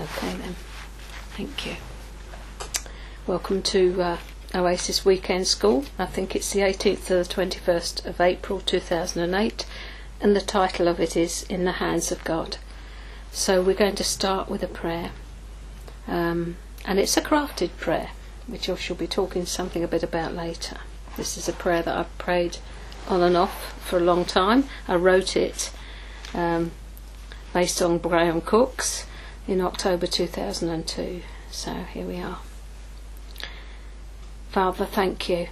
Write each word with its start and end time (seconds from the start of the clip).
Okay 0.00 0.32
then. 0.32 0.56
Thank 1.36 1.66
you. 1.66 1.76
Welcome 3.26 3.60
to 3.64 4.00
uh, 4.00 4.16
Oasis 4.54 5.04
Weekend 5.04 5.46
School. 5.46 5.84
I 5.98 6.06
think 6.06 6.34
it's 6.34 6.50
the 6.54 6.60
18th 6.60 7.04
to 7.08 7.16
the 7.16 7.24
21st 7.24 8.06
of 8.06 8.18
April 8.18 8.60
2008, 8.60 9.66
and 10.22 10.34
the 10.34 10.40
title 10.40 10.88
of 10.88 11.00
it 11.00 11.18
is 11.18 11.42
In 11.50 11.66
the 11.66 11.72
Hands 11.72 12.10
of 12.10 12.24
God. 12.24 12.56
So 13.30 13.60
we're 13.60 13.74
going 13.74 13.94
to 13.96 14.04
start 14.04 14.48
with 14.48 14.62
a 14.62 14.68
prayer, 14.68 15.10
um, 16.08 16.56
and 16.86 16.98
it's 16.98 17.18
a 17.18 17.22
crafted 17.22 17.76
prayer, 17.76 18.12
which 18.46 18.70
I 18.70 18.76
shall 18.76 18.96
be 18.96 19.06
talking 19.06 19.44
something 19.44 19.84
a 19.84 19.88
bit 19.88 20.02
about 20.02 20.32
later. 20.32 20.78
This 21.18 21.36
is 21.36 21.46
a 21.46 21.52
prayer 21.52 21.82
that 21.82 21.94
I've 21.94 22.16
prayed 22.16 22.56
on 23.06 23.20
and 23.20 23.36
off 23.36 23.78
for 23.86 23.98
a 23.98 24.02
long 24.02 24.24
time. 24.24 24.64
I 24.88 24.94
wrote 24.94 25.36
it 25.36 25.70
um, 26.32 26.70
based 27.52 27.82
on 27.82 27.98
Graham 27.98 28.40
Cooke's 28.40 29.04
in 29.46 29.60
October 29.60 30.06
2002. 30.06 31.22
So 31.50 31.72
here 31.92 32.06
we 32.06 32.18
are. 32.18 32.38
Father, 34.50 34.84
thank 34.84 35.28
you. 35.28 35.48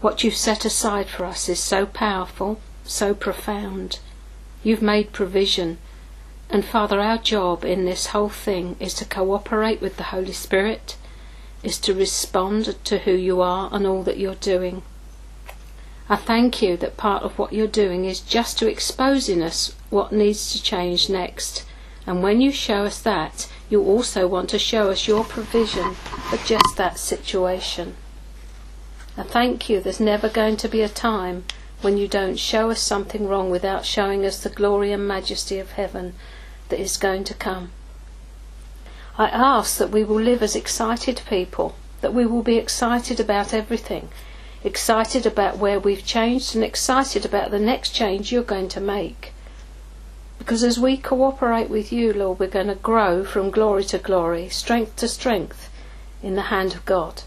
What 0.00 0.22
you've 0.22 0.36
set 0.36 0.64
aside 0.64 1.08
for 1.08 1.24
us 1.24 1.48
is 1.48 1.58
so 1.58 1.86
powerful, 1.86 2.60
so 2.84 3.14
profound. 3.14 3.98
You've 4.62 4.82
made 4.82 5.12
provision. 5.12 5.78
And 6.50 6.64
Father, 6.64 7.00
our 7.00 7.18
job 7.18 7.64
in 7.64 7.84
this 7.84 8.06
whole 8.06 8.28
thing 8.28 8.76
is 8.80 8.94
to 8.94 9.04
cooperate 9.04 9.80
with 9.80 9.96
the 9.96 10.04
Holy 10.14 10.32
Spirit, 10.32 10.96
is 11.62 11.78
to 11.80 11.94
respond 11.94 12.76
to 12.84 12.98
who 12.98 13.12
you 13.12 13.40
are 13.40 13.68
and 13.72 13.86
all 13.86 14.02
that 14.04 14.18
you're 14.18 14.34
doing. 14.34 14.82
I 16.08 16.16
thank 16.16 16.62
you 16.62 16.76
that 16.78 16.96
part 16.96 17.22
of 17.22 17.38
what 17.38 17.52
you're 17.52 17.66
doing 17.66 18.06
is 18.06 18.20
just 18.20 18.58
to 18.58 18.70
expose 18.70 19.28
in 19.28 19.42
us 19.42 19.74
what 19.90 20.12
needs 20.12 20.52
to 20.52 20.62
change 20.62 21.10
next 21.10 21.66
and 22.08 22.22
when 22.22 22.40
you 22.40 22.50
show 22.50 22.86
us 22.86 23.02
that, 23.02 23.52
you 23.68 23.82
also 23.84 24.26
want 24.26 24.48
to 24.48 24.58
show 24.58 24.90
us 24.90 25.06
your 25.06 25.24
provision 25.24 25.92
for 26.30 26.38
just 26.38 26.74
that 26.78 26.98
situation. 26.98 27.96
I 29.14 29.24
thank 29.24 29.68
you, 29.68 29.78
there's 29.78 30.00
never 30.00 30.30
going 30.30 30.56
to 30.56 30.68
be 30.68 30.80
a 30.80 30.88
time 30.88 31.44
when 31.82 31.98
you 31.98 32.08
don't 32.08 32.38
show 32.38 32.70
us 32.70 32.80
something 32.80 33.28
wrong 33.28 33.50
without 33.50 33.84
showing 33.84 34.24
us 34.24 34.42
the 34.42 34.48
glory 34.48 34.90
and 34.90 35.06
majesty 35.06 35.58
of 35.58 35.72
heaven 35.72 36.14
that 36.70 36.80
is 36.80 36.96
going 36.96 37.24
to 37.24 37.34
come. 37.34 37.72
I 39.18 39.28
ask 39.28 39.76
that 39.76 39.90
we 39.90 40.02
will 40.02 40.18
live 40.18 40.42
as 40.42 40.56
excited 40.56 41.20
people, 41.28 41.74
that 42.00 42.14
we 42.14 42.24
will 42.24 42.42
be 42.42 42.56
excited 42.56 43.20
about 43.20 43.52
everything, 43.52 44.08
excited 44.64 45.26
about 45.26 45.58
where 45.58 45.78
we've 45.78 46.06
changed, 46.06 46.54
and 46.54 46.64
excited 46.64 47.26
about 47.26 47.50
the 47.50 47.58
next 47.58 47.90
change 47.90 48.32
you're 48.32 48.42
going 48.42 48.68
to 48.70 48.80
make. 48.80 49.34
Because 50.38 50.62
as 50.62 50.78
we 50.78 50.96
cooperate 50.96 51.68
with 51.68 51.92
you, 51.92 52.12
Lord, 52.12 52.38
we're 52.38 52.46
going 52.46 52.68
to 52.68 52.76
grow 52.76 53.24
from 53.24 53.50
glory 53.50 53.84
to 53.84 53.98
glory, 53.98 54.48
strength 54.48 54.96
to 54.96 55.08
strength 55.08 55.68
in 56.22 56.36
the 56.36 56.42
hand 56.42 56.74
of 56.74 56.84
God. 56.84 57.22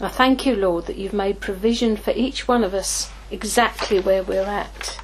I 0.00 0.08
thank 0.08 0.44
you, 0.44 0.56
Lord, 0.56 0.86
that 0.86 0.96
you've 0.96 1.12
made 1.12 1.40
provision 1.40 1.96
for 1.96 2.10
each 2.10 2.48
one 2.48 2.64
of 2.64 2.74
us 2.74 3.10
exactly 3.30 4.00
where 4.00 4.22
we're 4.22 4.42
at 4.42 4.98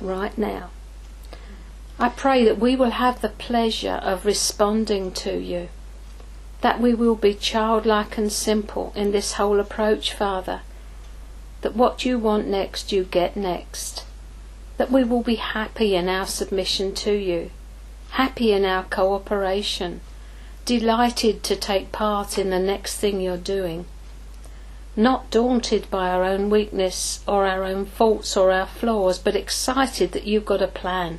right 0.00 0.36
now. 0.36 0.70
I 1.98 2.08
pray 2.08 2.44
that 2.44 2.58
we 2.58 2.74
will 2.74 2.90
have 2.90 3.20
the 3.20 3.28
pleasure 3.28 4.00
of 4.02 4.26
responding 4.26 5.12
to 5.12 5.38
you, 5.38 5.68
that 6.60 6.80
we 6.80 6.92
will 6.92 7.14
be 7.14 7.34
childlike 7.34 8.18
and 8.18 8.32
simple 8.32 8.92
in 8.96 9.12
this 9.12 9.34
whole 9.34 9.60
approach, 9.60 10.12
Father, 10.12 10.62
that 11.60 11.76
what 11.76 12.04
you 12.04 12.18
want 12.18 12.48
next, 12.48 12.90
you 12.90 13.04
get 13.04 13.36
next 13.36 14.03
that 14.76 14.90
we 14.90 15.04
will 15.04 15.22
be 15.22 15.36
happy 15.36 15.94
in 15.94 16.08
our 16.08 16.26
submission 16.26 16.94
to 16.94 17.12
you, 17.12 17.50
happy 18.10 18.52
in 18.52 18.64
our 18.64 18.84
cooperation, 18.84 20.00
delighted 20.64 21.42
to 21.42 21.56
take 21.56 21.92
part 21.92 22.38
in 22.38 22.50
the 22.50 22.58
next 22.58 22.96
thing 22.96 23.20
you're 23.20 23.36
doing, 23.36 23.84
not 24.96 25.30
daunted 25.30 25.90
by 25.90 26.08
our 26.08 26.24
own 26.24 26.48
weakness 26.50 27.20
or 27.26 27.46
our 27.46 27.64
own 27.64 27.84
faults 27.84 28.36
or 28.36 28.50
our 28.50 28.66
flaws, 28.66 29.18
but 29.18 29.36
excited 29.36 30.12
that 30.12 30.26
you've 30.26 30.46
got 30.46 30.62
a 30.62 30.68
plan, 30.68 31.18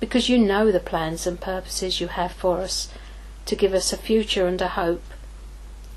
because 0.00 0.28
you 0.28 0.38
know 0.38 0.70
the 0.70 0.80
plans 0.80 1.26
and 1.26 1.40
purposes 1.40 2.00
you 2.00 2.08
have 2.08 2.32
for 2.32 2.58
us 2.58 2.88
to 3.46 3.54
give 3.54 3.72
us 3.72 3.92
a 3.92 3.96
future 3.96 4.46
and 4.46 4.60
a 4.60 4.68
hope. 4.68 5.02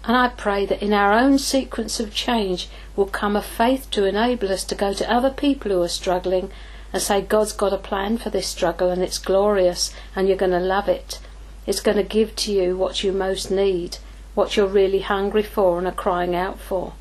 And 0.06 0.16
I 0.16 0.30
pray 0.30 0.66
that 0.66 0.82
in 0.82 0.94
our 0.94 1.14
own 1.14 1.38
sequence 1.38 2.00
of 2.00 2.14
change 2.14 2.70
will 2.96 3.06
come 3.06 3.36
a 3.36 3.42
faith 3.42 3.90
to 3.92 4.06
enable 4.06 4.52
us 4.52 4.64
to 4.66 4.76
go 4.76 4.94
to 4.94 5.12
other 5.12 5.30
people 5.30 5.72
who 5.72 5.82
are 5.82 5.90
struggling 5.90 6.52
and 6.94 7.02
say, 7.02 7.22
God's 7.22 7.54
got 7.54 7.74
a 7.74 7.78
plan 7.78 8.18
for 8.18 8.30
this 8.30 8.48
struggle 8.48 8.90
and 8.90 9.04
it's 9.04 9.20
glorious 9.20 9.94
and 10.16 10.28
you're 10.28 10.38
going 10.38 10.52
to 10.52 10.60
love 10.60 10.88
it. 10.88 11.20
It's 11.68 11.82
going 11.82 11.98
to 11.98 12.04
give 12.04 12.36
to 12.38 12.52
you 12.52 12.78
what 12.78 13.04
you 13.04 13.12
most 13.12 13.52
need, 13.52 13.98
what 14.36 14.56
you're 14.56 14.68
really 14.68 15.02
hungry 15.02 15.44
for 15.44 15.78
and 15.78 15.88
are 15.88 15.92
crying 15.92 16.36
out 16.36 16.60
for. 16.60 16.94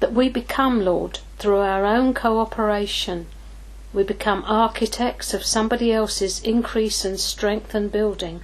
That 0.00 0.12
we 0.12 0.28
become, 0.28 0.84
Lord, 0.84 1.20
through 1.38 1.60
our 1.60 1.86
own 1.86 2.14
cooperation, 2.14 3.26
we 3.92 4.02
become 4.02 4.44
architects 4.46 5.32
of 5.32 5.44
somebody 5.44 5.92
else's 5.92 6.42
increase 6.42 7.04
and 7.04 7.18
strength 7.18 7.74
and 7.74 7.90
building. 7.90 8.42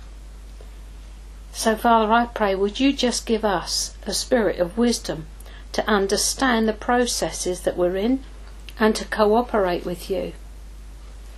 So, 1.54 1.76
Father, 1.76 2.12
I 2.12 2.26
pray, 2.26 2.54
would 2.54 2.80
you 2.80 2.92
just 2.92 3.26
give 3.26 3.44
us 3.44 3.94
a 4.06 4.12
spirit 4.12 4.58
of 4.58 4.76
wisdom 4.76 5.26
to 5.74 5.88
understand 5.88 6.68
the 6.68 6.72
processes 6.72 7.60
that 7.60 7.76
we're 7.76 7.96
in 7.96 8.20
and 8.78 8.94
to 8.94 9.04
cooperate 9.04 9.84
with 9.84 10.08
you. 10.08 10.32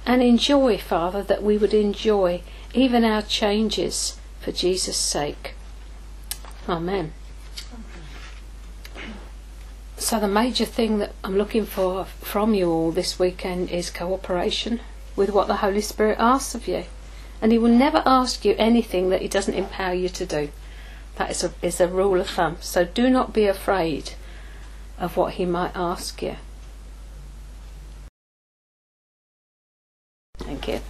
And 0.05 0.22
enjoy, 0.22 0.78
Father, 0.78 1.22
that 1.22 1.43
we 1.43 1.56
would 1.59 1.75
enjoy 1.75 2.43
even 2.75 3.03
our 3.03 3.22
changes 3.22 4.19
for 4.41 4.53
Jesus' 4.53 4.97
sake. 4.97 5.55
Amen. 6.69 7.12
So, 9.97 10.21
the 10.21 10.28
major 10.28 10.66
thing 10.66 10.99
that 10.99 11.15
I'm 11.25 11.38
looking 11.38 11.65
for 11.65 12.05
from 12.05 12.53
you 12.53 12.71
all 12.71 12.93
this 12.93 13.19
weekend 13.19 13.71
is 13.71 13.91
cooperation 13.91 14.81
with 15.16 15.31
what 15.31 15.47
the 15.47 15.56
Holy 15.56 15.81
Spirit 15.81 16.19
asks 16.21 16.55
of 16.55 16.69
you. 16.69 16.84
And 17.46 17.52
He 17.52 17.60
will 17.60 17.70
never 17.70 18.02
ask 18.04 18.44
you 18.44 18.56
anything 18.58 19.08
that 19.10 19.22
He 19.22 19.28
doesn't 19.28 19.54
empower 19.54 19.94
you 19.94 20.08
to 20.08 20.26
do. 20.26 20.48
That 21.14 21.30
is 21.30 21.44
a, 21.44 21.52
is 21.62 21.80
a 21.80 21.86
rule 21.86 22.20
of 22.20 22.28
thumb. 22.28 22.56
So, 22.60 22.84
do 22.84 23.08
not 23.08 23.32
be 23.32 23.46
afraid 23.46 24.14
of 24.98 25.16
what 25.16 25.34
He 25.34 25.44
might 25.46 25.70
ask 25.76 26.20
you. 26.22 26.34
Thank 30.38 30.66
you. 30.66 30.80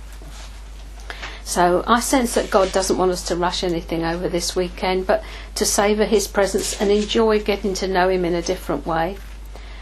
So 1.44 1.84
I 1.86 2.00
sense 2.00 2.32
that 2.36 2.50
God 2.50 2.72
doesn't 2.72 2.96
want 2.96 3.12
us 3.12 3.28
to 3.28 3.36
rush 3.36 3.62
anything 3.62 4.02
over 4.02 4.26
this 4.26 4.56
weekend, 4.56 5.06
but 5.06 5.22
to 5.56 5.66
savour 5.66 6.06
His 6.06 6.26
presence 6.26 6.80
and 6.80 6.90
enjoy 6.90 7.44
getting 7.44 7.74
to 7.74 7.86
know 7.86 8.08
Him 8.08 8.24
in 8.24 8.34
a 8.34 8.40
different 8.40 8.86
way. 8.86 9.18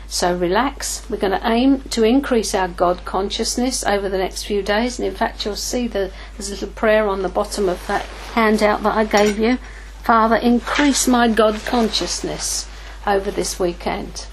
So 0.09 0.37
relax. 0.37 1.09
We're 1.09 1.16
going 1.16 1.38
to 1.38 1.48
aim 1.48 1.81
to 1.91 2.04
increase 2.04 2.54
our 2.54 2.69
God 2.69 3.04
consciousness 3.04 3.84
over 3.84 4.09
the 4.09 4.19
next 4.19 4.44
few 4.44 4.62
days, 4.62 4.98
and 4.98 5.09
in 5.09 5.15
fact, 5.15 5.44
you'll 5.44 5.56
see 5.56 5.87
the, 5.87 6.12
there's 6.37 6.48
a 6.48 6.53
little 6.53 6.69
prayer 6.69 7.09
on 7.09 7.22
the 7.22 7.28
bottom 7.28 7.69
of 7.69 7.87
that 7.87 8.04
handout 8.34 8.82
that 8.82 8.97
I 8.97 9.04
gave 9.04 9.38
you. 9.38 9.59
Father, 10.03 10.37
increase 10.37 11.09
my 11.09 11.28
God 11.28 11.60
consciousness 11.65 12.69
over 13.06 13.31
this 13.31 13.59
weekend 13.59 14.26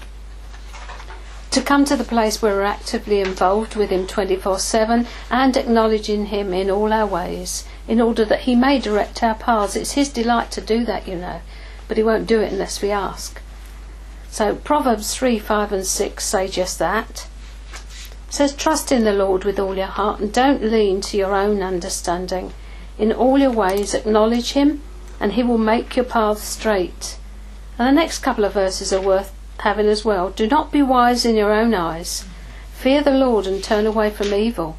to 1.52 1.60
come 1.60 1.84
to 1.84 1.96
the 1.96 2.04
place 2.04 2.40
where 2.40 2.54
we're 2.54 2.62
actively 2.62 3.20
involved 3.20 3.76
with 3.76 3.90
Him 3.90 4.06
24 4.06 4.58
7 4.58 5.06
and 5.30 5.56
acknowledging 5.56 6.26
Him 6.26 6.54
in 6.54 6.70
all 6.70 6.94
our 6.94 7.06
ways 7.06 7.66
in 7.86 8.00
order 8.00 8.24
that 8.24 8.40
He 8.40 8.54
may 8.54 8.78
direct 8.78 9.22
our 9.22 9.34
paths. 9.34 9.76
It's 9.76 9.92
His 9.92 10.08
delight 10.08 10.50
to 10.52 10.62
do 10.62 10.82
that, 10.86 11.06
you 11.06 11.14
know, 11.14 11.42
but 11.88 11.98
He 11.98 12.02
won't 12.02 12.26
do 12.26 12.40
it 12.40 12.52
unless 12.52 12.80
we 12.80 12.90
ask. 12.90 13.38
So 14.32 14.54
Proverbs 14.54 15.14
3 15.14 15.38
5 15.38 15.72
and 15.72 15.86
6 15.86 16.24
say 16.24 16.48
just 16.48 16.78
that. 16.78 17.28
It 18.28 18.32
says, 18.32 18.56
Trust 18.56 18.90
in 18.90 19.04
the 19.04 19.12
Lord 19.12 19.44
with 19.44 19.58
all 19.58 19.76
your 19.76 19.84
heart 19.84 20.20
and 20.20 20.32
don't 20.32 20.62
lean 20.62 21.02
to 21.02 21.18
your 21.18 21.34
own 21.34 21.62
understanding. 21.62 22.54
In 22.96 23.12
all 23.12 23.36
your 23.36 23.50
ways, 23.50 23.92
acknowledge 23.92 24.52
Him, 24.52 24.80
and 25.20 25.34
He 25.34 25.42
will 25.42 25.58
make 25.58 25.96
your 25.96 26.06
paths 26.06 26.44
straight. 26.44 27.18
And 27.78 27.86
the 27.86 28.00
next 28.00 28.20
couple 28.20 28.46
of 28.46 28.54
verses 28.54 28.90
are 28.90 29.02
worth 29.02 29.34
having 29.58 29.86
as 29.86 30.02
well. 30.02 30.30
Do 30.30 30.46
not 30.46 30.72
be 30.72 30.80
wise 30.80 31.26
in 31.26 31.36
your 31.36 31.52
own 31.52 31.74
eyes. 31.74 32.24
Fear 32.72 33.02
the 33.02 33.10
Lord 33.10 33.46
and 33.46 33.62
turn 33.62 33.84
away 33.84 34.08
from 34.08 34.32
evil. 34.32 34.78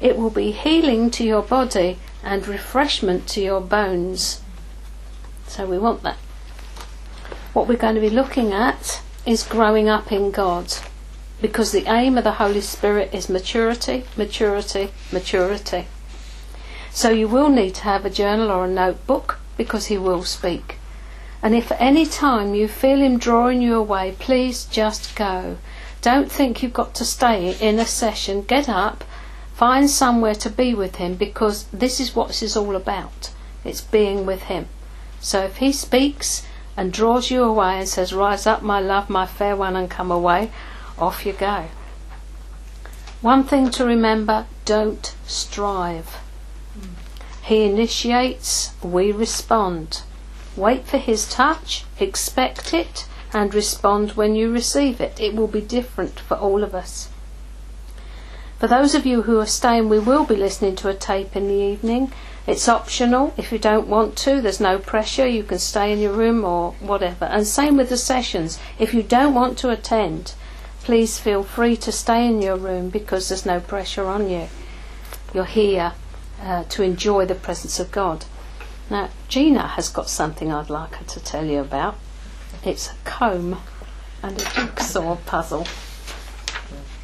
It 0.00 0.16
will 0.16 0.30
be 0.30 0.52
healing 0.52 1.10
to 1.10 1.22
your 1.22 1.42
body 1.42 1.98
and 2.24 2.48
refreshment 2.48 3.28
to 3.28 3.42
your 3.42 3.60
bones. 3.60 4.40
So 5.48 5.66
we 5.66 5.76
want 5.76 6.02
that. 6.02 6.16
What 7.56 7.68
we're 7.68 7.76
going 7.76 7.94
to 7.94 8.02
be 8.02 8.10
looking 8.10 8.52
at 8.52 9.00
is 9.24 9.42
growing 9.42 9.88
up 9.88 10.12
in 10.12 10.30
God. 10.30 10.74
Because 11.40 11.72
the 11.72 11.86
aim 11.90 12.18
of 12.18 12.24
the 12.24 12.32
Holy 12.32 12.60
Spirit 12.60 13.14
is 13.14 13.30
maturity, 13.30 14.04
maturity, 14.14 14.90
maturity. 15.10 15.86
So 16.90 17.08
you 17.08 17.26
will 17.26 17.48
need 17.48 17.74
to 17.76 17.84
have 17.84 18.04
a 18.04 18.10
journal 18.10 18.50
or 18.50 18.66
a 18.66 18.68
notebook 18.68 19.38
because 19.56 19.86
He 19.86 19.96
will 19.96 20.22
speak. 20.22 20.76
And 21.42 21.54
if 21.54 21.72
at 21.72 21.80
any 21.80 22.04
time 22.04 22.54
you 22.54 22.68
feel 22.68 22.98
Him 22.98 23.18
drawing 23.18 23.62
you 23.62 23.76
away, 23.76 24.14
please 24.18 24.66
just 24.66 25.16
go. 25.16 25.56
Don't 26.02 26.30
think 26.30 26.62
you've 26.62 26.74
got 26.74 26.94
to 26.96 27.06
stay 27.06 27.56
in 27.58 27.78
a 27.78 27.86
session. 27.86 28.42
Get 28.42 28.68
up, 28.68 29.02
Find 29.54 29.88
somewhere 29.88 30.34
to 30.34 30.50
be 30.50 30.74
with 30.74 30.96
Him 30.96 31.14
because 31.14 31.64
this 31.72 32.00
is 32.00 32.14
what 32.14 32.28
this 32.28 32.42
is 32.42 32.54
all 32.54 32.76
about. 32.76 33.30
It's 33.64 33.80
being 33.80 34.26
with 34.26 34.42
Him. 34.42 34.68
So 35.22 35.44
if 35.44 35.56
He 35.56 35.72
speaks 35.72 36.46
and 36.76 36.92
draws 36.92 37.30
you 37.30 37.42
away 37.42 37.78
and 37.78 37.88
says, 37.88 38.12
Rise 38.12 38.46
up, 38.46 38.62
my 38.62 38.80
love, 38.80 39.08
my 39.08 39.26
fair 39.26 39.56
one, 39.56 39.76
and 39.76 39.90
come 39.90 40.10
away, 40.10 40.50
off 40.98 41.24
you 41.24 41.32
go. 41.32 41.66
One 43.22 43.44
thing 43.44 43.70
to 43.70 43.84
remember 43.84 44.46
don't 44.64 45.14
strive. 45.26 46.18
He 47.42 47.64
initiates, 47.64 48.72
we 48.82 49.12
respond. 49.12 50.02
Wait 50.56 50.84
for 50.86 50.98
His 50.98 51.28
touch, 51.28 51.84
expect 51.98 52.74
it, 52.74 53.06
and 53.32 53.54
respond 53.54 54.12
when 54.12 54.34
you 54.34 54.52
receive 54.52 55.00
it. 55.00 55.20
It 55.20 55.34
will 55.34 55.46
be 55.46 55.60
different 55.60 56.20
for 56.20 56.36
all 56.36 56.64
of 56.64 56.74
us. 56.74 57.08
For 58.58 58.66
those 58.66 58.94
of 58.94 59.04
you 59.04 59.22
who 59.22 59.38
are 59.38 59.46
staying, 59.46 59.88
we 59.88 59.98
will 59.98 60.24
be 60.24 60.34
listening 60.34 60.76
to 60.76 60.88
a 60.88 60.94
tape 60.94 61.36
in 61.36 61.46
the 61.46 61.54
evening. 61.54 62.10
It's 62.46 62.68
optional. 62.68 63.34
If 63.36 63.50
you 63.50 63.58
don't 63.58 63.88
want 63.88 64.16
to, 64.18 64.40
there's 64.40 64.60
no 64.60 64.78
pressure. 64.78 65.26
You 65.26 65.42
can 65.42 65.58
stay 65.58 65.92
in 65.92 65.98
your 65.98 66.12
room 66.12 66.44
or 66.44 66.72
whatever. 66.78 67.24
And 67.24 67.46
same 67.46 67.76
with 67.76 67.88
the 67.88 67.96
sessions. 67.96 68.58
If 68.78 68.94
you 68.94 69.02
don't 69.02 69.34
want 69.34 69.58
to 69.58 69.70
attend, 69.70 70.34
please 70.82 71.18
feel 71.18 71.42
free 71.42 71.76
to 71.78 71.90
stay 71.90 72.26
in 72.26 72.40
your 72.40 72.56
room 72.56 72.88
because 72.90 73.28
there's 73.28 73.44
no 73.44 73.58
pressure 73.58 74.06
on 74.06 74.30
you. 74.30 74.48
You're 75.34 75.44
here 75.44 75.94
uh, 76.40 76.64
to 76.64 76.82
enjoy 76.84 77.26
the 77.26 77.34
presence 77.34 77.80
of 77.80 77.90
God. 77.90 78.24
Now, 78.88 79.10
Gina 79.28 79.66
has 79.66 79.88
got 79.88 80.08
something 80.08 80.52
I'd 80.52 80.70
like 80.70 80.94
her 80.94 81.04
to 81.04 81.20
tell 81.20 81.44
you 81.44 81.58
about. 81.58 81.96
It's 82.64 82.92
a 82.92 82.94
comb 83.04 83.58
and 84.22 84.40
a 84.40 84.44
jigsaw 84.44 85.16
puzzle. 85.26 85.66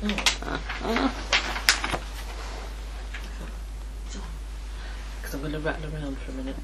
Uh-huh. 0.04 1.08
Because 5.32 5.46
I'm 5.46 5.50
going 5.50 5.62
to 5.62 5.66
rattle 5.66 5.94
around 5.94 6.18
for 6.18 6.32
a 6.32 6.34
minute. 6.34 6.56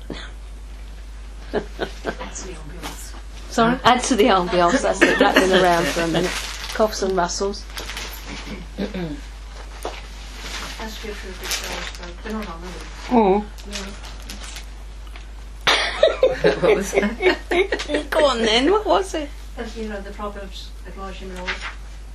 Sorry? 3.49 3.79
Add 3.83 4.03
to 4.05 4.15
the 4.15 4.25
ambience, 4.25 4.83
that's 4.83 5.01
it, 5.01 5.19
rattling 5.19 5.53
around 5.53 5.87
for 5.87 6.03
a 6.03 6.09
minute. 6.09 6.31
Coughs 6.75 7.01
and 7.03 7.17
rustles. 7.17 7.65
That's 8.77 8.93
good 11.03 11.17
for 11.17 11.29
a 11.29 11.33
big 11.33 11.49
girl's 11.49 12.13
They're 12.23 12.35
not 12.35 12.47
on, 12.47 12.63
are 12.63 12.69
Mm. 13.09 13.43
what 16.63 16.77
was 16.77 16.93
that? 16.93 18.11
Go 18.11 18.27
on 18.27 18.43
then, 18.43 18.71
what 18.71 18.85
was 18.85 19.15
it? 19.15 19.31
As 19.57 19.75
you 19.79 19.89
know, 19.89 19.99
the 20.03 20.11
Proverbs 20.11 20.69
acknowledge 20.87 21.17
him 21.17 21.31
in 21.31 21.39
all 21.39 21.49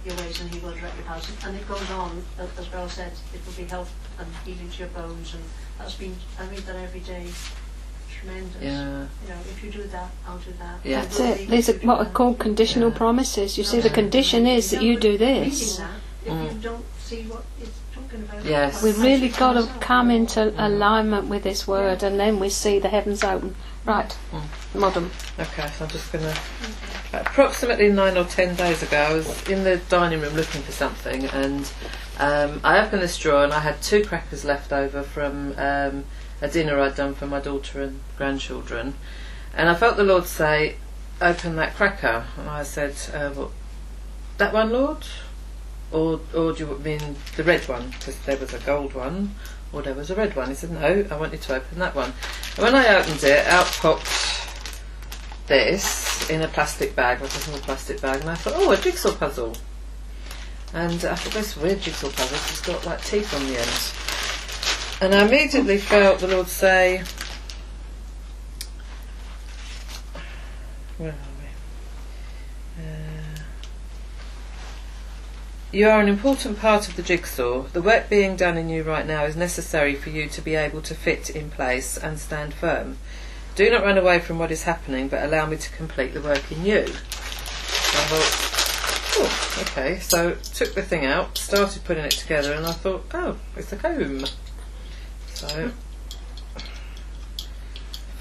your 0.05 0.15
ways 0.17 0.39
and 0.39 0.53
he 0.53 0.59
will 0.59 0.73
direct 0.73 0.95
your 0.97 1.05
paths. 1.05 1.31
And 1.45 1.57
it 1.57 1.67
goes 1.67 1.89
on, 1.89 2.23
as 2.37 2.47
as 2.59 2.71
well 2.71 2.87
said, 2.87 3.13
it 3.33 3.43
will 3.43 3.53
be 3.53 3.63
health 3.63 3.91
and 4.19 4.27
healing 4.45 4.69
to 4.69 4.77
your 4.77 4.89
bones. 4.89 5.33
And 5.33 5.43
that's 5.77 5.95
been, 5.95 6.15
I 6.39 6.45
read 6.45 6.59
that 6.59 6.75
every 6.75 6.99
day. 7.01 7.27
Tremendous. 8.11 8.61
Yeah. 8.61 9.01
You 9.01 9.29
know, 9.29 9.39
if 9.51 9.63
you 9.63 9.71
do 9.71 9.83
that, 9.83 10.09
I'll 10.27 10.37
do 10.37 10.53
that. 10.59 10.79
Yeah. 10.83 11.01
That's 11.01 11.19
it. 11.19 11.39
leave 11.39 11.49
These 11.49 11.69
are 11.69 11.73
what 11.85 11.99
are 11.99 12.09
called 12.09 12.39
conditional 12.39 12.89
Yeah. 12.89 12.97
promises. 12.97 13.57
You 13.57 13.63
see, 13.65 13.81
the 13.81 13.89
condition 13.89 14.47
is 14.47 14.71
that 14.71 14.81
you 14.81 14.97
do 14.99 15.17
this. 15.17 15.79
Reading 15.79 15.85
that, 15.85 15.99
if 16.25 16.51
Mm. 16.51 16.53
you 16.55 16.59
don't 16.61 16.85
see 17.03 17.23
what 17.23 17.43
it's 17.61 17.77
talking 17.93 18.21
about. 18.23 18.45
Yes. 18.45 18.81
We've 18.81 18.99
really 19.01 19.27
got 19.29 19.53
to 19.53 19.67
come 19.81 20.09
into 20.09 20.53
alignment 20.57 21.27
with 21.27 21.43
this 21.43 21.67
word, 21.67 22.01
and 22.01 22.17
then 22.17 22.39
we 22.39 22.49
see 22.49 22.79
the 22.79 22.87
heavens 22.89 23.23
open. 23.23 23.55
Right, 23.85 24.15
modern. 24.73 25.11
Okay, 25.37 25.69
so 25.77 25.83
I'm 25.83 25.91
just 25.91 26.09
going 26.13 26.23
to. 26.23 26.37
Approximately 27.11 27.89
nine 27.91 28.17
or 28.17 28.23
ten 28.23 28.55
days 28.55 28.81
ago, 28.81 28.97
I 28.97 29.13
was 29.13 29.43
in 29.49 29.65
the 29.65 29.77
dining 29.89 30.21
room 30.21 30.33
looking 30.35 30.61
for 30.61 30.71
something, 30.71 31.25
and 31.25 31.69
um, 32.19 32.61
I 32.63 32.79
opened 32.85 33.01
this 33.01 33.17
drawer 33.17 33.43
and 33.43 33.53
I 33.53 33.59
had 33.59 33.81
two 33.81 34.03
crackers 34.03 34.45
left 34.45 34.71
over 34.71 35.03
from 35.03 35.55
um, 35.57 36.05
a 36.41 36.47
dinner 36.47 36.79
I'd 36.79 36.95
done 36.95 37.15
for 37.15 37.25
my 37.25 37.39
daughter 37.39 37.81
and 37.81 37.99
grandchildren. 38.17 38.95
And 39.55 39.69
I 39.69 39.75
felt 39.75 39.97
the 39.97 40.03
Lord 40.03 40.25
say, 40.25 40.75
Open 41.21 41.55
that 41.55 41.75
cracker. 41.75 42.25
And 42.37 42.49
I 42.49 42.63
said, 42.63 42.95
uh, 43.13 43.29
what, 43.31 43.51
That 44.37 44.53
one, 44.53 44.71
Lord? 44.71 45.05
Or, 45.91 46.19
or 46.33 46.53
do 46.53 46.67
you 46.67 46.79
mean 46.79 47.15
the 47.37 47.43
red 47.43 47.67
one? 47.67 47.89
Because 47.89 48.17
there 48.21 48.37
was 48.37 48.53
a 48.53 48.59
gold 48.59 48.95
one, 48.95 49.35
or 49.71 49.83
there 49.83 49.93
was 49.93 50.09
a 50.09 50.15
red 50.15 50.35
one. 50.35 50.49
He 50.49 50.55
said, 50.55 50.71
No, 50.71 51.05
I 51.09 51.17
want 51.17 51.33
you 51.33 51.39
to 51.39 51.55
open 51.55 51.79
that 51.79 51.93
one. 51.95 52.13
And 52.55 52.63
when 52.63 52.75
I 52.75 52.95
opened 52.95 53.23
it, 53.23 53.45
out 53.47 53.67
popped 53.67 54.33
this 55.47 56.29
in 56.29 56.41
a 56.41 56.47
plastic 56.47 56.95
bag, 56.95 57.21
like 57.21 57.35
a 57.35 57.39
plastic 57.59 58.01
bag, 58.01 58.21
and 58.21 58.29
I 58.29 58.35
thought, 58.35 58.53
oh, 58.55 58.71
a 58.71 58.77
jigsaw 58.77 59.13
puzzle. 59.13 59.55
And 60.73 61.05
I 61.05 61.15
thought, 61.15 61.33
this 61.33 61.55
weird 61.55 61.81
jigsaw 61.81 62.09
puzzle, 62.09 62.35
it's 62.35 62.61
got 62.61 62.83
like 62.85 63.03
teeth 63.03 63.31
on 63.33 63.45
the 63.45 63.59
end. 63.59 65.03
And 65.03 65.13
I 65.13 65.27
immediately 65.27 65.77
felt 65.77 66.19
the 66.19 66.27
Lord 66.27 66.47
say, 66.47 67.03
where 70.97 71.09
are 71.09 71.15
we? 72.77 72.83
Uh, 72.83 73.41
you 75.71 75.87
are 75.87 75.99
an 75.99 76.09
important 76.09 76.57
part 76.57 76.87
of 76.87 76.95
the 76.95 77.03
jigsaw. 77.03 77.63
The 77.73 77.81
work 77.81 78.09
being 78.09 78.35
done 78.35 78.57
in 78.57 78.69
you 78.69 78.81
right 78.81 79.05
now 79.05 79.25
is 79.25 79.35
necessary 79.35 79.93
for 79.93 80.09
you 80.09 80.27
to 80.29 80.41
be 80.41 80.55
able 80.55 80.81
to 80.83 80.95
fit 80.95 81.29
in 81.29 81.51
place 81.51 81.97
and 81.97 82.17
stand 82.17 82.55
firm. 82.55 82.97
Do 83.55 83.69
not 83.69 83.83
run 83.83 83.99
away 83.99 84.19
from 84.19 84.39
what 84.39 84.49
is 84.49 84.63
happening, 84.63 85.07
but 85.07 85.23
allow 85.23 85.45
me 85.45 85.57
to 85.57 85.71
complete 85.71 86.15
the 86.15 86.21
work 86.21 86.51
in 86.51 86.65
you. 86.65 86.87
So 89.13 89.23
I 89.23 89.27
thought, 89.27 89.57
oh, 89.57 89.61
okay. 89.61 89.99
So 89.99 90.35
took 90.53 90.73
the 90.73 90.81
thing 90.81 91.05
out, 91.05 91.37
started 91.37 91.83
putting 91.83 92.05
it 92.05 92.11
together, 92.11 92.53
and 92.53 92.65
I 92.65 92.71
thought, 92.71 93.05
oh, 93.13 93.37
it's 93.55 93.71
a 93.71 93.75
comb. 93.75 94.25
So, 95.27 95.71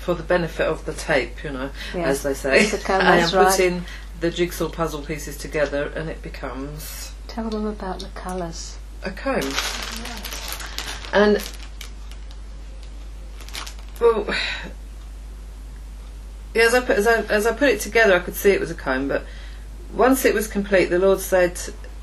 for 0.00 0.14
the 0.14 0.22
benefit 0.22 0.66
of 0.66 0.84
the 0.84 0.92
tape, 0.92 1.42
you 1.44 1.50
know, 1.50 1.70
as 1.94 2.22
they 2.22 2.34
say, 2.34 2.68
comb, 2.80 3.00
I 3.02 3.18
am 3.18 3.34
right. 3.34 3.48
putting 3.48 3.84
the 4.20 4.30
jigsaw 4.30 4.68
puzzle 4.68 5.02
pieces 5.02 5.36
together, 5.36 5.92
and 5.94 6.08
it 6.08 6.22
becomes 6.22 7.12
Tell 7.28 7.48
them 7.48 7.66
about 7.66 8.00
the 8.00 8.08
colours. 8.08 8.78
a 9.02 9.10
comb. 9.10 9.40
And 11.12 11.42
well, 14.00 14.26
yeah, 16.54 16.62
as 16.64 16.74
I 16.74 16.80
put 16.80 16.98
as 16.98 17.06
I, 17.06 17.22
as 17.22 17.46
I 17.46 17.52
put 17.52 17.68
it 17.70 17.80
together, 17.80 18.14
I 18.14 18.18
could 18.18 18.34
see 18.34 18.50
it 18.50 18.60
was 18.60 18.70
a 18.70 18.74
comb. 18.74 19.08
But 19.08 19.24
once 19.92 20.24
it 20.24 20.34
was 20.34 20.48
complete, 20.48 20.86
the 20.86 20.98
Lord 20.98 21.20
said, 21.20 21.60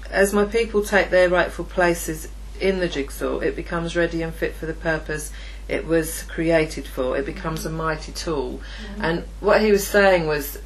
"As 0.10 0.34
my 0.34 0.46
people 0.46 0.84
take 0.84 1.10
their 1.10 1.30
rightful 1.30 1.66
places 1.66 2.28
in 2.60 2.80
the 2.80 2.88
jigsaw, 2.88 3.40
it 3.40 3.56
becomes 3.56 3.96
ready 3.96 4.22
and 4.22 4.34
fit 4.34 4.56
for 4.56 4.66
the 4.66 4.74
purpose." 4.74 5.32
It 5.68 5.86
was 5.86 6.24
created 6.24 6.88
for. 6.88 7.16
It 7.16 7.26
becomes 7.26 7.66
a 7.66 7.70
mighty 7.70 8.12
tool, 8.12 8.60
mm-hmm. 8.94 9.06
and 9.06 9.24
what 9.40 9.62
he 9.62 9.72
was 9.72 9.86
saying 9.86 10.26
was, 10.26 10.58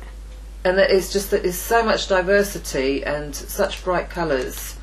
and 0.64 0.78
that 0.78 0.92
it's 0.92 1.12
just 1.12 1.32
that 1.32 1.44
there's 1.44 1.58
so 1.58 1.84
much 1.84 2.08
diversity 2.08 3.04
and 3.04 3.36
such 3.36 3.84
bright 3.84 4.10
colours, 4.10 4.78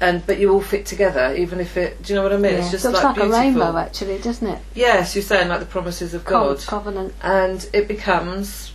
and 0.00 0.26
but 0.26 0.38
you 0.38 0.52
all 0.52 0.60
fit 0.60 0.86
together, 0.86 1.34
even 1.36 1.60
if 1.60 1.76
it. 1.76 2.02
Do 2.02 2.12
you 2.12 2.16
know 2.16 2.24
what 2.24 2.32
I 2.32 2.36
mean? 2.36 2.54
Yeah. 2.54 2.58
It's 2.60 2.70
just 2.72 2.84
Looks 2.84 3.02
like, 3.02 3.16
like, 3.16 3.28
a 3.28 3.30
rainbow, 3.30 3.76
actually, 3.76 4.18
doesn't 4.18 4.46
it? 4.46 4.58
Yes, 4.74 5.14
you're 5.14 5.22
saying 5.22 5.48
like 5.48 5.60
the 5.60 5.66
promises 5.66 6.12
of 6.14 6.24
God, 6.24 6.58
covenant. 6.58 7.14
and 7.22 7.68
it 7.72 7.86
becomes 7.86 8.72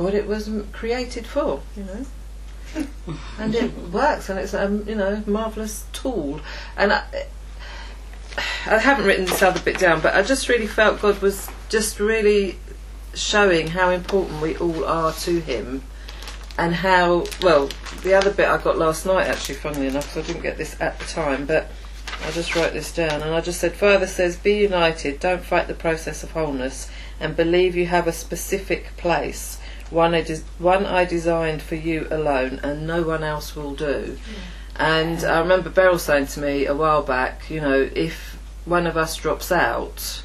what 0.00 0.14
it 0.14 0.26
was 0.26 0.50
created 0.72 1.26
for. 1.26 1.60
You 1.76 1.84
know. 1.84 2.06
and 3.38 3.54
it 3.54 3.72
works, 3.92 4.28
and 4.28 4.38
it's 4.38 4.54
a 4.54 4.82
you 4.86 4.94
know 4.94 5.22
marvelous 5.26 5.84
tool. 5.92 6.40
And 6.76 6.92
I, 6.92 7.04
I 8.66 8.78
haven't 8.78 9.04
written 9.04 9.26
this 9.26 9.42
other 9.42 9.60
bit 9.60 9.78
down, 9.78 10.00
but 10.00 10.14
I 10.14 10.22
just 10.22 10.48
really 10.48 10.66
felt 10.66 11.00
God 11.02 11.20
was 11.20 11.48
just 11.68 12.00
really 12.00 12.58
showing 13.14 13.68
how 13.68 13.90
important 13.90 14.40
we 14.40 14.56
all 14.56 14.84
are 14.84 15.12
to 15.12 15.40
Him, 15.40 15.82
and 16.58 16.74
how 16.74 17.26
well 17.42 17.68
the 18.02 18.14
other 18.14 18.30
bit 18.30 18.48
I 18.48 18.58
got 18.58 18.78
last 18.78 19.04
night 19.04 19.26
actually, 19.26 19.56
funnily 19.56 19.88
enough, 19.88 20.14
'cause 20.14 20.24
I 20.24 20.26
didn't 20.26 20.42
get 20.42 20.56
this 20.56 20.76
at 20.80 20.98
the 20.98 21.04
time, 21.04 21.44
but 21.44 21.70
I 22.26 22.30
just 22.30 22.54
wrote 22.54 22.72
this 22.72 22.92
down, 22.92 23.22
and 23.22 23.34
I 23.34 23.40
just 23.40 23.60
said, 23.60 23.74
Father 23.74 24.06
says, 24.06 24.36
be 24.36 24.54
united, 24.58 25.20
don't 25.20 25.42
fight 25.44 25.68
the 25.68 25.74
process 25.74 26.22
of 26.22 26.32
wholeness, 26.32 26.88
and 27.18 27.34
believe 27.34 27.74
you 27.76 27.86
have 27.86 28.06
a 28.06 28.12
specific 28.12 28.96
place. 28.96 29.58
One 29.90 30.14
I, 30.14 30.22
des- 30.22 30.42
one 30.58 30.86
I 30.86 31.04
designed 31.04 31.62
for 31.62 31.74
you 31.74 32.06
alone, 32.10 32.60
and 32.62 32.86
no 32.86 33.02
one 33.02 33.24
else 33.24 33.56
will 33.56 33.74
do. 33.74 34.18
And 34.76 35.24
I 35.24 35.40
remember 35.40 35.68
Beryl 35.68 35.98
saying 35.98 36.28
to 36.28 36.40
me 36.40 36.66
a 36.66 36.74
while 36.74 37.02
back, 37.02 37.50
you 37.50 37.60
know, 37.60 37.90
if 37.94 38.38
one 38.64 38.86
of 38.86 38.96
us 38.96 39.16
drops 39.16 39.50
out, 39.50 40.22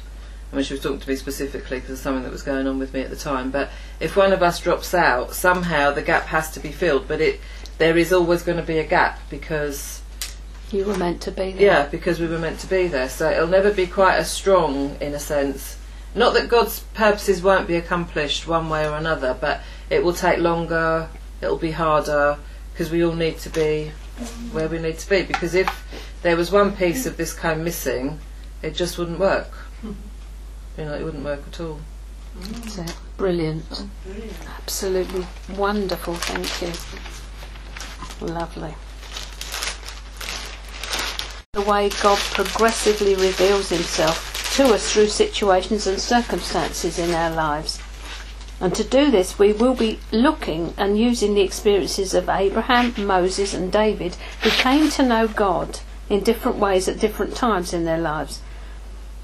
I 0.52 0.56
mean, 0.56 0.64
she 0.64 0.74
was 0.74 0.82
talking 0.82 1.00
to 1.00 1.08
me 1.08 1.16
specifically 1.16 1.78
because 1.78 1.92
of 1.92 1.98
something 1.98 2.22
that 2.22 2.32
was 2.32 2.42
going 2.42 2.66
on 2.66 2.78
with 2.78 2.94
me 2.94 3.00
at 3.00 3.10
the 3.10 3.16
time, 3.16 3.50
but 3.50 3.70
if 4.00 4.16
one 4.16 4.32
of 4.32 4.42
us 4.42 4.60
drops 4.60 4.94
out, 4.94 5.34
somehow 5.34 5.90
the 5.90 6.02
gap 6.02 6.26
has 6.26 6.50
to 6.52 6.60
be 6.60 6.70
filled, 6.70 7.08
but 7.08 7.20
it 7.20 7.40
there 7.78 7.98
is 7.98 8.12
always 8.12 8.42
going 8.42 8.56
to 8.56 8.64
be 8.64 8.78
a 8.78 8.86
gap 8.86 9.18
because 9.28 10.00
You 10.70 10.84
were 10.86 10.96
meant 10.96 11.20
to 11.22 11.30
be 11.32 11.52
there. 11.52 11.60
yeah, 11.62 11.86
because 11.88 12.18
we 12.20 12.26
were 12.26 12.38
meant 12.38 12.60
to 12.60 12.66
be 12.68 12.86
there. 12.86 13.08
So 13.10 13.30
it'll 13.30 13.48
never 13.48 13.70
be 13.72 13.86
quite 13.86 14.14
as 14.16 14.30
strong 14.30 14.96
in 15.00 15.12
a 15.12 15.18
sense. 15.18 15.76
Not 16.16 16.32
that 16.32 16.48
God's 16.48 16.80
purposes 16.94 17.42
won't 17.42 17.68
be 17.68 17.76
accomplished 17.76 18.48
one 18.48 18.70
way 18.70 18.88
or 18.88 18.96
another, 18.96 19.36
but 19.38 19.60
it 19.90 20.02
will 20.02 20.14
take 20.14 20.38
longer, 20.38 21.10
it'll 21.42 21.58
be 21.58 21.72
harder, 21.72 22.38
because 22.72 22.90
we 22.90 23.04
all 23.04 23.12
need 23.12 23.38
to 23.40 23.50
be 23.50 23.92
where 24.50 24.66
we 24.66 24.78
need 24.78 24.98
to 24.98 25.08
be. 25.10 25.22
Because 25.22 25.54
if 25.54 25.68
there 26.22 26.34
was 26.34 26.50
one 26.50 26.74
piece 26.74 27.04
of 27.04 27.18
this 27.18 27.34
comb 27.34 27.62
missing, 27.64 28.18
it 28.62 28.74
just 28.74 28.96
wouldn't 28.96 29.18
work. 29.18 29.50
You 29.82 30.84
know, 30.86 30.94
it 30.94 31.04
wouldn't 31.04 31.22
work 31.22 31.42
at 31.46 31.60
all. 31.60 31.80
Brilliant. 33.18 33.84
Absolutely 34.62 35.26
wonderful. 35.54 36.14
Thank 36.14 36.62
you. 36.62 38.26
Lovely. 38.26 38.74
The 41.52 41.60
way 41.60 41.90
God 42.02 42.18
progressively 42.18 43.14
reveals 43.14 43.68
Himself 43.68 44.35
to 44.56 44.72
us 44.72 44.90
through 44.90 45.08
situations 45.08 45.86
and 45.86 46.00
circumstances 46.00 46.98
in 46.98 47.12
our 47.12 47.30
lives. 47.30 47.78
And 48.58 48.74
to 48.74 48.82
do 48.82 49.10
this, 49.10 49.38
we 49.38 49.52
will 49.52 49.74
be 49.74 50.00
looking 50.10 50.72
and 50.78 50.98
using 50.98 51.34
the 51.34 51.42
experiences 51.42 52.14
of 52.14 52.30
Abraham, 52.30 52.94
Moses, 52.96 53.52
and 53.52 53.70
David, 53.70 54.14
who 54.42 54.48
came 54.48 54.88
to 54.92 55.02
know 55.02 55.28
God 55.28 55.80
in 56.08 56.20
different 56.22 56.56
ways 56.56 56.88
at 56.88 56.98
different 56.98 57.36
times 57.36 57.74
in 57.74 57.84
their 57.84 57.98
lives. 57.98 58.40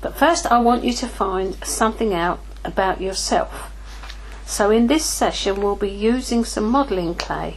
But 0.03 0.19
first, 0.19 0.45
I 0.53 0.59
want 0.59 0.85
you 0.85 0.93
to 0.93 1.09
find 1.09 1.57
something 1.65 2.13
out 2.13 2.41
about 2.63 3.01
yourself. 3.01 3.73
So, 4.45 4.71
in 4.71 4.87
this 4.87 5.07
session, 5.07 5.63
we'll 5.63 5.77
be 5.77 5.89
using 5.89 6.45
some 6.45 6.65
modelling 6.65 7.15
clay 7.15 7.57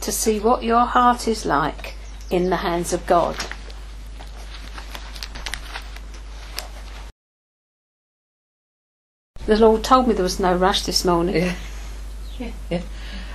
to 0.00 0.10
see 0.10 0.40
what 0.40 0.64
your 0.64 0.84
heart 0.84 1.28
is 1.28 1.46
like 1.46 1.94
in 2.28 2.50
the 2.50 2.56
hands 2.56 2.92
of 2.92 3.06
God. 3.06 3.36
The 9.46 9.56
Lord 9.56 9.84
told 9.84 10.08
me 10.08 10.14
there 10.14 10.22
was 10.22 10.40
no 10.40 10.54
rush 10.54 10.82
this 10.82 11.04
morning. 11.04 11.36
Yeah. 11.36 11.54
Yeah. 12.38 12.50
Yeah. 12.70 12.80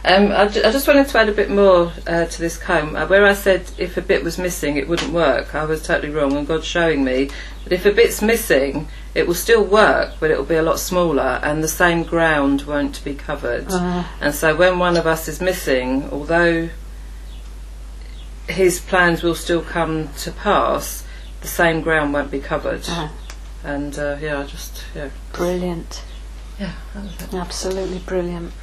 Um, 0.05 0.31
I, 0.31 0.47
ju- 0.47 0.61
I 0.63 0.71
just 0.71 0.87
wanted 0.87 1.07
to 1.09 1.19
add 1.19 1.27
a 1.29 1.33
bit 1.33 1.49
more 1.49 1.91
uh, 2.07 2.25
to 2.25 2.39
this 2.41 2.57
comb. 2.57 2.95
Uh, 2.95 3.05
where 3.05 3.25
I 3.25 3.33
said 3.33 3.69
if 3.77 3.97
a 3.97 4.01
bit 4.01 4.23
was 4.23 4.37
missing, 4.37 4.77
it 4.77 4.87
wouldn't 4.87 5.11
work, 5.11 5.53
I 5.53 5.65
was 5.65 5.83
totally 5.83 6.11
wrong, 6.13 6.37
and 6.37 6.47
God's 6.47 6.65
showing 6.65 7.03
me 7.03 7.29
that 7.65 7.73
if 7.73 7.85
a 7.85 7.91
bit's 7.91 8.21
missing, 8.21 8.87
it 9.13 9.27
will 9.27 9.33
still 9.35 9.63
work, 9.63 10.13
but 10.21 10.31
it 10.31 10.37
will 10.37 10.45
be 10.45 10.55
a 10.55 10.63
lot 10.63 10.79
smaller, 10.79 11.41
and 11.43 11.61
the 11.61 11.67
same 11.67 12.03
ground 12.03 12.61
won't 12.61 13.03
be 13.03 13.13
covered. 13.13 13.65
Ah. 13.69 14.09
And 14.21 14.33
so 14.33 14.55
when 14.55 14.79
one 14.79 14.95
of 14.95 15.05
us 15.05 15.27
is 15.27 15.41
missing, 15.41 16.09
although 16.11 16.69
his 18.47 18.79
plans 18.79 19.21
will 19.21 19.35
still 19.35 19.61
come 19.61 20.09
to 20.19 20.31
pass, 20.31 21.03
the 21.41 21.47
same 21.47 21.81
ground 21.81 22.13
won't 22.13 22.31
be 22.31 22.39
covered. 22.39 22.83
Ah, 22.87 23.11
And 23.63 23.97
uh, 23.97 24.17
yeah, 24.21 24.39
I 24.39 24.43
just 24.43 24.83
yeah, 24.95 25.09
brilliant. 25.33 26.03
yeah, 26.59 26.73
that 26.93 27.03
was 27.03 27.21
it. 27.21 27.33
Absolutely 27.33 27.99
brilliant. 27.99 28.53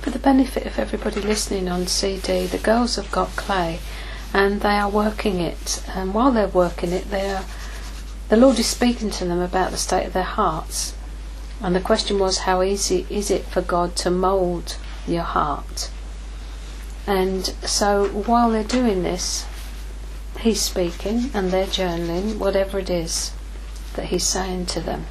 For 0.00 0.10
the 0.10 0.18
benefit 0.18 0.66
of 0.66 0.78
everybody 0.78 1.20
listening 1.20 1.68
on 1.68 1.86
CD, 1.86 2.46
the 2.46 2.58
girls 2.58 2.96
have 2.96 3.10
got 3.10 3.28
clay 3.36 3.78
and 4.32 4.60
they 4.60 4.76
are 4.76 4.88
working 4.88 5.40
it. 5.40 5.82
And 5.94 6.14
while 6.14 6.32
they're 6.32 6.48
working 6.48 6.92
it, 6.92 7.10
they 7.10 7.30
are, 7.30 7.44
the 8.28 8.36
Lord 8.36 8.58
is 8.58 8.66
speaking 8.66 9.10
to 9.10 9.24
them 9.24 9.40
about 9.40 9.70
the 9.70 9.76
state 9.76 10.06
of 10.06 10.12
their 10.12 10.22
hearts. 10.22 10.94
And 11.60 11.74
the 11.74 11.80
question 11.80 12.18
was, 12.18 12.38
how 12.38 12.62
easy 12.62 13.06
is 13.10 13.30
it 13.30 13.44
for 13.44 13.60
God 13.60 13.96
to 13.96 14.10
mould 14.10 14.76
your 15.06 15.24
heart? 15.24 15.90
And 17.06 17.46
so 17.64 18.08
while 18.08 18.50
they're 18.50 18.62
doing 18.64 19.02
this, 19.02 19.44
He's 20.40 20.60
speaking 20.60 21.30
and 21.34 21.50
they're 21.50 21.66
journaling, 21.66 22.38
whatever 22.38 22.78
it 22.78 22.88
is 22.88 23.32
that 23.94 24.06
He's 24.06 24.24
saying 24.24 24.66
to 24.66 24.80
them. 24.80 25.06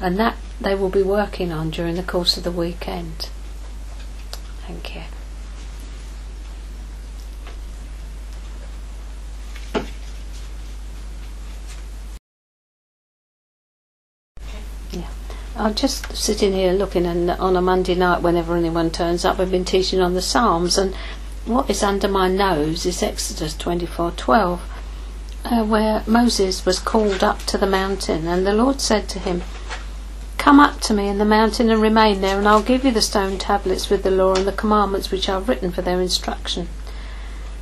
And 0.00 0.18
that 0.18 0.36
they 0.60 0.74
will 0.74 0.88
be 0.88 1.02
working 1.02 1.50
on 1.50 1.70
during 1.70 1.96
the 1.96 2.02
course 2.02 2.36
of 2.36 2.44
the 2.44 2.52
weekend. 2.52 3.28
Thank 4.66 4.94
you. 4.94 5.02
Yeah. 14.92 15.08
I'm 15.56 15.74
just 15.74 16.16
sitting 16.16 16.52
here 16.52 16.72
looking 16.72 17.04
and 17.04 17.30
on 17.32 17.56
a 17.56 17.60
Monday 17.60 17.96
night 17.96 18.22
whenever 18.22 18.56
anyone 18.56 18.90
turns 18.90 19.24
up 19.24 19.40
I've 19.40 19.50
been 19.50 19.64
teaching 19.64 20.00
on 20.00 20.14
the 20.14 20.22
Psalms 20.22 20.78
and 20.78 20.94
what 21.46 21.68
is 21.68 21.82
under 21.82 22.08
my 22.08 22.28
nose 22.28 22.86
is 22.86 23.02
Exodus 23.02 23.54
24:12 23.54 24.60
uh, 25.44 25.64
where 25.64 26.02
Moses 26.06 26.64
was 26.64 26.78
called 26.78 27.22
up 27.22 27.40
to 27.40 27.58
the 27.58 27.66
mountain 27.66 28.26
and 28.26 28.46
the 28.46 28.54
Lord 28.54 28.80
said 28.80 29.08
to 29.10 29.18
him 29.18 29.42
Come 30.44 30.60
up 30.60 30.80
to 30.82 30.92
me 30.92 31.08
in 31.08 31.16
the 31.16 31.24
mountain 31.24 31.70
and 31.70 31.80
remain 31.80 32.20
there, 32.20 32.36
and 32.36 32.46
I'll 32.46 32.62
give 32.62 32.84
you 32.84 32.90
the 32.90 33.00
stone 33.00 33.38
tablets 33.38 33.88
with 33.88 34.02
the 34.02 34.10
law 34.10 34.34
and 34.34 34.46
the 34.46 34.52
commandments 34.52 35.10
which 35.10 35.26
are 35.26 35.40
written 35.40 35.72
for 35.72 35.80
their 35.80 36.02
instruction. 36.02 36.68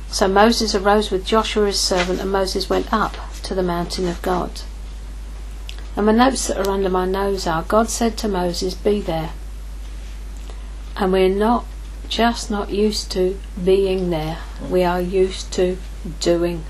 So 0.09 0.27
Moses 0.27 0.75
arose 0.75 1.09
with 1.09 1.25
Joshua 1.25 1.67
his 1.67 1.79
servant, 1.79 2.19
and 2.19 2.29
Moses 2.29 2.69
went 2.69 2.91
up 2.91 3.15
to 3.43 3.55
the 3.55 3.63
mountain 3.63 4.05
of 4.09 4.21
God. 4.21 4.63
And 5.95 6.09
the 6.09 6.11
notes 6.11 6.47
that 6.47 6.57
are 6.57 6.69
under 6.69 6.89
my 6.89 7.05
nose 7.05 7.47
are 7.47 7.63
God 7.63 7.89
said 7.89 8.17
to 8.17 8.27
Moses, 8.27 8.73
Be 8.73 8.99
there. 8.99 9.31
And 10.97 11.13
we're 11.13 11.29
not 11.29 11.63
just 12.09 12.51
not 12.51 12.69
used 12.69 13.11
to 13.11 13.39
being 13.63 14.09
there, 14.09 14.39
we 14.69 14.83
are 14.83 15.01
used 15.01 15.51
to 15.53 15.77
doing. 16.19 16.63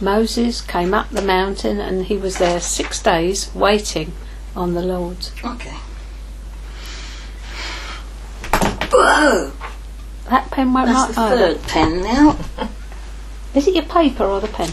Moses 0.00 0.60
came 0.60 0.94
up 0.94 1.10
the 1.10 1.22
mountain 1.22 1.80
and 1.80 2.06
he 2.06 2.16
was 2.16 2.38
there 2.38 2.60
six 2.60 3.02
days 3.02 3.52
waiting 3.54 4.12
on 4.54 4.74
the 4.74 4.82
Lord. 4.82 5.28
Okay. 5.44 5.76
Whoa! 8.90 9.52
That 10.28 10.50
pen 10.50 10.72
won't 10.72 10.86
That's 10.86 11.08
the 11.08 11.14
third 11.14 11.62
pen 11.62 12.02
now. 12.02 12.36
Is 13.54 13.66
it 13.66 13.74
your 13.74 13.84
paper 13.84 14.24
or 14.24 14.40
the 14.40 14.48
pen? 14.48 14.70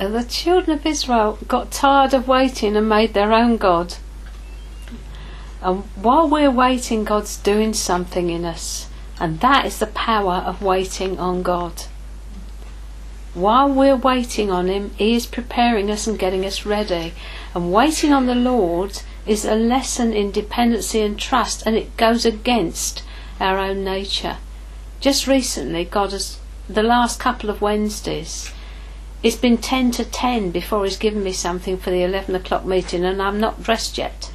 Uh, 0.00 0.08
the 0.08 0.24
children 0.24 0.78
of 0.78 0.86
Israel 0.86 1.38
got 1.46 1.70
tired 1.70 2.14
of 2.14 2.26
waiting 2.26 2.74
and 2.74 2.88
made 2.88 3.12
their 3.12 3.34
own 3.34 3.58
God. 3.58 3.96
And 5.60 5.82
while 5.94 6.26
we're 6.26 6.50
waiting, 6.50 7.04
God's 7.04 7.36
doing 7.36 7.74
something 7.74 8.30
in 8.30 8.46
us. 8.46 8.88
And 9.20 9.40
that 9.40 9.66
is 9.66 9.78
the 9.78 9.86
power 9.86 10.36
of 10.46 10.62
waiting 10.62 11.18
on 11.18 11.42
God. 11.42 11.82
While 13.34 13.68
we're 13.68 13.94
waiting 13.94 14.50
on 14.50 14.68
Him, 14.68 14.92
He 14.96 15.14
is 15.14 15.26
preparing 15.26 15.90
us 15.90 16.06
and 16.06 16.18
getting 16.18 16.46
us 16.46 16.64
ready. 16.64 17.12
And 17.54 17.70
waiting 17.70 18.10
on 18.10 18.24
the 18.24 18.34
Lord 18.34 19.02
is 19.26 19.44
a 19.44 19.54
lesson 19.54 20.14
in 20.14 20.30
dependency 20.30 21.02
and 21.02 21.18
trust, 21.18 21.62
and 21.66 21.76
it 21.76 21.98
goes 21.98 22.24
against 22.24 23.02
our 23.38 23.58
own 23.58 23.84
nature. 23.84 24.38
Just 24.98 25.26
recently, 25.26 25.84
God 25.84 26.12
has, 26.12 26.38
the 26.70 26.82
last 26.82 27.20
couple 27.20 27.50
of 27.50 27.60
Wednesdays, 27.60 28.50
it's 29.22 29.36
been 29.36 29.58
10 29.58 29.90
to 29.92 30.04
10 30.04 30.50
before 30.50 30.84
He's 30.84 30.96
given 30.96 31.22
me 31.22 31.32
something 31.32 31.76
for 31.76 31.90
the 31.90 32.02
11 32.02 32.34
o'clock 32.34 32.64
meeting, 32.64 33.04
and 33.04 33.20
I'm 33.20 33.38
not 33.38 33.62
dressed 33.62 33.98
yet. 33.98 34.30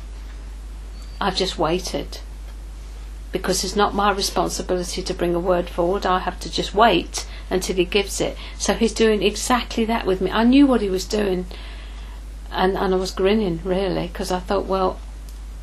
I've 1.20 1.36
just 1.36 1.58
waited. 1.58 2.20
Because 3.32 3.64
it's 3.64 3.76
not 3.76 3.96
my 3.96 4.12
responsibility 4.12 5.02
to 5.02 5.14
bring 5.14 5.34
a 5.34 5.40
word 5.40 5.70
forward, 5.70 6.06
I 6.06 6.20
have 6.20 6.40
to 6.42 6.52
just 6.52 6.76
wait 6.76 7.26
until 7.50 7.76
He 7.76 7.86
gives 7.86 8.22
it. 8.22 8.38
So 8.60 8.74
He's 8.74 8.94
doing 8.94 9.24
exactly 9.24 9.86
that 9.86 10.06
with 10.06 10.22
me. 10.22 10.30
I 10.30 10.44
knew 10.44 10.68
what 10.68 10.82
He 10.82 10.90
was 10.90 11.06
doing, 11.06 11.48
and, 12.52 12.78
and 12.78 12.94
I 12.94 12.98
was 12.98 13.12
grinning 13.12 13.62
really, 13.64 14.08
because 14.08 14.32
I 14.32 14.40
thought, 14.40 14.66
well, 14.66 15.00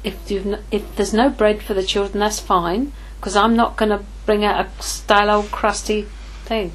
if, 0.02 0.29
you've 0.31 0.59
if 0.73 0.97
there's 0.97 1.14
no 1.14 1.31
bread 1.31 1.62
for 1.62 1.75
the 1.75 1.85
children, 1.85 2.19
that's 2.19 2.41
fine, 2.41 2.93
because 3.21 3.37
I'm 3.37 3.55
not 3.55 3.76
going 3.76 3.91
to 3.91 4.05
bring 4.26 4.45
out 4.45 4.67
a 4.67 4.83
stale 4.83 5.31
old 5.31 5.52
crusty 5.52 6.09
thing. 6.45 6.73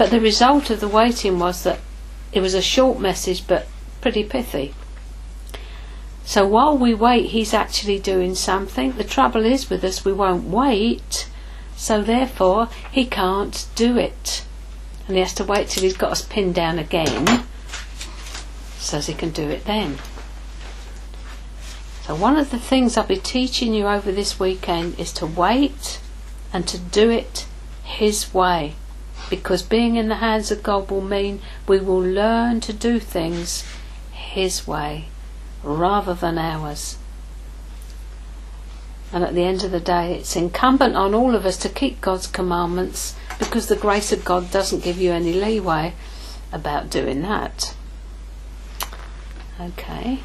But 0.00 0.10
the 0.10 0.18
result 0.18 0.70
of 0.70 0.80
the 0.80 0.88
waiting 0.88 1.38
was 1.38 1.62
that 1.64 1.78
it 2.32 2.40
was 2.40 2.54
a 2.54 2.62
short 2.62 3.00
message 3.00 3.46
but 3.46 3.66
pretty 4.00 4.24
pithy. 4.24 4.72
So 6.24 6.46
while 6.46 6.74
we 6.74 6.94
wait, 6.94 7.26
he's 7.26 7.52
actually 7.52 7.98
doing 7.98 8.34
something. 8.34 8.92
The 8.92 9.04
trouble 9.04 9.44
is 9.44 9.68
with 9.68 9.84
us, 9.84 10.02
we 10.02 10.14
won't 10.14 10.44
wait, 10.44 11.28
so 11.76 12.00
therefore 12.00 12.70
he 12.90 13.04
can't 13.04 13.66
do 13.74 13.98
it. 13.98 14.42
And 15.06 15.16
he 15.16 15.20
has 15.20 15.34
to 15.34 15.44
wait 15.44 15.68
till 15.68 15.82
he's 15.82 15.98
got 15.98 16.12
us 16.12 16.22
pinned 16.22 16.54
down 16.54 16.78
again, 16.78 17.44
so 18.78 19.00
he 19.00 19.12
can 19.12 19.28
do 19.28 19.50
it 19.50 19.66
then. 19.66 19.98
So 22.06 22.14
one 22.14 22.38
of 22.38 22.50
the 22.50 22.58
things 22.58 22.96
I'll 22.96 23.04
be 23.04 23.18
teaching 23.18 23.74
you 23.74 23.86
over 23.86 24.10
this 24.10 24.40
weekend 24.40 24.98
is 24.98 25.12
to 25.12 25.26
wait 25.26 26.00
and 26.54 26.66
to 26.68 26.78
do 26.78 27.10
it 27.10 27.44
his 27.84 28.32
way 28.32 28.76
because 29.30 29.62
being 29.62 29.96
in 29.96 30.08
the 30.08 30.16
hands 30.16 30.50
of 30.50 30.62
God 30.62 30.90
will 30.90 31.00
mean 31.00 31.40
we 31.66 31.78
will 31.78 32.00
learn 32.00 32.60
to 32.60 32.72
do 32.72 32.98
things 32.98 33.64
His 34.12 34.66
way 34.66 35.06
rather 35.62 36.12
than 36.12 36.36
ours. 36.36 36.98
And 39.12 39.24
at 39.24 39.34
the 39.34 39.44
end 39.44 39.64
of 39.64 39.70
the 39.70 39.80
day, 39.80 40.14
it's 40.14 40.36
incumbent 40.36 40.94
on 40.96 41.14
all 41.14 41.34
of 41.34 41.46
us 41.46 41.56
to 41.58 41.68
keep 41.68 42.00
God's 42.00 42.26
commandments 42.26 43.16
because 43.38 43.66
the 43.66 43.76
grace 43.76 44.12
of 44.12 44.24
God 44.24 44.50
doesn't 44.50 44.84
give 44.84 44.98
you 44.98 45.12
any 45.12 45.32
leeway 45.32 45.94
about 46.52 46.90
doing 46.90 47.22
that. 47.22 47.74
Okay. 49.60 50.20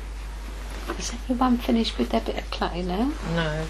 Has 0.88 1.14
everyone 1.14 1.58
finished 1.58 1.98
with 1.98 2.10
their 2.10 2.22
bit 2.22 2.38
of 2.38 2.52
clay 2.52 2.84
now? 2.84 3.12
No. 3.34 3.66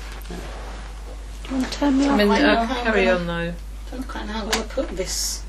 Do 1.44 1.50
you 1.50 1.62
want 1.62 1.72
to 1.72 1.80
turn 1.80 1.98
me 1.98 2.08
I 2.08 2.18
mean, 2.18 2.32
uh, 2.32 2.68
carry 2.84 3.10
on 3.10 3.26
though. 3.26 3.54
Don't 3.92 4.08
quite 4.08 4.26
know 4.26 4.34
how 4.34 4.44
I'm 4.44 4.50
going 4.50 4.64
to 4.64 4.70
put 4.70 4.90
this. 4.90 5.44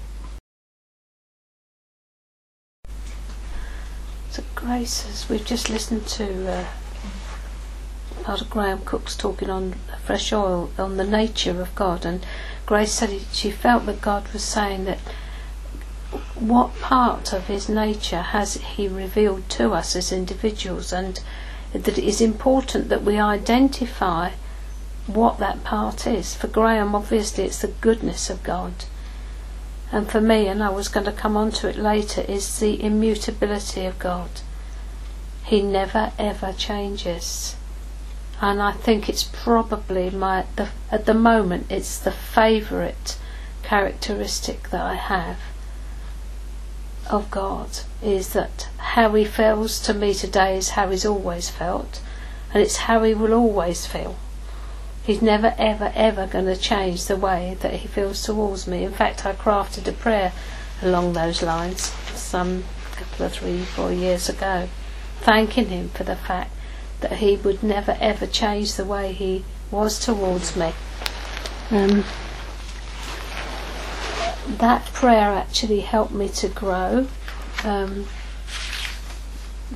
So 4.30 4.42
Grace's, 4.54 5.28
we've 5.28 5.44
just 5.44 5.70
listened 5.70 6.06
to 6.08 6.52
uh, 6.52 6.66
of 8.26 8.50
Graham 8.50 8.80
Cooke's 8.84 9.16
talking 9.16 9.48
on 9.48 9.74
fresh 10.04 10.32
oil, 10.32 10.70
on 10.78 10.96
the 10.96 11.06
nature 11.06 11.60
of 11.60 11.74
God, 11.74 12.04
and 12.04 12.26
Grace 12.66 12.92
said 12.92 13.10
he, 13.10 13.20
she 13.32 13.50
felt 13.50 13.86
that 13.86 14.00
God 14.00 14.28
was 14.32 14.42
saying 14.42 14.84
that 14.84 14.98
what 16.34 16.74
part 16.80 17.32
of 17.32 17.46
his 17.46 17.68
nature 17.68 18.22
has 18.22 18.54
he 18.54 18.88
revealed 18.88 19.48
to 19.50 19.72
us 19.72 19.96
as 19.96 20.12
individuals, 20.12 20.92
and 20.92 21.20
that 21.72 21.98
it 21.98 22.04
is 22.04 22.20
important 22.20 22.88
that 22.88 23.02
we 23.02 23.18
identify 23.18 24.32
what 25.06 25.38
that 25.38 25.64
part 25.64 26.06
is. 26.06 26.34
For 26.34 26.48
Graham, 26.48 26.94
obviously, 26.94 27.44
it's 27.44 27.60
the 27.60 27.68
goodness 27.68 28.30
of 28.30 28.42
God. 28.42 28.72
And 29.92 30.10
for 30.10 30.20
me, 30.20 30.48
and 30.48 30.62
I 30.62 30.70
was 30.70 30.88
going 30.88 31.06
to 31.06 31.12
come 31.12 31.36
on 31.36 31.52
to 31.52 31.68
it 31.68 31.76
later, 31.76 32.22
is 32.22 32.58
the 32.58 32.82
immutability 32.82 33.84
of 33.84 33.98
God. 33.98 34.30
He 35.44 35.62
never 35.62 36.12
ever 36.18 36.52
changes. 36.52 37.56
And 38.40 38.60
I 38.60 38.72
think 38.72 39.08
it's 39.08 39.22
probably 39.24 40.10
my, 40.10 40.44
the, 40.56 40.68
at 40.90 41.06
the 41.06 41.14
moment, 41.14 41.66
it's 41.70 41.98
the 41.98 42.10
favourite 42.10 43.16
characteristic 43.62 44.70
that 44.70 44.82
I 44.82 44.94
have 44.94 45.38
of 47.08 47.30
God 47.30 47.68
is 48.02 48.32
that 48.32 48.68
how 48.78 49.14
he 49.14 49.24
feels 49.24 49.80
to 49.80 49.94
me 49.94 50.12
today 50.12 50.56
is 50.56 50.70
how 50.70 50.90
he's 50.90 51.06
always 51.06 51.48
felt, 51.48 52.00
and 52.52 52.62
it's 52.62 52.76
how 52.76 53.02
he 53.02 53.14
will 53.14 53.32
always 53.32 53.86
feel. 53.86 54.16
He's 55.06 55.22
never, 55.22 55.54
ever, 55.56 55.92
ever 55.94 56.26
going 56.26 56.46
to 56.46 56.56
change 56.56 57.04
the 57.04 57.14
way 57.14 57.56
that 57.60 57.74
he 57.74 57.86
feels 57.86 58.24
towards 58.24 58.66
me. 58.66 58.82
In 58.82 58.92
fact, 58.92 59.24
I 59.24 59.34
crafted 59.34 59.86
a 59.86 59.92
prayer 59.92 60.32
along 60.82 61.12
those 61.12 61.42
lines 61.42 61.92
some 62.16 62.64
couple 62.96 63.26
of 63.26 63.32
three, 63.32 63.62
four 63.62 63.92
years 63.92 64.28
ago, 64.28 64.68
thanking 65.20 65.68
him 65.68 65.90
for 65.90 66.02
the 66.02 66.16
fact 66.16 66.50
that 67.02 67.18
he 67.18 67.36
would 67.36 67.62
never, 67.62 67.96
ever 68.00 68.26
change 68.26 68.74
the 68.74 68.84
way 68.84 69.12
he 69.12 69.44
was 69.70 70.00
towards 70.00 70.56
me. 70.56 70.72
Um, 71.70 72.04
that 74.48 74.86
prayer 74.86 75.30
actually 75.30 75.80
helped 75.82 76.12
me 76.12 76.28
to 76.30 76.48
grow 76.48 77.06
um, 77.62 78.06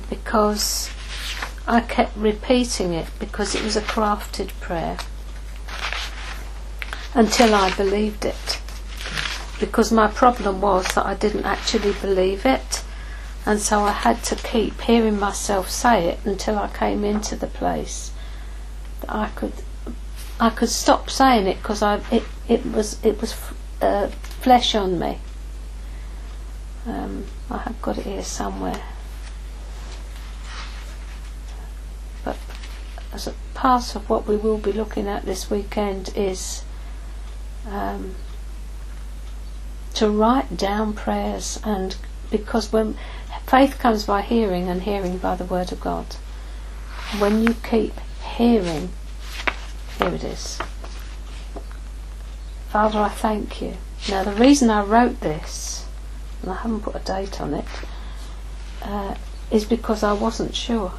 because 0.09 0.89
I 1.65 1.79
kept 1.79 2.17
repeating 2.17 2.91
it 2.91 3.07
because 3.17 3.55
it 3.55 3.63
was 3.63 3.77
a 3.77 3.81
crafted 3.81 4.49
prayer 4.59 4.97
until 7.13 7.53
I 7.53 7.73
believed 7.75 8.25
it. 8.25 8.61
Because 9.59 9.91
my 9.91 10.07
problem 10.07 10.61
was 10.61 10.87
that 10.95 11.05
I 11.05 11.13
didn't 11.13 11.45
actually 11.45 11.93
believe 11.93 12.45
it, 12.45 12.83
and 13.45 13.59
so 13.59 13.81
I 13.81 13.91
had 13.91 14.23
to 14.25 14.35
keep 14.35 14.79
hearing 14.81 15.19
myself 15.19 15.69
say 15.69 16.07
it 16.07 16.19
until 16.25 16.57
I 16.57 16.67
came 16.69 17.03
into 17.03 17.35
the 17.35 17.47
place 17.47 18.11
that 19.01 19.13
I 19.13 19.29
could 19.29 19.53
I 20.39 20.49
could 20.49 20.69
stop 20.69 21.09
saying 21.09 21.45
it 21.45 21.57
because 21.57 21.83
I 21.83 22.01
it 22.11 22.23
it 22.47 22.65
was 22.65 23.03
it 23.05 23.21
was 23.21 23.35
uh, 23.81 24.07
flesh 24.07 24.73
on 24.73 24.97
me. 24.97 25.19
Um, 26.87 27.25
I 27.49 27.59
have 27.59 27.79
got 27.81 27.99
it 27.99 28.05
here 28.05 28.23
somewhere. 28.23 28.81
But 32.25 32.37
as 33.13 33.27
a 33.27 33.33
part 33.53 33.95
of 33.95 34.09
what 34.09 34.27
we 34.27 34.35
will 34.35 34.57
be 34.57 34.71
looking 34.71 35.07
at 35.07 35.25
this 35.25 35.51
weekend 35.51 36.11
is 36.15 36.63
um, 37.67 38.15
to 39.93 40.09
write 40.09 40.57
down 40.57 40.93
prayers 40.93 41.59
and 41.63 41.95
because 42.29 42.71
when 42.71 42.97
faith 43.45 43.77
comes 43.79 44.05
by 44.05 44.21
hearing 44.21 44.69
and 44.69 44.83
hearing 44.83 45.17
by 45.17 45.35
the 45.35 45.43
word 45.43 45.71
of 45.71 45.81
God. 45.81 46.05
When 47.19 47.43
you 47.43 47.53
keep 47.55 47.93
hearing 48.37 48.89
here 49.97 50.15
it 50.15 50.23
is. 50.23 50.57
Father 52.69 52.99
I 52.99 53.09
thank 53.09 53.61
you. 53.61 53.73
Now 54.09 54.23
the 54.23 54.31
reason 54.31 54.69
I 54.69 54.83
wrote 54.83 55.19
this 55.19 55.85
and 56.41 56.51
I 56.51 56.55
haven't 56.55 56.81
put 56.81 56.95
a 56.95 56.99
date 56.99 57.41
on 57.41 57.53
it 57.53 57.65
uh, 58.81 59.15
is 59.51 59.65
because 59.65 60.01
I 60.01 60.13
wasn't 60.13 60.55
sure. 60.55 60.93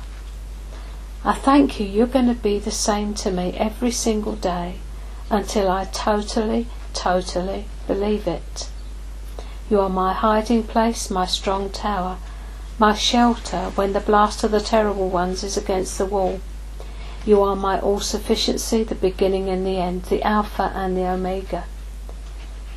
I 1.24 1.32
thank 1.32 1.80
you 1.80 1.86
you're 1.86 2.06
going 2.06 2.28
to 2.28 2.34
be 2.34 2.58
the 2.58 2.70
same 2.70 3.14
to 3.14 3.30
me 3.30 3.54
every 3.56 3.92
single 3.92 4.36
day 4.36 4.76
until 5.32 5.70
I 5.70 5.86
totally, 5.86 6.66
totally 6.92 7.64
believe 7.86 8.26
it. 8.26 8.68
You 9.70 9.80
are 9.80 9.88
my 9.88 10.12
hiding 10.12 10.64
place, 10.64 11.10
my 11.10 11.24
strong 11.24 11.70
tower, 11.70 12.18
my 12.78 12.94
shelter 12.94 13.72
when 13.74 13.94
the 13.94 14.00
blast 14.00 14.44
of 14.44 14.50
the 14.50 14.60
terrible 14.60 15.08
ones 15.08 15.42
is 15.42 15.56
against 15.56 15.96
the 15.96 16.04
wall. 16.04 16.40
You 17.24 17.40
are 17.40 17.56
my 17.56 17.80
all 17.80 18.00
sufficiency, 18.00 18.84
the 18.84 18.94
beginning 18.94 19.48
and 19.48 19.66
the 19.66 19.78
end, 19.78 20.02
the 20.04 20.22
Alpha 20.22 20.70
and 20.74 20.98
the 20.98 21.06
Omega. 21.06 21.64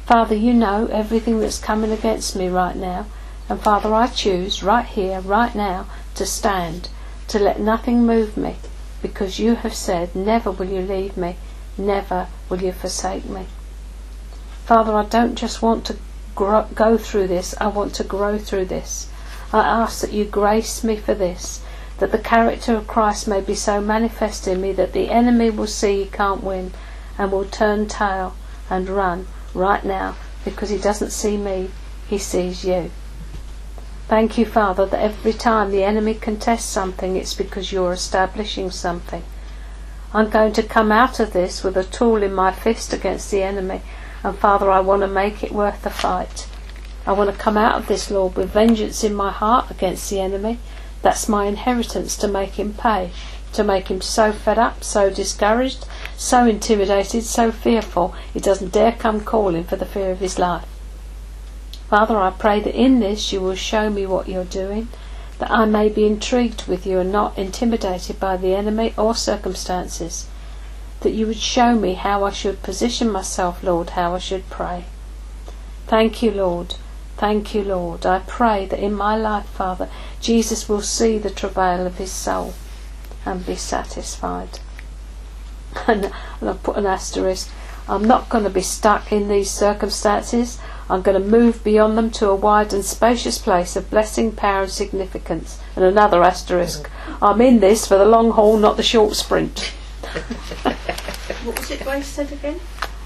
Father, 0.05 0.35
you 0.35 0.53
know 0.53 0.85
everything 0.85 1.41
that's 1.41 1.59
coming 1.59 1.91
against 1.91 2.37
me 2.37 2.47
right 2.47 2.77
now, 2.77 3.07
and 3.49 3.59
Father, 3.59 3.93
I 3.93 4.07
choose 4.07 4.63
right 4.63 4.85
here, 4.85 5.19
right 5.19 5.53
now, 5.53 5.87
to 6.13 6.25
stand, 6.25 6.87
to 7.27 7.37
let 7.37 7.59
nothing 7.59 8.05
move 8.05 8.37
me, 8.37 8.55
because 9.01 9.39
you 9.39 9.55
have 9.55 9.73
said, 9.73 10.15
Never 10.15 10.51
will 10.51 10.69
you 10.69 10.81
leave 10.81 11.17
me, 11.17 11.35
never 11.77 12.27
will 12.49 12.61
you 12.61 12.71
forsake 12.71 13.25
me. 13.25 13.45
Father, 14.65 14.95
I 14.95 15.05
don't 15.05 15.35
just 15.35 15.61
want 15.61 15.85
to 15.85 15.97
grow, 16.35 16.67
go 16.73 16.97
through 16.97 17.27
this, 17.27 17.55
I 17.59 17.67
want 17.67 17.93
to 17.95 18.03
grow 18.03 18.37
through 18.37 18.65
this. 18.65 19.07
I 19.53 19.59
ask 19.59 20.01
that 20.01 20.11
you 20.11 20.25
grace 20.25 20.83
me 20.83 20.97
for 20.97 21.13
this, 21.13 21.61
that 21.99 22.11
the 22.11 22.17
character 22.17 22.75
of 22.75 22.87
Christ 22.87 23.27
may 23.27 23.41
be 23.41 23.55
so 23.55 23.79
manifest 23.79 24.47
in 24.47 24.61
me 24.61 24.73
that 24.73 24.93
the 24.93 25.09
enemy 25.09 25.49
will 25.49 25.67
see 25.67 26.03
he 26.03 26.09
can't 26.09 26.43
win 26.43 26.73
and 27.17 27.31
will 27.31 27.45
turn 27.45 27.87
tail 27.87 28.35
and 28.69 28.89
run 28.89 29.27
right 29.53 29.83
now 29.83 30.15
because 30.43 30.69
he 30.69 30.77
doesn't 30.77 31.11
see 31.11 31.37
me, 31.37 31.69
he 32.07 32.17
sees 32.17 32.65
you. 32.65 32.91
Thank 34.07 34.37
you, 34.37 34.45
Father, 34.45 34.85
that 34.85 35.01
every 35.01 35.33
time 35.33 35.71
the 35.71 35.83
enemy 35.83 36.13
contests 36.13 36.65
something, 36.65 37.15
it's 37.15 37.33
because 37.33 37.71
you're 37.71 37.93
establishing 37.93 38.69
something. 38.69 39.23
I'm 40.15 40.29
going 40.29 40.53
to 40.53 40.63
come 40.63 40.93
out 40.93 41.19
of 41.19 41.33
this 41.33 41.61
with 41.61 41.75
a 41.75 41.83
tool 41.83 42.23
in 42.23 42.33
my 42.33 42.53
fist 42.53 42.93
against 42.93 43.31
the 43.31 43.43
enemy, 43.43 43.81
and 44.23 44.37
Father, 44.37 44.71
I 44.71 44.79
want 44.79 45.01
to 45.01 45.09
make 45.09 45.43
it 45.43 45.51
worth 45.51 45.81
the 45.81 45.89
fight. 45.89 46.47
I 47.05 47.11
want 47.11 47.29
to 47.29 47.37
come 47.37 47.57
out 47.57 47.75
of 47.75 47.87
this, 47.87 48.09
Lord, 48.09 48.37
with 48.37 48.51
vengeance 48.51 49.03
in 49.03 49.13
my 49.13 49.29
heart 49.29 49.69
against 49.69 50.09
the 50.09 50.21
enemy. 50.21 50.59
That's 51.01 51.27
my 51.27 51.47
inheritance 51.47 52.15
to 52.15 52.29
make 52.29 52.51
him 52.51 52.73
pay, 52.73 53.11
to 53.51 53.63
make 53.65 53.89
him 53.89 53.99
so 53.99 54.31
fed 54.31 54.57
up, 54.57 54.85
so 54.85 55.09
discouraged, 55.09 55.85
so 56.15 56.45
intimidated, 56.47 57.25
so 57.25 57.51
fearful, 57.51 58.15
he 58.33 58.39
doesn't 58.39 58.71
dare 58.71 58.93
come 58.93 59.19
calling 59.19 59.65
for 59.65 59.75
the 59.75 59.85
fear 59.85 60.11
of 60.11 60.19
his 60.19 60.39
life. 60.39 60.65
Father, 61.89 62.17
I 62.17 62.29
pray 62.29 62.61
that 62.61 62.73
in 62.73 63.01
this 63.01 63.33
you 63.33 63.41
will 63.41 63.55
show 63.55 63.89
me 63.89 64.05
what 64.05 64.29
you're 64.29 64.45
doing, 64.45 64.87
that 65.39 65.51
I 65.51 65.65
may 65.65 65.89
be 65.89 66.05
intrigued 66.05 66.67
with 66.67 66.85
you 66.85 66.99
and 66.99 67.11
not 67.11 67.37
intimidated 67.37 68.19
by 68.19 68.37
the 68.37 68.55
enemy 68.55 68.93
or 68.97 69.15
circumstances, 69.15 70.27
that 71.01 71.11
you 71.11 71.27
would 71.27 71.37
show 71.37 71.75
me 71.75 71.95
how 71.95 72.23
I 72.23 72.31
should 72.31 72.63
position 72.63 73.11
myself, 73.11 73.61
Lord, 73.61 73.91
how 73.91 74.15
I 74.15 74.19
should 74.19 74.49
pray. 74.49 74.85
Thank 75.87 76.23
you, 76.23 76.31
Lord. 76.31 76.75
Thank 77.17 77.53
you, 77.53 77.63
Lord. 77.63 78.05
I 78.05 78.19
pray 78.19 78.65
that 78.65 78.79
in 78.79 78.93
my 78.93 79.15
life, 79.15 79.45
Father, 79.45 79.89
Jesus 80.19 80.67
will 80.67 80.81
see 80.81 81.17
the 81.17 81.29
travail 81.29 81.85
of 81.85 81.97
his 81.97 82.11
soul 82.11 82.53
and 83.25 83.45
be 83.45 83.55
satisfied. 83.55 84.59
And, 85.87 86.11
and 86.39 86.49
I've 86.49 86.63
put 86.63 86.77
an 86.77 86.85
asterisk. 86.85 87.49
I'm 87.87 88.05
not 88.05 88.29
going 88.29 88.45
to 88.45 88.49
be 88.49 88.61
stuck 88.61 89.11
in 89.11 89.27
these 89.27 89.51
circumstances. 89.51 90.57
I'm 90.89 91.01
going 91.01 91.21
to 91.21 91.27
move 91.27 91.63
beyond 91.63 91.97
them 91.97 92.11
to 92.11 92.29
a 92.29 92.35
wide 92.35 92.73
and 92.73 92.85
spacious 92.85 93.37
place 93.37 93.75
of 93.75 93.89
blessing, 93.89 94.31
power, 94.31 94.63
and 94.63 94.71
significance. 94.71 95.59
And 95.75 95.83
another 95.83 96.23
asterisk. 96.23 96.89
I'm 97.21 97.41
in 97.41 97.59
this 97.59 97.87
for 97.87 97.97
the 97.97 98.05
long 98.05 98.31
haul, 98.31 98.57
not 98.57 98.77
the 98.77 98.83
short 98.83 99.15
sprint. 99.15 99.73
What 101.43 101.59
was 101.59 101.69
it 101.71 101.83
Grace 101.83 102.07
said 102.07 102.31
again? 102.31 102.59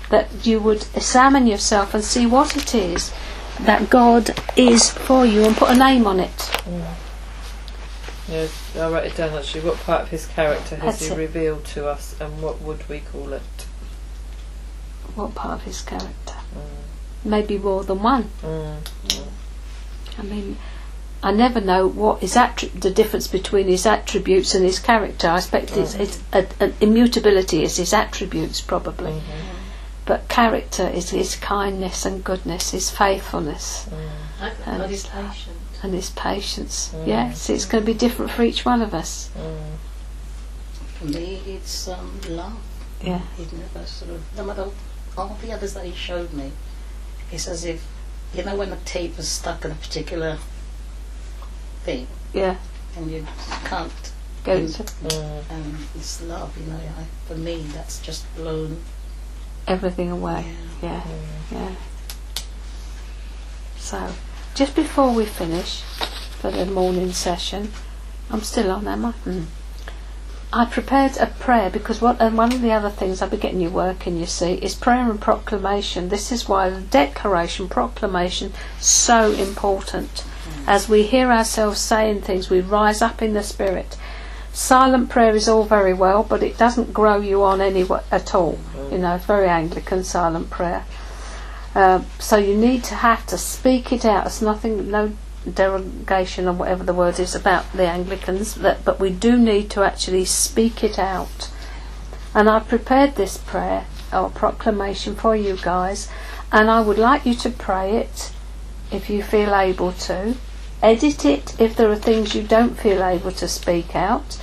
That 0.10 0.46
you 0.46 0.60
would 0.62 0.86
examine 0.96 1.48
yourself 1.48 1.94
and 1.94 2.04
see 2.04 2.26
what 2.26 2.56
it 2.56 2.74
is 2.74 3.14
that 3.60 3.90
God 3.90 4.34
is 4.56 4.90
for 4.90 5.26
you 5.26 5.44
and 5.44 5.56
put 5.56 5.70
a 5.70 5.76
name 5.76 6.08
on 6.08 6.20
it. 6.20 6.52
Yes, 8.30 8.76
I'll 8.78 8.92
write 8.92 9.06
it 9.06 9.18
down 9.18 9.38
actually. 9.38 9.62
What 9.62 9.78
part 9.80 10.04
of 10.04 10.10
his 10.10 10.26
character 10.28 10.76
has 10.78 11.00
That's 11.00 11.08
he 11.08 11.14
it. 11.14 11.18
revealed 11.18 11.66
to 11.66 11.88
us, 11.88 12.16
and 12.22 12.42
what 12.42 12.62
would 12.62 12.88
we 12.88 13.00
call 13.00 13.34
it? 13.34 13.42
What 15.16 15.36
part 15.36 15.60
of 15.60 15.64
his 15.64 15.82
character? 15.82 16.36
Mm. 16.56 16.79
Maybe 17.24 17.58
more 17.58 17.84
than 17.84 18.02
one. 18.02 18.30
Mm. 18.42 18.78
I 20.18 20.22
mean, 20.22 20.58
I 21.22 21.32
never 21.32 21.60
know 21.60 21.88
what 21.88 22.24
is 22.24 22.36
attri- 22.36 22.80
the 22.80 22.90
difference 22.90 23.28
between 23.28 23.68
his 23.68 23.86
attributes 23.86 24.56
and 24.56 24.64
his 24.64 24.80
character. 24.80 25.28
I 25.28 25.38
expect 25.38 25.76
it's, 25.76 25.94
mm-hmm. 25.94 26.02
it's 26.02 26.24
a, 26.62 26.66
a, 26.66 26.74
immutability 26.82 27.64
is 27.64 27.76
his 27.78 27.94
attributes 27.94 28.62
probably, 28.62 29.12
mm-hmm. 29.12 29.56
but 30.06 30.30
character 30.30 30.88
is 30.88 31.10
his 31.10 31.36
kindness 31.36 32.06
and 32.06 32.24
goodness, 32.24 32.72
his 32.72 32.90
faithfulness 32.90 33.88
mm. 33.90 34.10
I 34.42 34.50
And 34.66 34.78
got 34.82 34.92
it's- 34.92 35.48
and 35.82 35.94
his 35.94 36.10
patience. 36.10 36.94
Mm. 36.94 37.08
Yes, 37.08 37.50
it's 37.50 37.66
going 37.66 37.84
to 37.84 37.86
be 37.86 37.98
different 37.98 38.32
for 38.32 38.44
each 38.44 38.66
one 38.66 38.82
of 38.82 38.94
us. 38.94 39.30
Mm. 39.38 39.78
For 40.98 41.06
me, 41.06 41.42
it's 41.46 41.88
um, 41.88 42.20
love. 42.30 42.58
Yeah, 43.02 43.22
He 43.38 43.44
never 43.56 43.86
sort 43.86 44.12
of, 44.12 44.22
no 44.36 44.44
matter 44.44 44.68
all 45.18 45.38
the 45.42 45.54
others 45.54 45.74
that 45.74 45.86
he 45.86 45.94
showed 45.94 46.34
me, 46.34 46.52
it's 47.32 47.48
as 47.48 47.66
if, 47.66 47.86
you 48.34 48.44
know, 48.44 48.56
when 48.56 48.72
a 48.72 48.78
tape 48.78 49.18
is 49.20 49.28
stuck 49.28 49.66
in 49.66 49.72
a 49.72 49.76
particular 49.76 50.38
thing 51.84 52.08
yeah. 52.34 52.58
and 52.98 53.10
you 53.12 53.26
can't, 53.66 53.92
Go 54.44 54.58
Mm. 54.58 54.76
to 55.10 55.54
and 55.54 55.78
it's 55.96 56.22
love, 56.22 56.58
you 56.58 56.66
know, 56.72 56.78
I, 56.78 57.04
for 57.28 57.36
me, 57.36 57.64
that's 57.74 58.00
just 58.00 58.24
blown. 58.36 58.82
everything 59.68 60.10
away. 60.12 60.56
Yeah. 60.82 61.04
Yeah, 61.06 61.16
yeah. 61.52 61.76
So, 63.78 64.14
just 64.56 64.76
before 64.76 65.12
we 65.14 65.26
finish 65.26 65.82
for 66.40 66.52
the 66.52 66.66
morning 66.66 67.12
session, 67.12 67.72
I'm 68.32 68.42
still 68.42 68.72
on, 68.72 68.88
am 68.88 69.06
I? 69.06 69.12
Mm. 69.26 69.46
I 70.52 70.66
prepared 70.66 71.18
a 71.18 71.28
prayer 71.28 71.70
because 71.70 72.02
what, 72.02 72.20
and 72.20 72.36
one 72.36 72.52
of 72.52 72.62
the 72.62 72.72
other 72.72 72.90
things 72.90 73.22
I'll 73.22 73.30
be 73.30 73.38
getting 73.38 73.62
you 73.62 73.70
working, 73.70 74.18
you 74.18 74.26
see, 74.26 74.54
is 74.54 74.74
prayer 74.74 75.10
and 75.10 75.22
proclamation. 75.22 76.10
This 76.10 76.32
is 76.32 76.50
why 76.50 76.72
the 76.72 76.82
declaration, 76.82 77.70
proclamation, 77.70 78.54
so 78.80 79.32
important. 79.34 80.26
As 80.66 80.90
we 80.90 81.04
hear 81.04 81.32
ourselves 81.32 81.80
saying 81.80 82.22
things, 82.22 82.50
we 82.50 82.62
rise 82.62 83.02
up 83.02 83.22
in 83.22 83.34
the 83.34 83.44
spirit. 83.44 83.96
Silent 84.52 85.10
prayer 85.10 85.36
is 85.36 85.48
all 85.48 85.64
very 85.64 85.94
well, 85.94 86.24
but 86.24 86.42
it 86.42 86.58
doesn't 86.58 86.94
grow 86.94 87.20
you 87.20 87.44
on 87.44 87.62
any 87.62 87.88
at 88.12 88.34
all. 88.34 88.58
You 88.92 88.98
know, 88.98 89.16
it's 89.16 89.26
very 89.26 89.48
Anglican 89.48 90.04
silent 90.04 90.50
prayer. 90.50 90.84
Uh, 91.76 92.02
so 92.18 92.38
you 92.38 92.58
need 92.58 92.84
to 92.86 92.96
have 92.96 93.26
to 93.28 93.38
speak 93.38 93.94
it 93.94 94.04
out. 94.04 94.26
It's 94.26 94.42
nothing, 94.42 94.90
no 94.90 95.14
derogation 95.52 96.48
or 96.48 96.54
whatever 96.54 96.84
the 96.84 96.94
word 96.94 97.20
is 97.20 97.36
about 97.36 97.72
the 97.74 97.88
Anglicans, 97.88 98.56
that, 98.56 98.84
but 98.84 99.00
we 99.00 99.10
do 99.10 99.38
need 99.38 99.70
to 99.72 99.84
actually 99.84 100.26
speak 100.26 100.84
it 100.84 101.00
out. 101.00 101.50
And 102.34 102.50
I've 102.50 102.68
prepared 102.68 103.16
this 103.16 103.38
prayer 103.38 103.86
or 104.14 104.30
proclamation 104.30 105.16
for 105.16 105.36
you 105.36 105.58
guys, 105.58 106.10
and 106.52 106.70
I 106.70 106.82
would 106.82 106.98
like 106.98 107.26
you 107.26 107.36
to 107.36 107.50
pray 107.50 107.98
it 107.98 108.32
if 108.92 109.10
you 109.10 109.24
feel 109.24 109.56
able 109.56 109.94
to. 109.94 110.36
Edit 110.82 111.26
it 111.26 111.60
if 111.60 111.76
there 111.76 111.90
are 111.90 111.96
things 111.96 112.34
you 112.34 112.44
don't 112.44 112.80
feel 112.80 113.04
able 113.04 113.32
to 113.34 113.48
speak 113.48 113.96
out, 113.96 114.40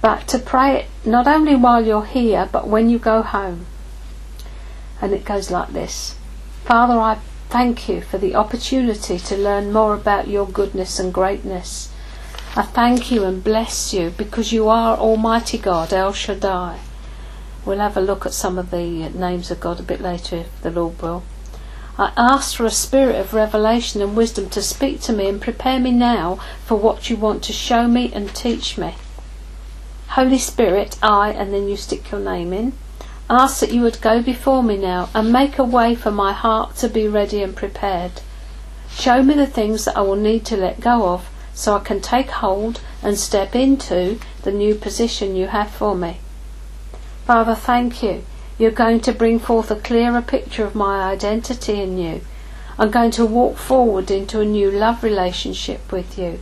but 0.00 0.28
to 0.28 0.38
pray 0.38 0.80
it 0.80 0.86
not 1.04 1.26
only 1.26 1.54
while 1.54 1.84
you're 1.84 2.04
here, 2.04 2.48
but 2.52 2.68
when 2.68 2.90
you 2.90 2.98
go 2.98 3.22
home. 3.22 3.66
And 5.00 5.12
it 5.12 5.24
goes 5.24 5.50
like 5.50 5.72
this 5.72 6.16
Father, 6.64 6.98
I 6.98 7.18
thank 7.48 7.88
you 7.88 8.00
for 8.00 8.18
the 8.18 8.34
opportunity 8.34 9.18
to 9.18 9.36
learn 9.36 9.72
more 9.72 9.94
about 9.94 10.28
your 10.28 10.46
goodness 10.46 10.98
and 10.98 11.12
greatness. 11.12 11.90
I 12.56 12.62
thank 12.62 13.10
you 13.10 13.24
and 13.24 13.44
bless 13.44 13.92
you 13.92 14.10
because 14.10 14.52
you 14.52 14.68
are 14.68 14.96
Almighty 14.96 15.58
God, 15.58 15.92
El 15.92 16.12
Shaddai. 16.12 16.78
We'll 17.64 17.78
have 17.78 17.96
a 17.96 18.00
look 18.00 18.26
at 18.26 18.32
some 18.32 18.58
of 18.58 18.70
the 18.70 19.08
names 19.10 19.50
of 19.50 19.60
God 19.60 19.80
a 19.80 19.82
bit 19.82 20.00
later 20.00 20.36
if 20.36 20.62
the 20.62 20.70
Lord 20.70 21.00
will. 21.00 21.22
I 21.98 22.12
ask 22.16 22.56
for 22.56 22.64
a 22.64 22.70
spirit 22.70 23.16
of 23.16 23.34
revelation 23.34 24.00
and 24.00 24.16
wisdom 24.16 24.48
to 24.50 24.62
speak 24.62 25.00
to 25.02 25.12
me 25.12 25.28
and 25.28 25.40
prepare 25.40 25.80
me 25.80 25.90
now 25.90 26.38
for 26.64 26.76
what 26.76 27.10
you 27.10 27.16
want 27.16 27.42
to 27.44 27.52
show 27.52 27.88
me 27.88 28.12
and 28.12 28.34
teach 28.34 28.78
me. 28.78 28.94
Holy 30.10 30.38
Spirit, 30.38 30.96
I, 31.02 31.30
and 31.30 31.52
then 31.52 31.68
you 31.68 31.76
stick 31.76 32.10
your 32.10 32.20
name 32.20 32.52
in, 32.52 32.72
ask 33.30 33.60
that 33.60 33.72
you 33.72 33.82
would 33.82 34.00
go 34.00 34.22
before 34.22 34.62
me 34.62 34.76
now 34.76 35.10
and 35.14 35.32
make 35.32 35.58
a 35.58 35.64
way 35.64 35.94
for 35.94 36.10
my 36.10 36.32
heart 36.32 36.76
to 36.76 36.88
be 36.88 37.06
ready 37.06 37.42
and 37.42 37.54
prepared. 37.54 38.12
Show 38.90 39.22
me 39.22 39.34
the 39.34 39.46
things 39.46 39.84
that 39.84 39.96
I 39.96 40.00
will 40.00 40.16
need 40.16 40.44
to 40.46 40.56
let 40.56 40.80
go 40.80 41.10
of 41.10 41.28
so 41.52 41.76
I 41.76 41.80
can 41.80 42.00
take 42.00 42.30
hold 42.30 42.80
and 43.02 43.18
step 43.18 43.54
into 43.54 44.18
the 44.42 44.52
new 44.52 44.74
position 44.74 45.36
you 45.36 45.48
have 45.48 45.70
for 45.70 45.94
me. 45.94 46.18
Father, 47.26 47.54
thank 47.54 48.02
you. 48.02 48.24
You're 48.58 48.70
going 48.70 49.00
to 49.00 49.12
bring 49.12 49.38
forth 49.38 49.70
a 49.70 49.76
clearer 49.76 50.22
picture 50.22 50.64
of 50.64 50.74
my 50.74 51.02
identity 51.02 51.80
in 51.80 51.98
you. 51.98 52.22
I'm 52.78 52.90
going 52.90 53.10
to 53.12 53.26
walk 53.26 53.56
forward 53.56 54.10
into 54.10 54.40
a 54.40 54.44
new 54.44 54.70
love 54.70 55.02
relationship 55.02 55.92
with 55.92 56.18
you. 56.18 56.40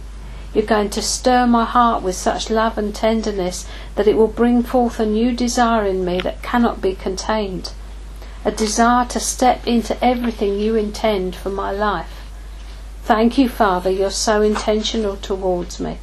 You're 0.56 0.64
going 0.64 0.88
to 0.88 1.02
stir 1.02 1.46
my 1.46 1.66
heart 1.66 2.02
with 2.02 2.14
such 2.14 2.48
love 2.48 2.78
and 2.78 2.94
tenderness 2.94 3.66
that 3.94 4.08
it 4.08 4.16
will 4.16 4.26
bring 4.26 4.62
forth 4.62 4.98
a 4.98 5.04
new 5.04 5.32
desire 5.32 5.84
in 5.84 6.02
me 6.02 6.18
that 6.22 6.42
cannot 6.42 6.80
be 6.80 6.94
contained. 6.94 7.74
A 8.42 8.50
desire 8.50 9.04
to 9.08 9.20
step 9.20 9.66
into 9.66 10.02
everything 10.02 10.58
you 10.58 10.74
intend 10.74 11.36
for 11.36 11.50
my 11.50 11.72
life. 11.72 12.22
Thank 13.02 13.36
you, 13.36 13.50
Father, 13.50 13.90
you're 13.90 14.10
so 14.10 14.40
intentional 14.40 15.18
towards 15.18 15.78
me. 15.78 15.98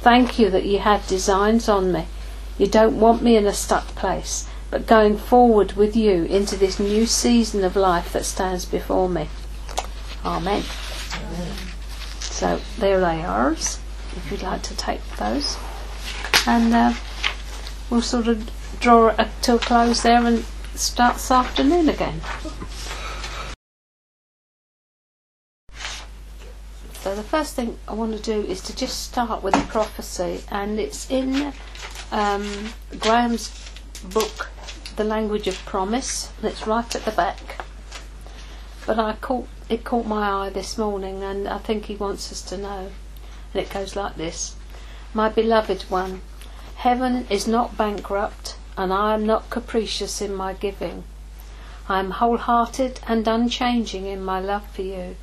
Thank 0.00 0.38
you 0.38 0.50
that 0.50 0.66
you 0.66 0.80
have 0.80 1.08
designs 1.08 1.66
on 1.66 1.90
me. 1.90 2.04
You 2.58 2.66
don't 2.66 3.00
want 3.00 3.22
me 3.22 3.34
in 3.34 3.46
a 3.46 3.54
stuck 3.54 3.86
place, 3.94 4.46
but 4.70 4.86
going 4.86 5.16
forward 5.16 5.72
with 5.72 5.96
you 5.96 6.24
into 6.24 6.54
this 6.54 6.78
new 6.78 7.06
season 7.06 7.64
of 7.64 7.76
life 7.76 8.12
that 8.12 8.26
stands 8.26 8.66
before 8.66 9.08
me. 9.08 9.30
Amen. 10.22 10.64
So 12.20 12.60
there 12.78 13.00
they 13.00 13.22
are, 13.24 13.56
if 14.16 14.30
you'd 14.30 14.42
like 14.42 14.62
to 14.62 14.76
take 14.76 15.04
those. 15.16 15.56
And 16.46 16.74
uh, 16.74 16.94
we'll 17.90 18.02
sort 18.02 18.28
of 18.28 18.50
draw 18.80 19.08
it 19.08 19.28
to 19.42 19.56
a 19.56 19.58
close 19.58 20.02
there 20.02 20.24
and 20.24 20.44
start 20.74 21.14
this 21.14 21.30
afternoon 21.30 21.88
again. 21.88 22.20
So 27.00 27.14
the 27.14 27.22
first 27.22 27.54
thing 27.54 27.78
I 27.86 27.94
want 27.94 28.16
to 28.16 28.22
do 28.22 28.40
is 28.40 28.60
to 28.62 28.74
just 28.74 29.04
start 29.04 29.42
with 29.42 29.54
a 29.56 29.62
prophecy, 29.68 30.42
and 30.50 30.80
it's 30.80 31.08
in 31.08 31.52
um, 32.10 32.72
Graham's 32.98 33.52
book, 34.12 34.50
The 34.96 35.04
Language 35.04 35.46
of 35.46 35.56
Promise, 35.64 36.32
and 36.38 36.50
it's 36.50 36.66
right 36.66 36.92
at 36.96 37.04
the 37.04 37.12
back. 37.12 37.64
But 38.86 38.98
I 38.98 39.12
caught 39.14 39.46
it 39.68 39.84
caught 39.84 40.06
my 40.06 40.46
eye 40.46 40.50
this 40.50 40.76
morning, 40.78 41.22
and 41.22 41.46
I 41.48 41.58
think 41.58 41.84
he 41.84 41.94
wants 41.94 42.32
us 42.32 42.42
to 42.42 42.58
know. 42.58 42.90
And 43.56 43.64
it 43.64 43.72
goes 43.72 43.96
like 43.96 44.16
this: 44.16 44.54
My 45.14 45.30
beloved 45.30 45.84
one, 45.88 46.20
heaven 46.74 47.26
is 47.30 47.48
not 47.48 47.78
bankrupt, 47.78 48.56
and 48.76 48.92
I 48.92 49.14
am 49.14 49.24
not 49.24 49.48
capricious 49.48 50.20
in 50.20 50.34
my 50.34 50.52
giving. 50.52 51.04
I 51.88 52.00
am 52.00 52.10
wholehearted 52.10 53.00
and 53.06 53.26
unchanging 53.26 54.04
in 54.04 54.22
my 54.22 54.40
love 54.40 54.68
for 54.68 54.82
you. 54.82 55.16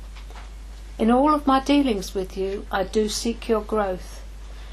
In 0.98 1.12
all 1.12 1.32
of 1.32 1.46
my 1.46 1.60
dealings 1.60 2.12
with 2.12 2.36
you, 2.36 2.66
I 2.72 2.82
do 2.82 3.08
seek 3.08 3.48
your 3.48 3.60
growth, 3.60 4.24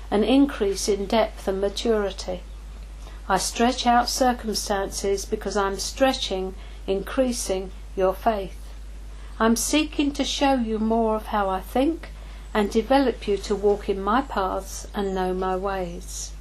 an 0.10 0.24
increase 0.24 0.89
in 0.89 1.06
depth 1.06 1.47
and 1.47 1.62
maturity. 1.62 2.41
I 3.30 3.38
stretch 3.38 3.86
out 3.86 4.10
circumstances 4.10 5.24
because 5.24 5.56
I'm 5.56 5.78
stretching, 5.78 6.56
increasing 6.88 7.69
your 7.95 8.15
faith. 8.15 8.58
I'm 9.39 9.56
seeking 9.56 10.12
to 10.13 10.24
show 10.24 10.56
you 10.56 10.80
more 10.80 11.15
of 11.15 11.28
how 11.28 11.47
I 11.47 11.62
think 11.62 12.10
and 12.54 12.70
develop 12.70 13.28
you 13.28 13.38
to 13.38 13.56
walk 13.56 13.88
in 13.88 14.02
my 14.02 14.22
paths 14.22 14.88
and 14.94 15.16
know 15.16 15.34
my 15.34 15.56
ways. 15.56 16.32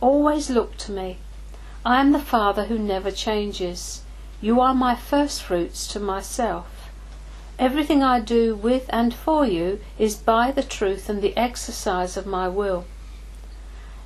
Always 0.00 0.50
look 0.50 0.76
to 0.78 0.92
me. 0.92 1.18
I 1.84 2.00
am 2.00 2.12
the 2.12 2.18
Father 2.18 2.64
who 2.64 2.78
never 2.78 3.10
changes. 3.10 4.02
You 4.40 4.60
are 4.60 4.74
my 4.74 4.94
first 4.94 5.42
fruits 5.42 5.86
to 5.88 6.00
myself. 6.00 6.90
Everything 7.58 8.02
I 8.02 8.18
do 8.18 8.56
with 8.56 8.86
and 8.88 9.14
for 9.14 9.46
you 9.46 9.80
is 9.98 10.16
by 10.16 10.50
the 10.50 10.62
truth 10.62 11.08
and 11.08 11.22
the 11.22 11.36
exercise 11.36 12.16
of 12.16 12.26
my 12.26 12.48
will. 12.48 12.84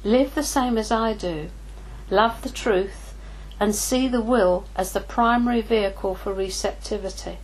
Live 0.04 0.34
the 0.34 0.42
same 0.42 0.76
as 0.76 0.92
I 0.92 1.14
do. 1.14 1.50
Love 2.10 2.42
the 2.42 2.50
truth 2.50 3.14
and 3.58 3.74
see 3.74 4.06
the 4.06 4.20
will 4.20 4.64
as 4.76 4.92
the 4.92 5.00
primary 5.00 5.62
vehicle 5.62 6.14
for 6.14 6.32
receptivity. 6.32 7.38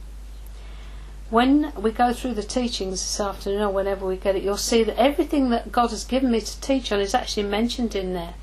When 1.34 1.72
we 1.74 1.90
go 1.90 2.12
through 2.12 2.34
the 2.34 2.44
teachings 2.44 3.00
this 3.00 3.18
afternoon 3.18 3.62
or 3.62 3.70
whenever 3.70 4.06
we 4.06 4.16
get 4.16 4.36
it, 4.36 4.44
you'll 4.44 4.56
see 4.56 4.84
that 4.84 4.96
everything 4.96 5.50
that 5.50 5.72
God 5.72 5.90
has 5.90 6.04
given 6.04 6.30
me 6.30 6.40
to 6.40 6.60
teach 6.60 6.92
on 6.92 7.00
is 7.00 7.12
actually 7.12 7.48
mentioned 7.48 7.96
in 7.96 8.14
there. 8.14 8.34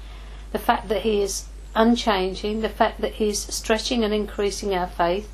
The 0.52 0.60
fact 0.60 0.90
that 0.90 1.04
He 1.04 1.22
is 1.22 1.46
unchanging, 1.74 2.60
the 2.60 2.68
fact 2.68 3.00
that 3.00 3.14
He's 3.14 3.40
stretching 3.40 4.04
and 4.04 4.14
increasing 4.14 4.76
our 4.76 4.88
faith, 4.88 5.32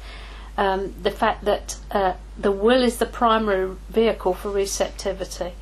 um, 0.55 0.93
the 1.01 1.09
fact 1.09 1.45
that 1.45 1.77
uh, 1.89 2.13
the 2.37 2.51
will 2.51 2.83
is 2.83 2.99
the 2.99 3.07
primary 3.07 3.75
vehicle 3.89 4.35
for 4.35 4.51
receptivity. 4.51 5.53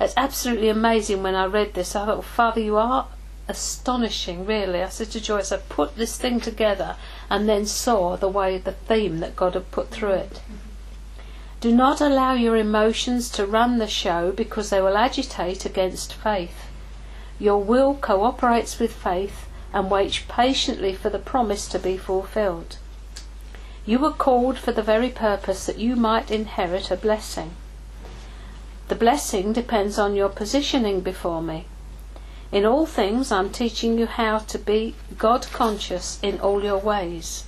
It's 0.00 0.14
absolutely 0.16 0.68
amazing 0.68 1.22
when 1.22 1.36
I 1.36 1.44
read 1.44 1.74
this. 1.74 1.94
I 1.94 2.06
thought, 2.06 2.24
Father, 2.24 2.60
you 2.60 2.76
are 2.76 3.06
astonishing, 3.46 4.46
really. 4.46 4.82
I 4.82 4.88
said 4.88 5.12
to 5.12 5.20
Joyce, 5.20 5.52
I 5.52 5.58
put 5.58 5.94
this 5.94 6.18
thing 6.18 6.40
together 6.40 6.96
and 7.30 7.48
then 7.48 7.66
saw 7.66 8.16
the 8.16 8.26
way, 8.26 8.58
the 8.58 8.72
theme 8.72 9.20
that 9.20 9.36
God 9.36 9.54
had 9.54 9.70
put 9.70 9.92
through 9.92 10.14
it. 10.14 10.40
Do 11.66 11.74
not 11.74 12.00
allow 12.00 12.32
your 12.34 12.56
emotions 12.56 13.28
to 13.30 13.44
run 13.44 13.78
the 13.78 13.88
show 13.88 14.30
because 14.30 14.70
they 14.70 14.80
will 14.80 14.96
agitate 14.96 15.64
against 15.66 16.14
faith. 16.14 16.68
Your 17.40 17.58
will 17.60 17.94
cooperates 17.94 18.78
with 18.78 18.92
faith 18.92 19.48
and 19.72 19.90
waits 19.90 20.20
patiently 20.28 20.94
for 20.94 21.10
the 21.10 21.18
promise 21.18 21.66
to 21.70 21.80
be 21.80 21.96
fulfilled. 21.96 22.76
You 23.84 23.98
were 23.98 24.12
called 24.12 24.58
for 24.58 24.70
the 24.70 24.80
very 24.80 25.08
purpose 25.08 25.66
that 25.66 25.80
you 25.80 25.96
might 25.96 26.30
inherit 26.30 26.92
a 26.92 26.96
blessing. 26.96 27.56
The 28.86 28.94
blessing 28.94 29.52
depends 29.52 29.98
on 29.98 30.14
your 30.14 30.28
positioning 30.28 31.00
before 31.00 31.42
me. 31.42 31.66
In 32.52 32.64
all 32.64 32.86
things, 32.86 33.32
I'm 33.32 33.50
teaching 33.50 33.98
you 33.98 34.06
how 34.06 34.38
to 34.38 34.58
be 34.60 34.94
God 35.18 35.48
conscious 35.52 36.20
in 36.22 36.38
all 36.38 36.62
your 36.62 36.78
ways. 36.78 37.45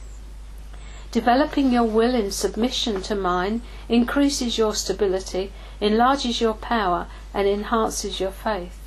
Developing 1.11 1.73
your 1.73 1.85
will 1.85 2.15
in 2.15 2.31
submission 2.31 3.01
to 3.03 3.15
mine 3.15 3.63
increases 3.89 4.59
your 4.59 4.75
stability, 4.75 5.53
enlarges 5.81 6.41
your 6.41 6.55
power, 6.55 7.07
and 7.33 7.49
enhances 7.49 8.21
your 8.21 8.31
faith. 8.31 8.79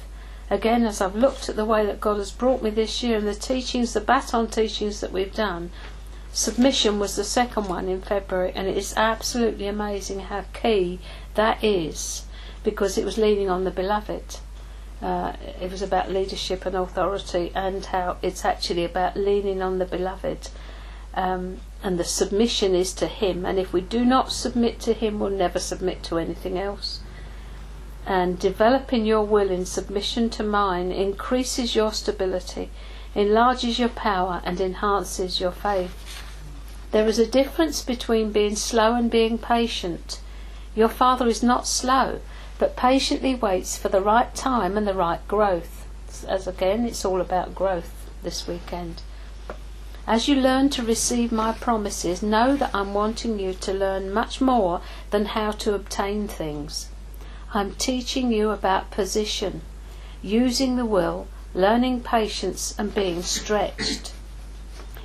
Again, 0.51 0.85
as 0.85 1.01
I've 1.01 1.15
looked 1.15 1.49
at 1.49 1.55
the 1.55 1.65
way 1.65 1.85
that 1.85 2.01
God 2.01 2.17
has 2.17 2.31
brought 2.31 2.61
me 2.61 2.69
this 2.69 3.01
year 3.01 3.17
and 3.17 3.27
the 3.27 3.33
teachings, 3.33 3.93
the 3.93 4.01
baton 4.01 4.47
teachings 4.47 4.99
that 4.99 5.11
we've 5.11 5.33
done, 5.33 5.71
submission 6.31 6.99
was 6.99 7.15
the 7.15 7.23
second 7.23 7.67
one 7.67 7.87
in 7.87 8.01
February, 8.01 8.51
and 8.53 8.67
it 8.67 8.77
is 8.77 8.93
absolutely 8.95 9.67
amazing 9.67 10.19
how 10.19 10.43
key 10.53 10.99
that 11.35 11.63
is 11.63 12.25
because 12.63 12.97
it 12.97 13.05
was 13.05 13.17
leaning 13.17 13.49
on 13.49 13.63
the 13.63 13.71
beloved. 13.71 14.37
Uh, 15.01 15.33
it 15.59 15.71
was 15.71 15.81
about 15.81 16.11
leadership 16.11 16.65
and 16.65 16.75
authority, 16.75 17.51
and 17.55 17.85
how 17.87 18.17
it's 18.21 18.45
actually 18.45 18.85
about 18.85 19.17
leaning 19.17 19.61
on 19.61 19.79
the 19.79 19.85
beloved. 19.85 20.49
Um, 21.15 21.57
and 21.83 21.99
the 21.99 22.03
submission 22.03 22.75
is 22.75 22.93
to 22.93 23.07
Him. 23.07 23.45
And 23.45 23.57
if 23.57 23.73
we 23.73 23.81
do 23.81 24.05
not 24.05 24.31
submit 24.31 24.79
to 24.81 24.93
Him, 24.93 25.19
we'll 25.19 25.29
never 25.29 25.59
submit 25.59 26.03
to 26.03 26.17
anything 26.17 26.57
else. 26.57 26.99
And 28.05 28.39
developing 28.39 29.05
your 29.05 29.23
will 29.23 29.49
in 29.49 29.65
submission 29.65 30.29
to 30.31 30.43
mine 30.43 30.91
increases 30.91 31.75
your 31.75 31.93
stability, 31.93 32.69
enlarges 33.15 33.79
your 33.79 33.89
power, 33.89 34.41
and 34.43 34.59
enhances 34.59 35.39
your 35.39 35.51
faith. 35.51 36.23
There 36.91 37.07
is 37.07 37.19
a 37.19 37.25
difference 37.25 37.83
between 37.83 38.31
being 38.31 38.55
slow 38.55 38.95
and 38.95 39.09
being 39.09 39.37
patient. 39.37 40.19
Your 40.75 40.89
Father 40.89 41.27
is 41.27 41.41
not 41.41 41.67
slow, 41.67 42.19
but 42.59 42.75
patiently 42.75 43.33
waits 43.33 43.77
for 43.77 43.89
the 43.89 44.01
right 44.01 44.33
time 44.35 44.77
and 44.77 44.87
the 44.87 44.93
right 44.93 45.25
growth. 45.27 45.87
As 46.27 46.47
again, 46.47 46.85
it's 46.85 47.05
all 47.05 47.21
about 47.21 47.55
growth 47.55 48.09
this 48.23 48.47
weekend. 48.47 49.01
As 50.11 50.27
you 50.27 50.35
learn 50.35 50.69
to 50.71 50.83
receive 50.83 51.31
my 51.31 51.53
promises, 51.53 52.21
know 52.21 52.57
that 52.57 52.75
I'm 52.75 52.93
wanting 52.93 53.39
you 53.39 53.53
to 53.53 53.71
learn 53.71 54.11
much 54.11 54.41
more 54.41 54.81
than 55.09 55.23
how 55.23 55.51
to 55.63 55.73
obtain 55.73 56.27
things. 56.27 56.89
I'm 57.53 57.75
teaching 57.75 58.29
you 58.29 58.49
about 58.49 58.91
position, 58.91 59.61
using 60.21 60.75
the 60.75 60.85
will, 60.85 61.27
learning 61.53 62.01
patience, 62.01 62.75
and 62.77 62.93
being 62.93 63.23
stretched. 63.23 64.11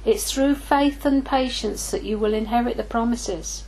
It's 0.04 0.32
through 0.32 0.56
faith 0.56 1.06
and 1.06 1.24
patience 1.24 1.92
that 1.92 2.02
you 2.02 2.18
will 2.18 2.34
inherit 2.34 2.76
the 2.76 2.82
promises. 2.82 3.62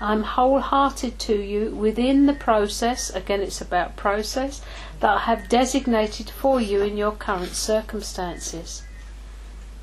I'm 0.00 0.24
wholehearted 0.24 1.20
to 1.20 1.40
you 1.40 1.70
within 1.70 2.26
the 2.26 2.32
process, 2.32 3.10
again 3.10 3.42
it's 3.42 3.60
about 3.60 3.94
process, 3.94 4.60
that 4.98 5.18
I 5.18 5.20
have 5.20 5.48
designated 5.48 6.28
for 6.28 6.60
you 6.60 6.82
in 6.82 6.96
your 6.96 7.12
current 7.12 7.54
circumstances. 7.54 8.82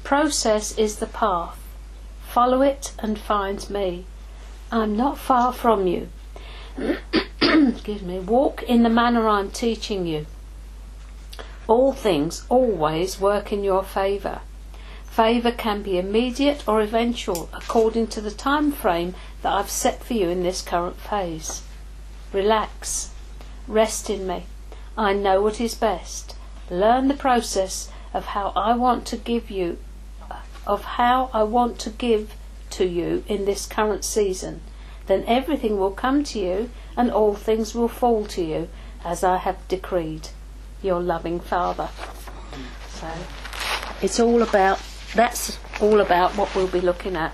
Process 0.06 0.78
is 0.78 0.98
the 0.98 1.08
path. 1.08 1.58
Follow 2.30 2.62
it 2.62 2.94
and 3.00 3.18
find 3.18 3.68
me. 3.72 4.06
I'm 4.72 4.96
not 4.96 5.18
far 5.18 5.52
from 5.52 5.88
you. 5.88 6.10
Excuse 7.42 8.04
me. 8.04 8.20
Walk 8.20 8.62
in 8.62 8.84
the 8.84 8.90
manner 8.90 9.28
I'm 9.28 9.50
teaching 9.50 10.06
you. 10.06 10.28
All 11.68 11.92
things 11.92 12.46
always 12.50 13.20
work 13.20 13.52
in 13.52 13.64
your 13.64 13.84
favour. 13.84 14.42
Favour 15.06 15.52
can 15.52 15.82
be 15.82 15.98
immediate 15.98 16.64
or 16.68 16.82
eventual 16.82 17.50
according 17.52 18.06
to 18.10 18.22
the 18.22 18.30
time 18.30 18.72
frame 18.72 19.16
that 19.42 19.54
I've 19.54 19.72
set 19.72 20.04
for 20.04 20.14
you 20.14 20.30
in 20.30 20.44
this 20.44 20.62
current 20.62 20.98
phase. 20.98 21.64
Relax. 22.32 23.10
Rest 23.68 24.12
in 24.12 24.28
me. 24.28 24.46
I 24.96 25.14
know 25.14 25.42
what 25.42 25.60
is 25.60 25.74
best. 25.74 26.36
Learn 26.70 27.08
the 27.08 27.16
process 27.16 27.90
of 28.14 28.28
how 28.28 28.54
I 28.56 28.76
want 28.76 29.08
to 29.08 29.18
give 29.18 29.50
you 29.50 29.80
of 30.66 30.84
how 30.84 31.30
I 31.34 31.44
want 31.44 31.80
to 31.80 31.90
give 31.90 32.36
to 32.72 32.86
you 32.86 33.24
in 33.28 33.46
this 33.46 33.66
current 33.66 34.04
season, 34.04 34.62
then 35.08 35.24
everything 35.28 35.78
will 35.78 35.92
come 35.92 36.24
to 36.26 36.40
you 36.40 36.70
and 36.98 37.12
all 37.12 37.36
things 37.36 37.76
will 37.76 37.88
fall 37.88 38.26
to 38.26 38.44
you 38.44 38.70
as 39.04 39.24
I 39.24 39.38
have 39.38 39.68
decreed. 39.68 40.30
Your 40.82 41.00
loving 41.00 41.40
Father. 41.40 41.90
So 42.90 43.08
it's 44.02 44.20
all 44.20 44.42
about 44.42 44.80
that's 45.16 45.58
all 45.80 46.02
about 46.02 46.32
what 46.36 46.54
we'll 46.56 46.68
be 46.68 46.82
looking 46.82 47.16
at. 47.16 47.34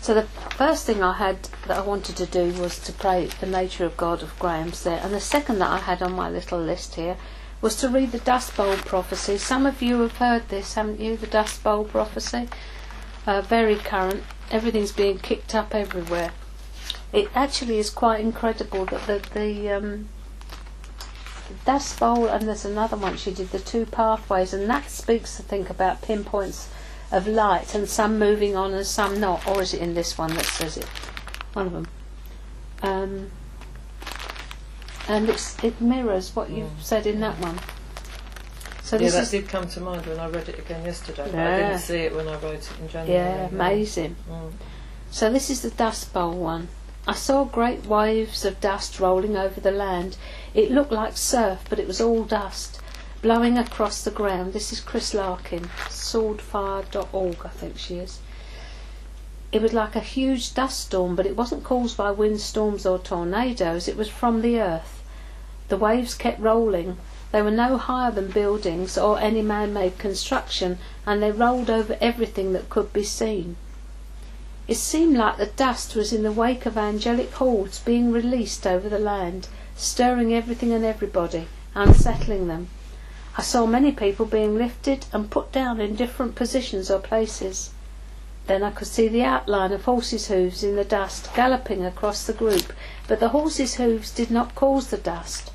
So 0.00 0.14
the 0.14 0.22
first 0.22 0.86
thing 0.86 1.02
I 1.02 1.14
had 1.14 1.42
that 1.66 1.76
I 1.76 1.80
wanted 1.80 2.16
to 2.16 2.26
do 2.26 2.52
was 2.60 2.78
to 2.80 2.92
pray 2.92 3.26
the 3.40 3.46
nature 3.46 3.84
of 3.84 3.96
God 3.96 4.22
of 4.22 4.38
Graham's 4.38 4.84
there, 4.84 5.00
and 5.02 5.12
the 5.12 5.20
second 5.20 5.58
that 5.58 5.70
I 5.70 5.78
had 5.78 6.02
on 6.02 6.12
my 6.14 6.30
little 6.30 6.60
list 6.60 6.94
here 6.94 7.16
was 7.60 7.76
to 7.76 7.88
read 7.88 8.12
the 8.12 8.18
Dust 8.18 8.56
Bowl 8.56 8.76
prophecy. 8.76 9.36
Some 9.36 9.66
of 9.66 9.82
you 9.82 10.00
have 10.00 10.18
heard 10.18 10.48
this, 10.48 10.74
haven't 10.74 11.00
you? 11.00 11.16
The 11.16 11.26
Dust 11.26 11.62
Bowl 11.62 11.84
prophecy, 11.84 12.48
uh, 13.26 13.40
very 13.42 13.76
current. 13.76 14.22
Everything's 14.50 14.92
being 14.92 15.18
kicked 15.18 15.54
up 15.54 15.74
everywhere. 15.74 16.32
It 17.12 17.28
actually 17.34 17.78
is 17.78 17.90
quite 17.90 18.20
incredible 18.20 18.84
that 18.86 19.06
the 19.06 19.22
the, 19.34 19.70
um, 19.70 20.08
Dust 21.64 21.98
Bowl 21.98 22.26
and 22.26 22.46
there's 22.46 22.64
another 22.64 22.96
one 22.96 23.16
she 23.16 23.32
did 23.32 23.50
the 23.50 23.58
two 23.58 23.86
pathways, 23.86 24.52
and 24.52 24.68
that 24.70 24.90
speaks 24.90 25.40
I 25.40 25.42
think 25.42 25.70
about 25.70 26.02
pinpoints 26.02 26.68
of 27.10 27.26
light 27.26 27.74
and 27.74 27.88
some 27.88 28.18
moving 28.18 28.54
on 28.54 28.74
and 28.74 28.86
some 28.86 29.18
not, 29.18 29.46
or 29.46 29.62
is 29.62 29.74
it 29.74 29.80
in 29.80 29.94
this 29.94 30.18
one 30.18 30.34
that 30.34 30.44
says 30.44 30.76
it? 30.76 30.88
One 31.54 31.66
of 31.66 31.72
them. 31.72 31.88
Um, 32.82 33.30
and 35.08 35.28
it's, 35.28 35.62
it 35.64 35.80
mirrors 35.80 36.36
what 36.36 36.50
you've 36.50 36.70
said 36.80 37.06
in 37.06 37.20
that 37.20 37.38
one. 37.38 37.58
So 38.82 38.96
yeah, 38.96 39.10
this 39.10 39.30
that 39.30 39.36
did 39.36 39.48
come 39.48 39.68
to 39.68 39.80
mind 39.80 40.06
when 40.06 40.18
I 40.18 40.28
read 40.28 40.48
it 40.48 40.58
again 40.58 40.84
yesterday, 40.84 41.28
but 41.30 41.34
I 41.34 41.56
didn't 41.58 41.78
see 41.78 41.98
it 41.98 42.14
when 42.14 42.26
I 42.26 42.38
wrote 42.38 42.54
it 42.54 42.70
in 42.80 42.88
January. 42.88 43.12
yeah, 43.12 43.48
amazing. 43.48 44.16
Mm. 44.30 44.52
So 45.10 45.30
this 45.30 45.50
is 45.50 45.62
the 45.62 45.70
Dust 45.70 46.12
Bowl 46.12 46.32
one. 46.32 46.68
I 47.06 47.14
saw 47.14 47.44
great 47.44 47.86
waves 47.86 48.44
of 48.44 48.60
dust 48.60 49.00
rolling 49.00 49.36
over 49.36 49.60
the 49.60 49.70
land. 49.70 50.18
It 50.52 50.70
looked 50.70 50.92
like 50.92 51.16
surf, 51.16 51.64
but 51.70 51.78
it 51.78 51.86
was 51.86 52.00
all 52.00 52.24
dust, 52.24 52.80
blowing 53.22 53.56
across 53.56 54.04
the 54.04 54.10
ground. 54.10 54.52
This 54.52 54.72
is 54.72 54.80
Chris 54.80 55.14
Larkin, 55.14 55.70
swordfire.org, 55.88 57.36
I 57.44 57.48
think 57.48 57.78
she 57.78 57.96
is. 57.96 58.18
It 59.52 59.62
was 59.62 59.72
like 59.72 59.96
a 59.96 60.00
huge 60.00 60.52
dust 60.52 60.80
storm, 60.80 61.16
but 61.16 61.24
it 61.24 61.36
wasn't 61.36 61.64
caused 61.64 61.96
by 61.96 62.10
windstorms 62.10 62.84
or 62.84 62.98
tornadoes, 62.98 63.88
it 63.88 63.96
was 63.96 64.10
from 64.10 64.42
the 64.42 64.60
earth. 64.60 64.97
The 65.68 65.76
waves 65.76 66.14
kept 66.14 66.40
rolling. 66.40 66.96
They 67.30 67.42
were 67.42 67.50
no 67.50 67.76
higher 67.76 68.10
than 68.10 68.30
buildings 68.30 68.96
or 68.96 69.18
any 69.18 69.42
man 69.42 69.74
made 69.74 69.98
construction, 69.98 70.78
and 71.06 71.22
they 71.22 71.30
rolled 71.30 71.68
over 71.68 71.98
everything 72.00 72.54
that 72.54 72.70
could 72.70 72.90
be 72.92 73.04
seen. 73.04 73.56
It 74.66 74.76
seemed 74.76 75.16
like 75.16 75.36
the 75.36 75.46
dust 75.46 75.94
was 75.94 76.12
in 76.12 76.22
the 76.22 76.32
wake 76.32 76.64
of 76.64 76.78
angelic 76.78 77.32
hordes 77.32 77.78
being 77.80 78.12
released 78.12 78.66
over 78.66 78.88
the 78.88 78.98
land, 78.98 79.48
stirring 79.76 80.32
everything 80.32 80.72
and 80.72 80.86
everybody, 80.86 81.48
unsettling 81.74 82.48
them. 82.48 82.68
I 83.36 83.42
saw 83.42 83.66
many 83.66 83.92
people 83.92 84.24
being 84.24 84.56
lifted 84.56 85.04
and 85.12 85.30
put 85.30 85.52
down 85.52 85.80
in 85.80 85.96
different 85.96 86.34
positions 86.34 86.90
or 86.90 86.98
places. 86.98 87.70
Then 88.46 88.62
I 88.62 88.70
could 88.70 88.88
see 88.88 89.08
the 89.08 89.22
outline 89.24 89.72
of 89.72 89.84
horses' 89.84 90.28
hooves 90.28 90.64
in 90.64 90.76
the 90.76 90.84
dust 90.84 91.28
galloping 91.34 91.84
across 91.84 92.24
the 92.24 92.32
group, 92.32 92.72
but 93.06 93.20
the 93.20 93.28
horses' 93.28 93.74
hooves 93.74 94.10
did 94.10 94.30
not 94.30 94.54
cause 94.54 94.88
the 94.88 94.96
dust. 94.96 95.50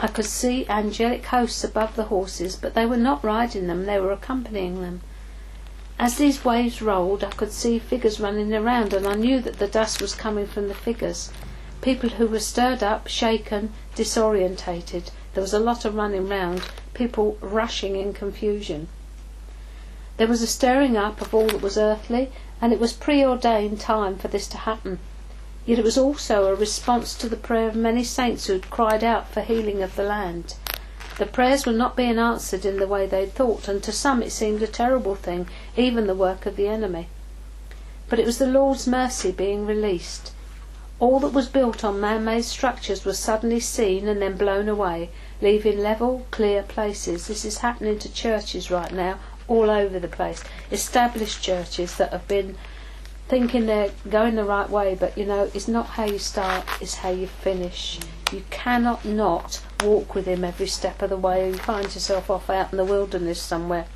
I 0.00 0.06
could 0.06 0.26
see 0.26 0.64
angelic 0.68 1.26
hosts 1.26 1.64
above 1.64 1.96
the 1.96 2.04
horses, 2.04 2.54
but 2.54 2.74
they 2.74 2.86
were 2.86 2.96
not 2.96 3.24
riding 3.24 3.66
them, 3.66 3.84
they 3.84 3.98
were 3.98 4.12
accompanying 4.12 4.80
them. 4.80 5.00
As 5.98 6.16
these 6.16 6.44
waves 6.44 6.80
rolled, 6.80 7.24
I 7.24 7.30
could 7.30 7.50
see 7.50 7.80
figures 7.80 8.20
running 8.20 8.54
around, 8.54 8.92
and 8.92 9.04
I 9.08 9.14
knew 9.14 9.40
that 9.40 9.58
the 9.58 9.66
dust 9.66 10.00
was 10.00 10.14
coming 10.14 10.46
from 10.46 10.68
the 10.68 10.74
figures. 10.74 11.30
People 11.80 12.10
who 12.10 12.28
were 12.28 12.38
stirred 12.38 12.84
up, 12.84 13.08
shaken, 13.08 13.72
disorientated. 13.96 15.10
There 15.34 15.42
was 15.42 15.52
a 15.52 15.58
lot 15.58 15.84
of 15.84 15.96
running 15.96 16.28
round, 16.28 16.62
people 16.94 17.36
rushing 17.40 17.96
in 17.96 18.12
confusion. 18.12 18.86
There 20.18 20.28
was 20.28 20.42
a 20.42 20.46
stirring 20.46 20.96
up 20.96 21.20
of 21.20 21.34
all 21.34 21.48
that 21.48 21.60
was 21.60 21.76
earthly, 21.76 22.30
and 22.60 22.72
it 22.72 22.78
was 22.78 22.92
preordained 22.92 23.80
time 23.80 24.16
for 24.16 24.28
this 24.28 24.46
to 24.48 24.58
happen. 24.58 25.00
Yet 25.68 25.78
it 25.78 25.84
was 25.84 25.98
also 25.98 26.46
a 26.46 26.54
response 26.54 27.12
to 27.16 27.28
the 27.28 27.36
prayer 27.36 27.68
of 27.68 27.76
many 27.76 28.02
saints 28.02 28.46
who 28.46 28.54
had 28.54 28.70
cried 28.70 29.04
out 29.04 29.28
for 29.28 29.42
healing 29.42 29.82
of 29.82 29.96
the 29.96 30.02
land. 30.02 30.54
The 31.18 31.26
prayers 31.26 31.66
were 31.66 31.74
not 31.74 31.94
being 31.94 32.18
answered 32.18 32.64
in 32.64 32.78
the 32.78 32.86
way 32.86 33.04
they 33.06 33.26
thought, 33.26 33.68
and 33.68 33.82
to 33.82 33.92
some 33.92 34.22
it 34.22 34.32
seemed 34.32 34.62
a 34.62 34.66
terrible 34.66 35.14
thing, 35.14 35.46
even 35.76 36.06
the 36.06 36.14
work 36.14 36.46
of 36.46 36.56
the 36.56 36.68
enemy. 36.68 37.08
but 38.08 38.18
it 38.18 38.24
was 38.24 38.38
the 38.38 38.46
Lord's 38.46 38.86
mercy 38.86 39.30
being 39.30 39.66
released. 39.66 40.32
All 41.00 41.20
that 41.20 41.34
was 41.34 41.50
built 41.50 41.84
on 41.84 42.00
man 42.00 42.24
made 42.24 42.46
structures 42.46 43.04
was 43.04 43.18
suddenly 43.18 43.60
seen 43.60 44.08
and 44.08 44.22
then 44.22 44.38
blown 44.38 44.70
away, 44.70 45.10
leaving 45.42 45.80
level, 45.80 46.26
clear 46.30 46.62
places. 46.62 47.26
This 47.26 47.44
is 47.44 47.58
happening 47.58 47.98
to 47.98 48.10
churches 48.10 48.70
right 48.70 48.90
now, 48.90 49.18
all 49.46 49.68
over 49.68 49.98
the 49.98 50.08
place. 50.08 50.42
Established 50.72 51.42
churches 51.42 51.96
that 51.96 52.12
have 52.12 52.26
been 52.26 52.56
thinking 53.28 53.66
they're 53.66 53.92
going 54.08 54.36
the 54.36 54.44
right 54.44 54.68
way, 54.70 54.94
but 54.94 55.16
you 55.16 55.26
know, 55.26 55.50
it's 55.52 55.68
not 55.68 55.86
how 55.86 56.04
you 56.04 56.18
start, 56.18 56.64
it's 56.80 56.94
how 56.96 57.10
you 57.10 57.26
finish. 57.26 58.00
You 58.32 58.42
cannot 58.50 59.04
not 59.04 59.60
walk 59.80 60.14
with 60.14 60.26
Him 60.26 60.44
every 60.44 60.66
step 60.66 61.02
of 61.02 61.10
the 61.10 61.16
way, 61.16 61.44
or 61.44 61.52
you 61.52 61.58
find 61.58 61.84
yourself 61.84 62.30
off 62.30 62.48
out 62.48 62.72
in 62.72 62.78
the 62.78 62.84
wilderness 62.84 63.40
somewhere. 63.40 63.86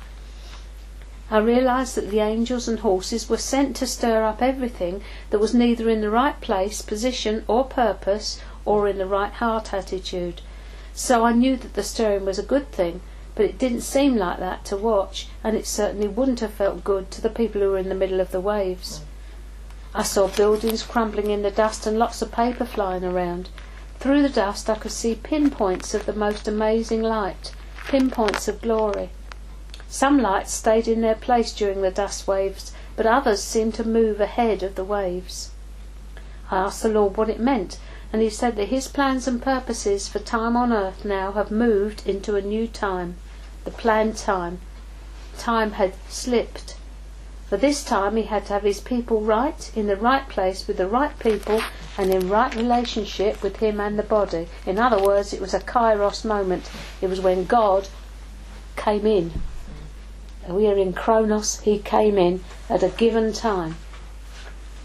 I 1.31 1.39
realised 1.39 1.95
that 1.95 2.11
the 2.11 2.19
angels 2.19 2.67
and 2.67 2.81
horses 2.81 3.27
were 3.27 3.37
sent 3.37 3.75
to 3.77 3.87
stir 3.87 4.23
up 4.23 4.41
everything 4.41 5.01
that 5.31 5.39
was 5.39 5.53
neither 5.55 5.89
in 5.89 6.01
the 6.01 6.11
right 6.11 6.39
place, 6.39 6.83
position, 6.83 7.43
or 7.47 7.63
purpose, 7.63 8.39
or 8.65 8.87
in 8.87 8.99
the 8.99 9.07
right 9.07 9.31
heart 9.31 9.73
attitude. 9.73 10.41
So 10.93 11.25
I 11.25 11.33
knew 11.33 11.57
that 11.57 11.73
the 11.73 11.81
stirring 11.81 12.25
was 12.25 12.37
a 12.37 12.43
good 12.43 12.71
thing, 12.71 13.01
but 13.33 13.45
it 13.45 13.57
didn't 13.57 13.81
seem 13.81 14.15
like 14.15 14.37
that 14.37 14.63
to 14.65 14.77
watch, 14.77 15.27
and 15.43 15.57
it 15.57 15.65
certainly 15.65 16.07
wouldn't 16.07 16.41
have 16.41 16.53
felt 16.53 16.83
good 16.83 17.09
to 17.09 17.21
the 17.21 17.31
people 17.31 17.61
who 17.61 17.71
were 17.71 17.79
in 17.79 17.89
the 17.89 17.95
middle 17.95 18.19
of 18.19 18.31
the 18.31 18.39
waves. 18.39 19.01
I 19.95 20.01
saw 20.01 20.27
buildings 20.27 20.81
crumbling 20.81 21.29
in 21.29 21.43
the 21.43 21.51
dust 21.51 21.85
and 21.85 21.99
lots 21.99 22.21
of 22.23 22.31
paper 22.31 22.65
flying 22.65 23.03
around. 23.03 23.49
Through 23.99 24.23
the 24.23 24.29
dust 24.29 24.67
I 24.69 24.75
could 24.75 24.91
see 24.91 25.13
pinpoints 25.13 25.93
of 25.93 26.07
the 26.07 26.13
most 26.13 26.47
amazing 26.47 27.03
light, 27.03 27.51
pinpoints 27.87 28.47
of 28.47 28.61
glory. 28.61 29.11
Some 29.87 30.19
lights 30.19 30.51
stayed 30.51 30.87
in 30.87 31.01
their 31.01 31.13
place 31.13 31.53
during 31.53 31.83
the 31.83 31.91
dust 31.91 32.27
waves, 32.27 32.71
but 32.95 33.05
others 33.05 33.43
seemed 33.43 33.75
to 33.75 33.87
move 33.87 34.19
ahead 34.19 34.63
of 34.63 34.73
the 34.73 34.83
waves. 34.83 35.51
I 36.49 36.57
asked 36.57 36.81
the 36.81 36.89
Lord 36.89 37.15
what 37.15 37.29
it 37.29 37.39
meant, 37.39 37.77
and 38.11 38.19
he 38.21 38.31
said 38.31 38.55
that 38.55 38.69
his 38.69 38.87
plans 38.87 39.27
and 39.27 39.41
purposes 39.41 40.07
for 40.07 40.17
time 40.17 40.57
on 40.57 40.73
earth 40.73 41.05
now 41.05 41.33
have 41.33 41.51
moved 41.51 42.07
into 42.07 42.35
a 42.35 42.41
new 42.41 42.67
time, 42.67 43.17
the 43.63 43.71
planned 43.71 44.17
time. 44.17 44.59
Time 45.37 45.73
had 45.73 45.93
slipped. 46.09 46.77
For 47.53 47.57
this 47.57 47.83
time 47.83 48.15
he 48.15 48.23
had 48.23 48.47
to 48.47 48.53
have 48.53 48.63
his 48.63 48.79
people 48.79 49.21
right, 49.21 49.71
in 49.75 49.85
the 49.85 49.95
right 49.95 50.27
place, 50.27 50.67
with 50.67 50.77
the 50.77 50.87
right 50.87 51.19
people, 51.19 51.61
and 51.99 52.11
in 52.11 52.27
right 52.27 52.55
relationship 52.55 53.43
with 53.43 53.57
him 53.57 53.79
and 53.79 53.99
the 53.99 54.01
body. 54.01 54.47
In 54.65 54.79
other 54.79 54.99
words, 54.99 55.33
it 55.33 55.39
was 55.39 55.53
a 55.53 55.59
kairos 55.59 56.25
moment. 56.25 56.67
It 56.99 57.11
was 57.11 57.21
when 57.21 57.45
God 57.45 57.89
came 58.75 59.05
in 59.05 59.43
we 60.49 60.65
are 60.65 60.75
in 60.75 60.93
Chronos, 60.93 61.59
he 61.59 61.77
came 61.77 62.17
in 62.17 62.43
at 62.71 62.81
a 62.81 62.89
given 62.89 63.33
time. 63.33 63.75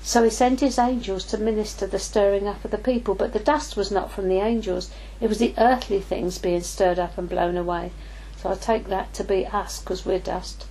So 0.02 0.22
he 0.22 0.28
sent 0.28 0.60
his 0.60 0.78
angels 0.78 1.24
to 1.24 1.38
minister 1.38 1.86
the 1.86 1.98
stirring 1.98 2.46
up 2.46 2.62
of 2.66 2.70
the 2.70 2.76
people, 2.76 3.14
but 3.14 3.32
the 3.32 3.38
dust 3.38 3.78
was 3.78 3.90
not 3.90 4.12
from 4.12 4.28
the 4.28 4.40
angels, 4.40 4.90
it 5.22 5.28
was 5.30 5.38
the 5.38 5.54
earthly 5.56 6.02
things 6.02 6.36
being 6.36 6.60
stirred 6.60 6.98
up 6.98 7.16
and 7.16 7.30
blown 7.30 7.56
away. 7.56 7.92
So 8.36 8.50
I 8.50 8.56
take 8.56 8.88
that 8.88 9.14
to 9.14 9.24
be 9.24 9.46
us, 9.46 9.80
because 9.80 10.04
we're 10.04 10.18
dust. 10.18 10.66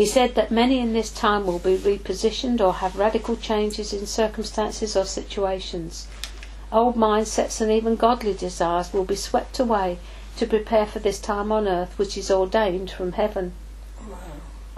He 0.00 0.06
said 0.06 0.34
that 0.34 0.50
many 0.50 0.78
in 0.78 0.94
this 0.94 1.10
time 1.10 1.46
will 1.46 1.58
be 1.58 1.76
repositioned 1.76 2.58
or 2.58 2.72
have 2.72 2.96
radical 2.96 3.36
changes 3.36 3.92
in 3.92 4.06
circumstances 4.06 4.96
or 4.96 5.04
situations. 5.04 6.06
Old 6.72 6.96
mindsets 6.96 7.60
and 7.60 7.70
even 7.70 7.96
godly 7.96 8.32
desires 8.32 8.94
will 8.94 9.04
be 9.04 9.14
swept 9.14 9.58
away 9.58 9.98
to 10.38 10.46
prepare 10.46 10.86
for 10.86 11.00
this 11.00 11.18
time 11.18 11.52
on 11.52 11.68
earth 11.68 11.98
which 11.98 12.16
is 12.16 12.30
ordained 12.30 12.90
from 12.90 13.12
heaven. 13.12 13.52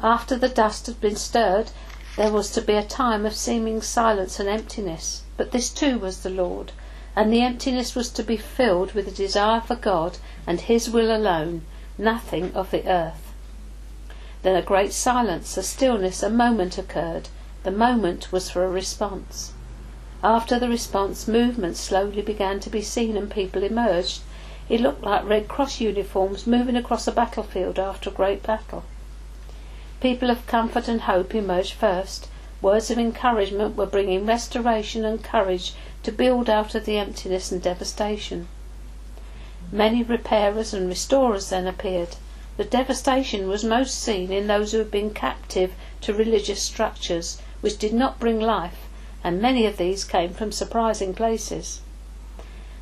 After 0.01 0.37
the 0.37 0.49
dust 0.49 0.87
had 0.87 1.01
been 1.01 1.15
stirred, 1.15 1.71
there 2.17 2.33
was 2.33 2.51
to 2.51 2.61
be 2.61 2.75
a 2.75 2.83
time 2.83 3.25
of 3.25 3.37
seeming 3.37 3.81
silence 3.81 4.41
and 4.41 4.49
emptiness, 4.49 5.23
but 5.37 5.53
this 5.53 5.71
too 5.71 6.01
was 6.01 6.25
the 6.25 6.31
Lord, 6.31 6.73
and 7.15 7.33
the 7.33 7.43
emptiness 7.43 7.95
was 7.95 8.11
to 8.11 8.25
be 8.25 8.37
filled 8.37 8.91
with 8.91 9.07
a 9.07 9.13
desire 9.13 9.61
for 9.61 9.77
God 9.77 10.19
and 10.49 10.63
His 10.63 10.91
will 10.91 11.17
alone, 11.17 11.63
nothing 11.97 12.53
of 12.57 12.73
the 12.73 12.91
earth. 12.91 13.22
Then 14.43 14.57
a 14.57 14.63
great 14.63 14.93
silence, 14.93 15.57
a 15.57 15.63
stillness, 15.63 16.23
a 16.23 16.31
moment 16.31 16.79
occurred. 16.79 17.29
The 17.63 17.71
moment 17.71 18.33
was 18.33 18.51
for 18.51 18.65
a 18.65 18.71
response. 18.71 19.53
After 20.23 20.59
the 20.59 20.69
response, 20.69 21.29
movement 21.29 21.77
slowly 21.77 22.23
began 22.23 22.61
to 22.61 22.71
be 22.71 22.83
seen 22.83 23.17
and 23.17 23.31
people 23.31 23.63
emerged 23.63 24.21
it 24.69 24.81
looked 24.81 25.03
like 25.03 25.29
Red 25.29 25.49
Cross 25.49 25.81
uniforms 25.81 26.47
moving 26.47 26.77
across 26.77 27.09
a 27.09 27.13
battlefield 27.13 27.79
after 27.79 28.09
a 28.09 28.13
great 28.13 28.43
battle. 28.43 28.85
People 30.01 30.31
of 30.31 30.47
comfort 30.47 30.87
and 30.87 31.03
hope 31.03 31.35
emerged 31.35 31.75
first. 31.75 32.29
Words 32.61 32.91
of 32.91 32.99
encouragement 32.99 33.77
were 33.77 33.87
bringing 33.87 34.25
restoration 34.25 35.05
and 35.05 35.23
courage 35.23 35.75
to 36.05 36.13
build 36.13 36.49
out 36.49 36.75
of 36.75 36.85
the 36.85 36.97
emptiness 36.97 37.51
and 37.51 37.61
devastation. 37.61 38.47
Many 39.73 40.03
repairers 40.03 40.73
and 40.73 40.89
restorers 40.89 41.51
then 41.51 41.67
appeared. 41.67 42.17
The 42.59 42.65
devastation 42.65 43.49
was 43.49 43.65
most 43.65 43.99
seen 43.99 44.31
in 44.31 44.47
those 44.47 44.73
who 44.73 44.79
had 44.79 44.91
been 44.91 45.15
captive 45.15 45.73
to 46.03 46.13
religious 46.13 46.61
structures 46.61 47.39
which 47.63 47.79
did 47.79 47.95
not 47.95 48.21
bring 48.21 48.41
life, 48.41 48.89
and 49.25 49.41
many 49.41 49.65
of 49.65 49.79
these 49.79 50.05
came 50.05 50.35
from 50.35 50.53
surprising 50.53 51.15
places. 51.15 51.81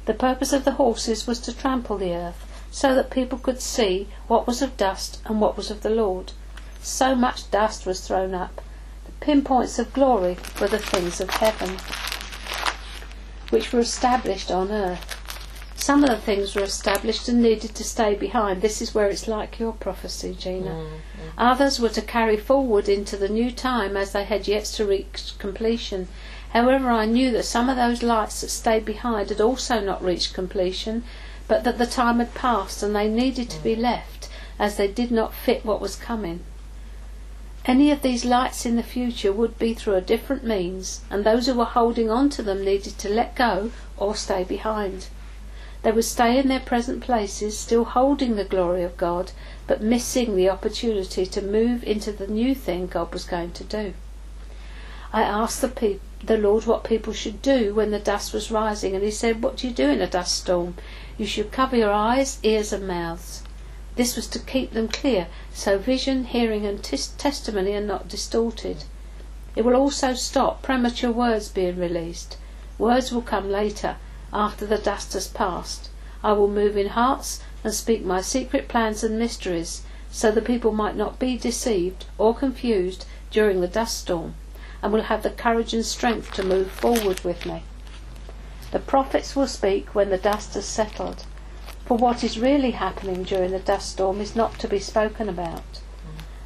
The 0.06 0.14
purpose 0.14 0.52
of 0.52 0.64
the 0.64 0.72
horses 0.72 1.26
was 1.26 1.38
to 1.40 1.52
trample 1.52 1.98
the 1.98 2.14
earth, 2.14 2.46
so 2.72 2.96
that 2.96 3.10
people 3.10 3.38
could 3.38 3.60
see 3.60 4.08
what 4.26 4.46
was 4.46 4.60
of 4.60 4.76
dust 4.76 5.20
and 5.24 5.40
what 5.40 5.56
was 5.56 5.70
of 5.70 5.82
the 5.82 5.90
Lord. 5.90 6.32
So 6.82 7.14
much 7.14 7.50
dust 7.50 7.86
was 7.86 8.00
thrown 8.00 8.34
up. 8.34 8.60
The 9.06 9.12
pinpoints 9.24 9.78
of 9.78 9.92
glory 9.92 10.36
were 10.60 10.68
the 10.68 10.78
things 10.78 11.20
of 11.20 11.30
heaven, 11.30 11.78
which 13.50 13.72
were 13.72 13.80
established 13.80 14.50
on 14.50 14.72
earth. 14.72 15.19
Some 15.80 16.04
of 16.04 16.10
the 16.10 16.18
things 16.18 16.54
were 16.54 16.62
established 16.62 17.26
and 17.26 17.42
needed 17.42 17.74
to 17.74 17.84
stay 17.84 18.14
behind. 18.14 18.60
This 18.60 18.82
is 18.82 18.94
where 18.94 19.08
it's 19.08 19.26
like 19.26 19.58
your 19.58 19.72
prophecy, 19.72 20.36
Gina. 20.38 20.72
Mm-hmm. 20.72 21.28
Others 21.38 21.80
were 21.80 21.88
to 21.88 22.02
carry 22.02 22.36
forward 22.36 22.86
into 22.86 23.16
the 23.16 23.30
new 23.30 23.50
time 23.50 23.96
as 23.96 24.12
they 24.12 24.24
had 24.24 24.46
yet 24.46 24.66
to 24.66 24.84
reach 24.84 25.32
completion. 25.38 26.08
However, 26.50 26.90
I 26.90 27.06
knew 27.06 27.30
that 27.30 27.46
some 27.46 27.70
of 27.70 27.76
those 27.76 28.02
lights 28.02 28.42
that 28.42 28.50
stayed 28.50 28.84
behind 28.84 29.30
had 29.30 29.40
also 29.40 29.80
not 29.80 30.04
reached 30.04 30.34
completion, 30.34 31.02
but 31.48 31.64
that 31.64 31.78
the 31.78 31.86
time 31.86 32.18
had 32.18 32.34
passed 32.34 32.82
and 32.82 32.94
they 32.94 33.08
needed 33.08 33.48
to 33.48 33.62
be 33.62 33.74
left, 33.74 34.28
as 34.58 34.76
they 34.76 34.86
did 34.86 35.10
not 35.10 35.32
fit 35.32 35.64
what 35.64 35.80
was 35.80 35.96
coming. 35.96 36.40
Any 37.64 37.90
of 37.90 38.02
these 38.02 38.26
lights 38.26 38.66
in 38.66 38.76
the 38.76 38.82
future 38.82 39.32
would 39.32 39.58
be 39.58 39.72
through 39.72 39.94
a 39.94 40.02
different 40.02 40.44
means, 40.44 41.00
and 41.08 41.24
those 41.24 41.46
who 41.46 41.54
were 41.54 41.64
holding 41.64 42.10
on 42.10 42.28
to 42.30 42.42
them 42.42 42.66
needed 42.66 42.98
to 42.98 43.08
let 43.08 43.34
go 43.34 43.70
or 43.96 44.14
stay 44.14 44.44
behind. 44.44 45.06
They 45.82 45.92
would 45.92 46.04
stay 46.04 46.38
in 46.38 46.48
their 46.48 46.60
present 46.60 47.02
places, 47.02 47.58
still 47.58 47.84
holding 47.84 48.36
the 48.36 48.44
glory 48.44 48.82
of 48.82 48.96
God, 48.96 49.32
but 49.66 49.82
missing 49.82 50.36
the 50.36 50.50
opportunity 50.50 51.24
to 51.24 51.40
move 51.40 51.82
into 51.84 52.12
the 52.12 52.26
new 52.26 52.54
thing 52.54 52.86
God 52.86 53.12
was 53.12 53.24
going 53.24 53.52
to 53.52 53.64
do. 53.64 53.94
I 55.12 55.22
asked 55.22 55.60
the 55.60 55.68
people 55.68 56.00
the 56.22 56.36
Lord 56.36 56.66
what 56.66 56.84
people 56.84 57.14
should 57.14 57.40
do 57.40 57.74
when 57.74 57.92
the 57.92 57.98
dust 57.98 58.34
was 58.34 58.50
rising, 58.50 58.94
and 58.94 59.02
he 59.02 59.10
said, 59.10 59.42
What 59.42 59.56
do 59.56 59.68
you 59.68 59.72
do 59.72 59.88
in 59.88 60.02
a 60.02 60.06
dust 60.06 60.36
storm? 60.36 60.76
You 61.16 61.24
should 61.24 61.50
cover 61.50 61.76
your 61.76 61.92
eyes, 61.92 62.38
ears, 62.42 62.74
and 62.74 62.86
mouths. 62.86 63.42
This 63.96 64.16
was 64.16 64.26
to 64.28 64.38
keep 64.38 64.72
them 64.72 64.88
clear, 64.88 65.28
so 65.54 65.78
vision, 65.78 66.24
hearing, 66.24 66.66
and 66.66 66.84
testimony 66.84 67.72
are 67.74 67.80
not 67.80 68.08
distorted. 68.08 68.84
It 69.56 69.64
will 69.64 69.74
also 69.74 70.12
stop 70.12 70.62
premature 70.62 71.10
words 71.10 71.48
being 71.48 71.78
released. 71.78 72.36
Words 72.78 73.10
will 73.10 73.22
come 73.22 73.50
later, 73.50 73.96
after 74.32 74.66
the 74.66 74.78
dust 74.78 75.12
has 75.14 75.28
passed. 75.28 75.88
I 76.22 76.32
will 76.32 76.48
move 76.48 76.76
in 76.76 76.88
hearts 76.88 77.40
and 77.64 77.74
speak 77.74 78.04
my 78.04 78.20
secret 78.20 78.68
plans 78.68 79.02
and 79.02 79.18
mysteries, 79.18 79.82
so 80.10 80.30
the 80.30 80.42
people 80.42 80.72
might 80.72 80.96
not 80.96 81.18
be 81.18 81.36
deceived 81.36 82.06
or 82.18 82.34
confused 82.34 83.06
during 83.30 83.60
the 83.60 83.68
dust 83.68 83.98
storm 83.98 84.34
and 84.82 84.92
will 84.92 85.02
have 85.02 85.22
the 85.22 85.30
courage 85.30 85.74
and 85.74 85.84
strength 85.84 86.32
to 86.32 86.42
move 86.42 86.70
forward 86.70 87.20
with 87.20 87.44
me. 87.44 87.62
The 88.70 88.78
prophets 88.78 89.34
will 89.34 89.48
speak 89.48 89.94
when 89.94 90.10
the 90.10 90.18
dust 90.18 90.54
has 90.54 90.64
settled, 90.64 91.24
for 91.84 91.96
what 91.96 92.22
is 92.22 92.38
really 92.38 92.70
happening 92.70 93.24
during 93.24 93.50
the 93.50 93.58
dust 93.58 93.90
storm 93.90 94.20
is 94.20 94.36
not 94.36 94.58
to 94.60 94.68
be 94.68 94.78
spoken 94.78 95.28
about. 95.28 95.80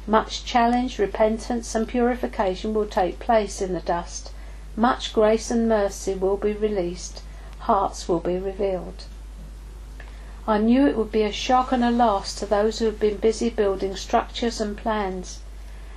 Much 0.07 0.43
challenge, 0.43 0.99
repentance, 0.99 1.73
and 1.75 1.87
purification 1.87 2.73
will 2.73 2.85
take 2.85 3.19
place 3.19 3.61
in 3.61 3.73
the 3.73 3.79
dust. 3.79 4.31
Much 4.75 5.13
grace 5.13 5.49
and 5.49 5.69
mercy 5.69 6.13
will 6.13 6.37
be 6.37 6.53
released. 6.53 7.21
Hearts 7.65 8.07
will 8.07 8.19
be 8.19 8.37
revealed. 8.37 9.05
I 10.47 10.59
knew 10.59 10.85
it 10.85 10.95
would 10.95 11.11
be 11.11 11.23
a 11.23 11.31
shock 11.31 11.71
and 11.71 11.83
a 11.83 11.89
loss 11.89 12.35
to 12.35 12.45
those 12.45 12.77
who 12.77 12.85
have 12.85 12.99
been 12.99 13.17
busy 13.17 13.49
building 13.49 13.95
structures 13.95 14.61
and 14.61 14.77
plans. 14.77 15.39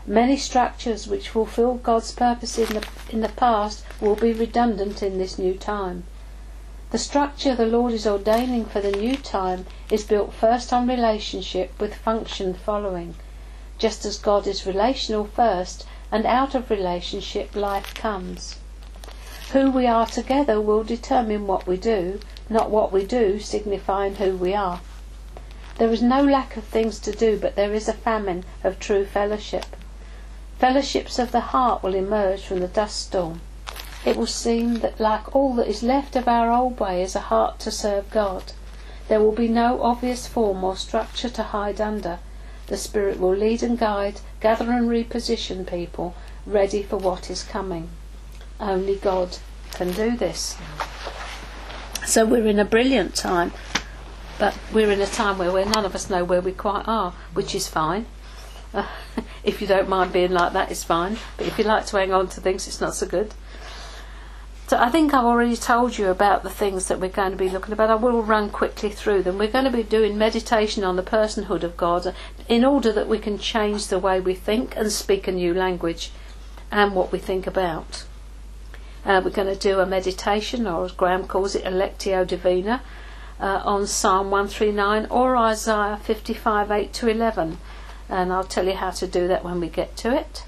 Many 0.07 0.39
structures 0.39 1.07
which 1.07 1.29
fulfilled 1.29 1.83
God's 1.83 2.11
purpose 2.13 2.57
in 2.57 2.73
the, 2.73 2.89
in 3.11 3.21
the 3.21 3.29
past 3.29 3.85
will 4.01 4.17
be 4.17 4.33
redundant 4.33 5.03
in 5.03 5.19
this 5.19 5.39
new 5.39 5.53
time. 5.53 6.05
The 6.91 6.97
structure 6.97 7.55
the 7.55 7.67
Lord 7.67 7.93
is 7.93 8.07
ordaining 8.07 8.65
for 8.65 8.81
the 8.81 8.93
new 8.93 9.19
time 9.19 9.67
is 9.91 10.05
built 10.05 10.33
first 10.33 10.73
on 10.73 10.89
relationship 10.89 11.79
with 11.79 11.95
function 11.95 12.55
following. 12.55 13.15
Just 13.77 14.07
as 14.07 14.17
God 14.17 14.47
is 14.47 14.65
relational 14.65 15.27
first, 15.27 15.85
and 16.11 16.25
out 16.25 16.55
of 16.55 16.71
relationship 16.71 17.55
life 17.55 17.93
comes. 17.93 18.57
Who 19.53 19.71
we 19.71 19.87
are 19.87 20.05
together 20.05 20.61
will 20.61 20.85
determine 20.85 21.47
what 21.47 21.67
we 21.67 21.79
do, 21.79 22.21
not 22.51 22.69
what 22.69 22.93
we 22.93 23.07
do 23.07 23.41
signifying 23.41 24.17
who 24.17 24.37
we 24.37 24.55
are. 24.55 24.81
There 25.79 25.91
is 25.91 26.03
no 26.03 26.23
lack 26.23 26.59
of 26.59 26.65
things 26.65 26.99
to 26.99 27.13
do, 27.13 27.39
but 27.39 27.57
there 27.57 27.73
is 27.73 27.89
a 27.89 27.95
famine 27.95 28.45
of 28.63 28.79
true 28.79 29.07
fellowship. 29.07 29.65
Fellowships 30.59 31.19
of 31.19 31.33
the 31.33 31.41
heart 31.41 31.83
will 31.83 31.95
emerge 31.95 32.43
from 32.43 32.61
the 32.61 32.69
dust 32.69 33.07
storm. 33.07 33.41
It 34.05 34.19
will 34.19 34.27
seem 34.27 34.81
that 34.81 35.01
like 35.01 35.35
all 35.35 35.55
that 35.55 35.67
is 35.67 35.83
left 35.83 36.15
of 36.15 36.29
our 36.29 36.51
old 36.51 36.79
way 36.79 37.01
is 37.03 37.17
a 37.17 37.21
heart 37.21 37.59
to 37.61 37.71
serve 37.71 38.11
God. 38.11 38.53
There 39.09 39.21
will 39.21 39.33
be 39.33 39.49
no 39.49 39.81
obvious 39.83 40.27
form 40.27 40.63
or 40.63 40.77
structure 40.77 41.31
to 41.31 41.43
hide 41.43 41.81
under. 41.81 42.19
The 42.67 42.77
Spirit 42.77 43.19
will 43.19 43.35
lead 43.35 43.63
and 43.63 43.79
guide, 43.79 44.21
gather 44.41 44.71
and 44.71 44.91
reposition 44.91 45.67
people 45.67 46.15
ready 46.45 46.83
for 46.83 46.99
what 46.99 47.31
is 47.31 47.43
coming. 47.43 47.89
Only 48.61 48.97
God 48.97 49.39
can 49.73 49.93
do 49.93 50.17
this. 50.17 50.57
So 52.07 52.25
we're 52.25 52.47
in 52.47 52.59
a 52.59 52.65
brilliant 52.65 53.15
time, 53.15 53.53
but 54.39 54.57
we're 54.73 54.91
in 54.91 55.01
a 55.01 55.07
time 55.07 55.39
where, 55.39 55.65
none 55.65 55.85
of 55.85 55.95
us 55.95 56.11
know 56.11 56.25
where 56.25 56.41
we 56.41 56.53
quite 56.53 56.89
are, 56.89 57.13
which 57.35 57.55
is 57.55 57.69
fine. 57.69 58.07
If 59.45 59.63
you 59.63 59.67
don't 59.67 59.89
mind 59.89 60.13
being 60.13 60.33
like 60.33 60.53
that, 60.53 60.71
it's 60.71 60.85
fine. 60.85 61.17
But 61.37 61.47
if 61.47 61.59
you 61.59 61.65
like 61.65 61.87
to 61.87 61.97
hang 61.97 62.13
on 62.13 62.29
to 62.29 62.41
things, 62.41 62.67
it's 62.67 62.83
not 62.83 62.95
so 62.95 63.07
good. 63.07 63.33
So 64.67 64.77
I 64.77 64.91
think 64.91 65.15
I've 65.15 65.25
already 65.25 65.57
told 65.57 65.97
you 65.97 66.09
about 66.09 66.43
the 66.43 66.51
things 66.51 66.89
that 66.89 67.01
we're 67.01 67.09
going 67.09 67.31
to 67.31 67.37
be 67.39 67.49
looking 67.49 67.73
about. 67.73 67.89
I 67.89 67.95
will 67.95 68.23
run 68.23 68.51
quickly 68.51 68.91
through 68.91 69.23
them. 69.23 69.39
We're 69.39 69.49
going 69.49 69.65
to 69.65 69.71
be 69.71 69.83
doing 69.83 70.19
meditation 70.19 70.85
on 70.85 70.97
the 70.97 71.03
personhood 71.03 71.63
of 71.63 71.79
God 71.79 72.15
in 72.47 72.65
order 72.65 72.93
that 72.93 73.09
we 73.09 73.19
can 73.19 73.39
change 73.39 73.87
the 73.87 73.99
way 73.99 74.21
we 74.21 74.35
think 74.35 74.77
and 74.77 74.93
speak 74.93 75.27
a 75.27 75.33
new 75.33 75.55
language 75.55 76.11
and 76.71 76.95
what 76.95 77.11
we 77.11 77.19
think 77.19 77.47
about. 77.47 78.05
Uh, 79.09 79.23
we're 79.25 79.31
going 79.31 79.49
to 79.49 79.59
do 79.59 79.81
a 79.81 79.87
meditation, 79.87 80.67
or 80.67 80.85
as 80.85 80.93
Graham 80.93 81.27
calls 81.27 81.55
it, 81.55 81.65
a 81.65 81.71
Lectio 81.71 82.27
Divina, 82.27 82.83
uh, 83.41 83.63
on 83.65 83.87
Psalm 83.87 84.31
139 84.31 85.07
or 85.07 85.35
Isaiah 85.35 85.99
55 86.03 86.71
8 86.71 86.93
to 86.93 87.09
11. 87.09 87.57
And 88.11 88.31
I'll 88.31 88.45
tell 88.45 88.67
you 88.67 88.75
how 88.75 88.91
to 88.91 89.07
do 89.07 89.27
that 89.27 89.43
when 89.43 89.61
we 89.61 89.71
get 89.71 89.97
to 89.99 90.15
it. 90.15 90.45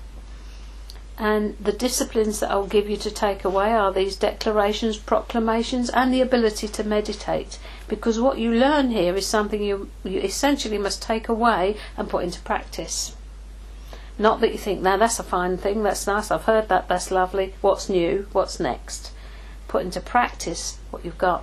And 1.16 1.56
the 1.58 1.72
disciplines 1.72 2.40
that 2.40 2.50
I'll 2.50 2.66
give 2.66 2.90
you 2.90 2.98
to 2.98 3.10
take 3.10 3.46
away 3.46 3.72
are 3.72 3.94
these 3.94 4.16
declarations, 4.16 4.98
proclamations, 4.98 5.88
and 5.88 6.12
the 6.12 6.20
ability 6.20 6.68
to 6.68 6.84
meditate. 6.84 7.58
Because 7.88 8.20
what 8.20 8.36
you 8.36 8.52
learn 8.52 8.90
here 8.90 9.16
is 9.16 9.26
something 9.26 9.62
you, 9.62 9.88
you 10.04 10.20
essentially 10.20 10.76
must 10.76 11.00
take 11.00 11.30
away 11.30 11.78
and 11.96 12.10
put 12.10 12.24
into 12.24 12.40
practice. 12.40 13.16
Not 14.20 14.40
that 14.40 14.52
you 14.52 14.58
think, 14.58 14.80
now 14.82 14.96
that's 14.96 15.18
a 15.18 15.24
fine 15.24 15.56
thing, 15.56 15.82
that's 15.82 16.06
nice, 16.06 16.30
I've 16.30 16.44
heard 16.44 16.68
that, 16.68 16.88
that's 16.88 17.10
lovely, 17.10 17.54
what's 17.60 17.88
new, 17.88 18.28
what's 18.32 18.60
next? 18.60 19.12
Put 19.66 19.82
into 19.82 20.00
practice 20.00 20.78
what 20.90 21.04
you've 21.04 21.18
got. 21.18 21.42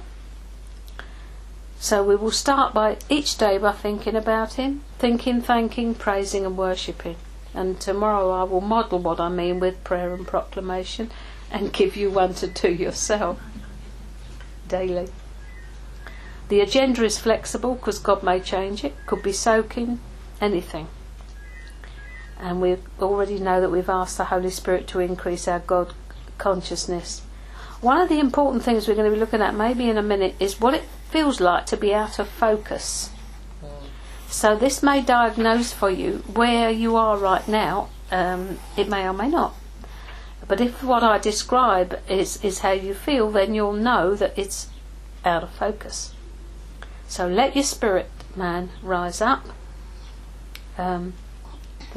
So 1.79 2.03
we 2.03 2.15
will 2.15 2.31
start 2.31 2.73
by 2.73 2.97
each 3.09 3.37
day 3.37 3.57
by 3.57 3.73
thinking 3.73 4.15
about 4.15 4.53
Him, 4.53 4.83
thinking, 4.99 5.41
thanking, 5.41 5.95
praising, 5.95 6.45
and 6.45 6.57
worshipping 6.57 7.17
and 7.57 7.79
tomorrow 7.79 8.29
I 8.29 8.43
will 8.43 8.61
model 8.61 8.99
what 8.99 9.19
I 9.19 9.29
mean 9.29 9.59
with 9.59 9.83
prayer 9.83 10.13
and 10.13 10.27
proclamation 10.27 11.09
and 11.51 11.73
give 11.79 11.95
you 11.97 12.11
one 12.11 12.35
to 12.35 12.47
do 12.47 12.71
yourself 12.71 13.41
daily. 14.67 15.09
The 16.49 16.61
agenda 16.61 17.03
is 17.03 17.17
flexible 17.17 17.75
because 17.75 17.99
God 17.99 18.23
may 18.23 18.39
change 18.39 18.83
it, 18.83 18.93
could 19.07 19.23
be 19.23 19.33
soaking, 19.33 19.99
anything. 20.39 20.87
And 22.39 22.61
we 22.61 22.77
already 22.99 23.39
know 23.39 23.59
that 23.61 23.71
we've 23.71 23.89
asked 23.89 24.17
the 24.17 24.25
Holy 24.25 24.49
Spirit 24.49 24.87
to 24.89 24.99
increase 24.99 25.47
our 25.47 25.59
God 25.59 25.93
consciousness. 26.37 27.21
One 27.81 27.99
of 27.99 28.09
the 28.09 28.19
important 28.19 28.63
things 28.63 28.87
we're 28.87 28.95
going 28.95 29.09
to 29.09 29.15
be 29.15 29.19
looking 29.19 29.41
at 29.41 29.55
maybe 29.55 29.89
in 29.89 29.97
a 29.97 30.03
minute 30.03 30.35
is 30.39 30.59
what 30.59 30.73
it 30.73 30.83
feels 31.09 31.39
like 31.39 31.65
to 31.67 31.77
be 31.77 31.93
out 31.93 32.19
of 32.19 32.27
focus. 32.27 33.11
So 34.29 34.55
this 34.55 34.83
may 34.83 35.01
diagnose 35.01 35.71
for 35.73 35.89
you 35.89 36.23
where 36.33 36.69
you 36.69 36.95
are 36.95 37.17
right 37.17 37.47
now. 37.47 37.89
Um, 38.11 38.59
it 38.75 38.87
may 38.87 39.07
or 39.07 39.13
may 39.13 39.29
not. 39.29 39.55
But 40.47 40.61
if 40.61 40.83
what 40.83 41.03
I 41.03 41.17
describe 41.17 41.99
is, 42.07 42.43
is 42.43 42.59
how 42.59 42.71
you 42.71 42.93
feel, 42.93 43.31
then 43.31 43.53
you'll 43.53 43.73
know 43.73 44.15
that 44.15 44.37
it's 44.37 44.69
out 45.25 45.43
of 45.43 45.51
focus. 45.51 46.13
So 47.07 47.27
let 47.27 47.55
your 47.55 47.63
spirit 47.63 48.09
man 48.35 48.69
rise 48.81 49.21
up. 49.21 49.45
Um, 50.77 51.13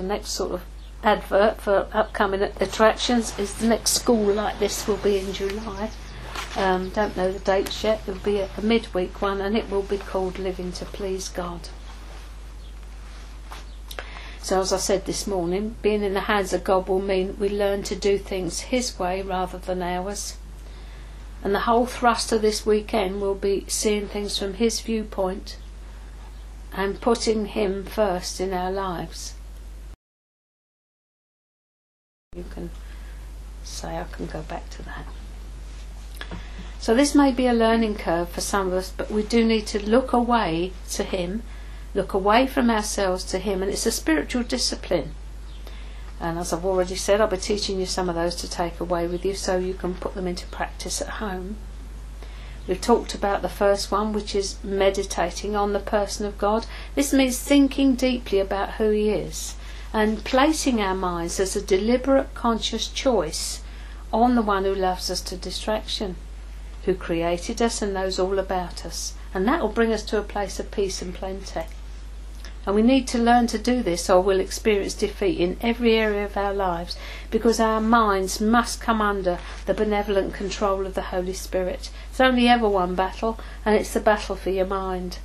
the 0.00 0.06
next 0.06 0.30
sort 0.30 0.52
of 0.52 0.62
advert 1.02 1.60
for 1.60 1.86
upcoming 1.92 2.42
attractions 2.42 3.38
is 3.38 3.54
the 3.54 3.66
next 3.66 3.92
school 3.92 4.32
like 4.32 4.58
this 4.58 4.86
will 4.88 4.96
be 4.96 5.18
in 5.18 5.32
July. 5.32 5.90
Um, 6.56 6.88
don't 6.90 7.16
know 7.16 7.30
the 7.30 7.38
dates 7.38 7.84
yet. 7.84 8.00
It 8.06 8.12
will 8.12 8.20
be 8.20 8.38
a, 8.38 8.48
a 8.56 8.62
midweek 8.62 9.20
one, 9.20 9.40
and 9.40 9.56
it 9.56 9.70
will 9.70 9.82
be 9.82 9.98
called 9.98 10.38
Living 10.38 10.72
to 10.72 10.84
Please 10.86 11.28
God. 11.28 11.68
So, 14.42 14.60
as 14.60 14.72
I 14.72 14.78
said 14.78 15.04
this 15.04 15.26
morning, 15.26 15.76
being 15.82 16.02
in 16.02 16.14
the 16.14 16.20
hands 16.20 16.52
of 16.52 16.64
God 16.64 16.88
will 16.88 17.02
mean 17.02 17.36
we 17.38 17.50
learn 17.50 17.82
to 17.84 17.94
do 17.94 18.16
things 18.16 18.60
His 18.60 18.98
way 18.98 19.20
rather 19.20 19.58
than 19.58 19.82
ours. 19.82 20.38
And 21.44 21.54
the 21.54 21.60
whole 21.60 21.86
thrust 21.86 22.32
of 22.32 22.42
this 22.42 22.66
weekend 22.66 23.20
will 23.20 23.34
be 23.34 23.64
seeing 23.68 24.08
things 24.08 24.38
from 24.38 24.54
His 24.54 24.80
viewpoint 24.80 25.56
and 26.72 27.00
putting 27.00 27.46
Him 27.46 27.84
first 27.84 28.40
in 28.40 28.52
our 28.52 28.72
lives. 28.72 29.34
You 32.36 32.44
can 32.54 32.70
say, 33.64 33.98
I 33.98 34.04
can 34.04 34.26
go 34.26 34.42
back 34.42 34.70
to 34.70 34.84
that. 34.84 35.04
So, 36.78 36.94
this 36.94 37.12
may 37.12 37.32
be 37.32 37.48
a 37.48 37.52
learning 37.52 37.96
curve 37.96 38.28
for 38.28 38.40
some 38.40 38.68
of 38.68 38.74
us, 38.74 38.92
but 38.96 39.10
we 39.10 39.24
do 39.24 39.44
need 39.44 39.66
to 39.66 39.84
look 39.84 40.12
away 40.12 40.70
to 40.90 41.02
Him 41.02 41.42
look 41.92 42.14
away 42.14 42.46
from 42.46 42.70
ourselves 42.70 43.24
to 43.24 43.40
Him, 43.40 43.64
and 43.64 43.72
it's 43.72 43.84
a 43.84 43.90
spiritual 43.90 44.44
discipline. 44.44 45.16
And 46.20 46.38
as 46.38 46.52
I've 46.52 46.64
already 46.64 46.94
said, 46.94 47.20
I'll 47.20 47.26
be 47.26 47.36
teaching 47.36 47.80
you 47.80 47.86
some 47.86 48.08
of 48.08 48.14
those 48.14 48.36
to 48.36 48.48
take 48.48 48.78
away 48.78 49.08
with 49.08 49.24
you 49.24 49.34
so 49.34 49.56
you 49.56 49.74
can 49.74 49.94
put 49.94 50.14
them 50.14 50.28
into 50.28 50.46
practice 50.46 51.02
at 51.02 51.18
home. 51.18 51.56
We've 52.68 52.80
talked 52.80 53.12
about 53.12 53.42
the 53.42 53.48
first 53.48 53.90
one, 53.90 54.12
which 54.12 54.36
is 54.36 54.62
meditating 54.62 55.56
on 55.56 55.72
the 55.72 55.80
person 55.80 56.26
of 56.26 56.38
God. 56.38 56.66
This 56.94 57.12
means 57.12 57.40
thinking 57.40 57.96
deeply 57.96 58.38
about 58.38 58.74
who 58.74 58.90
He 58.90 59.10
is 59.10 59.56
and 59.92 60.24
placing 60.24 60.80
our 60.80 60.94
minds 60.94 61.40
as 61.40 61.56
a 61.56 61.62
deliberate, 61.62 62.32
conscious 62.34 62.86
choice 62.88 63.60
on 64.12 64.34
the 64.34 64.42
one 64.42 64.64
who 64.64 64.74
loves 64.74 65.10
us 65.10 65.20
to 65.20 65.36
distraction, 65.36 66.16
who 66.84 66.94
created 66.94 67.60
us 67.60 67.82
and 67.82 67.94
knows 67.94 68.18
all 68.18 68.38
about 68.38 68.86
us. 68.86 69.14
And 69.34 69.46
that 69.46 69.60
will 69.60 69.68
bring 69.68 69.92
us 69.92 70.02
to 70.04 70.18
a 70.18 70.22
place 70.22 70.58
of 70.60 70.70
peace 70.70 71.02
and 71.02 71.14
plenty. 71.14 71.64
And 72.66 72.74
we 72.74 72.82
need 72.82 73.08
to 73.08 73.18
learn 73.18 73.46
to 73.48 73.58
do 73.58 73.82
this 73.82 74.10
or 74.10 74.20
we'll 74.20 74.38
experience 74.38 74.94
defeat 74.94 75.40
in 75.40 75.56
every 75.62 75.96
area 75.96 76.24
of 76.24 76.36
our 76.36 76.52
lives 76.52 76.96
because 77.30 77.58
our 77.58 77.80
minds 77.80 78.40
must 78.40 78.80
come 78.80 79.00
under 79.00 79.38
the 79.66 79.74
benevolent 79.74 80.34
control 80.34 80.86
of 80.86 80.94
the 80.94 81.02
Holy 81.02 81.32
Spirit. 81.32 81.90
It's 82.10 82.20
only 82.20 82.48
ever 82.48 82.68
one 82.68 82.94
battle 82.94 83.40
and 83.64 83.74
it's 83.74 83.94
the 83.94 84.00
battle 84.00 84.36
for 84.36 84.50
your 84.50 84.66
mind. 84.66 85.18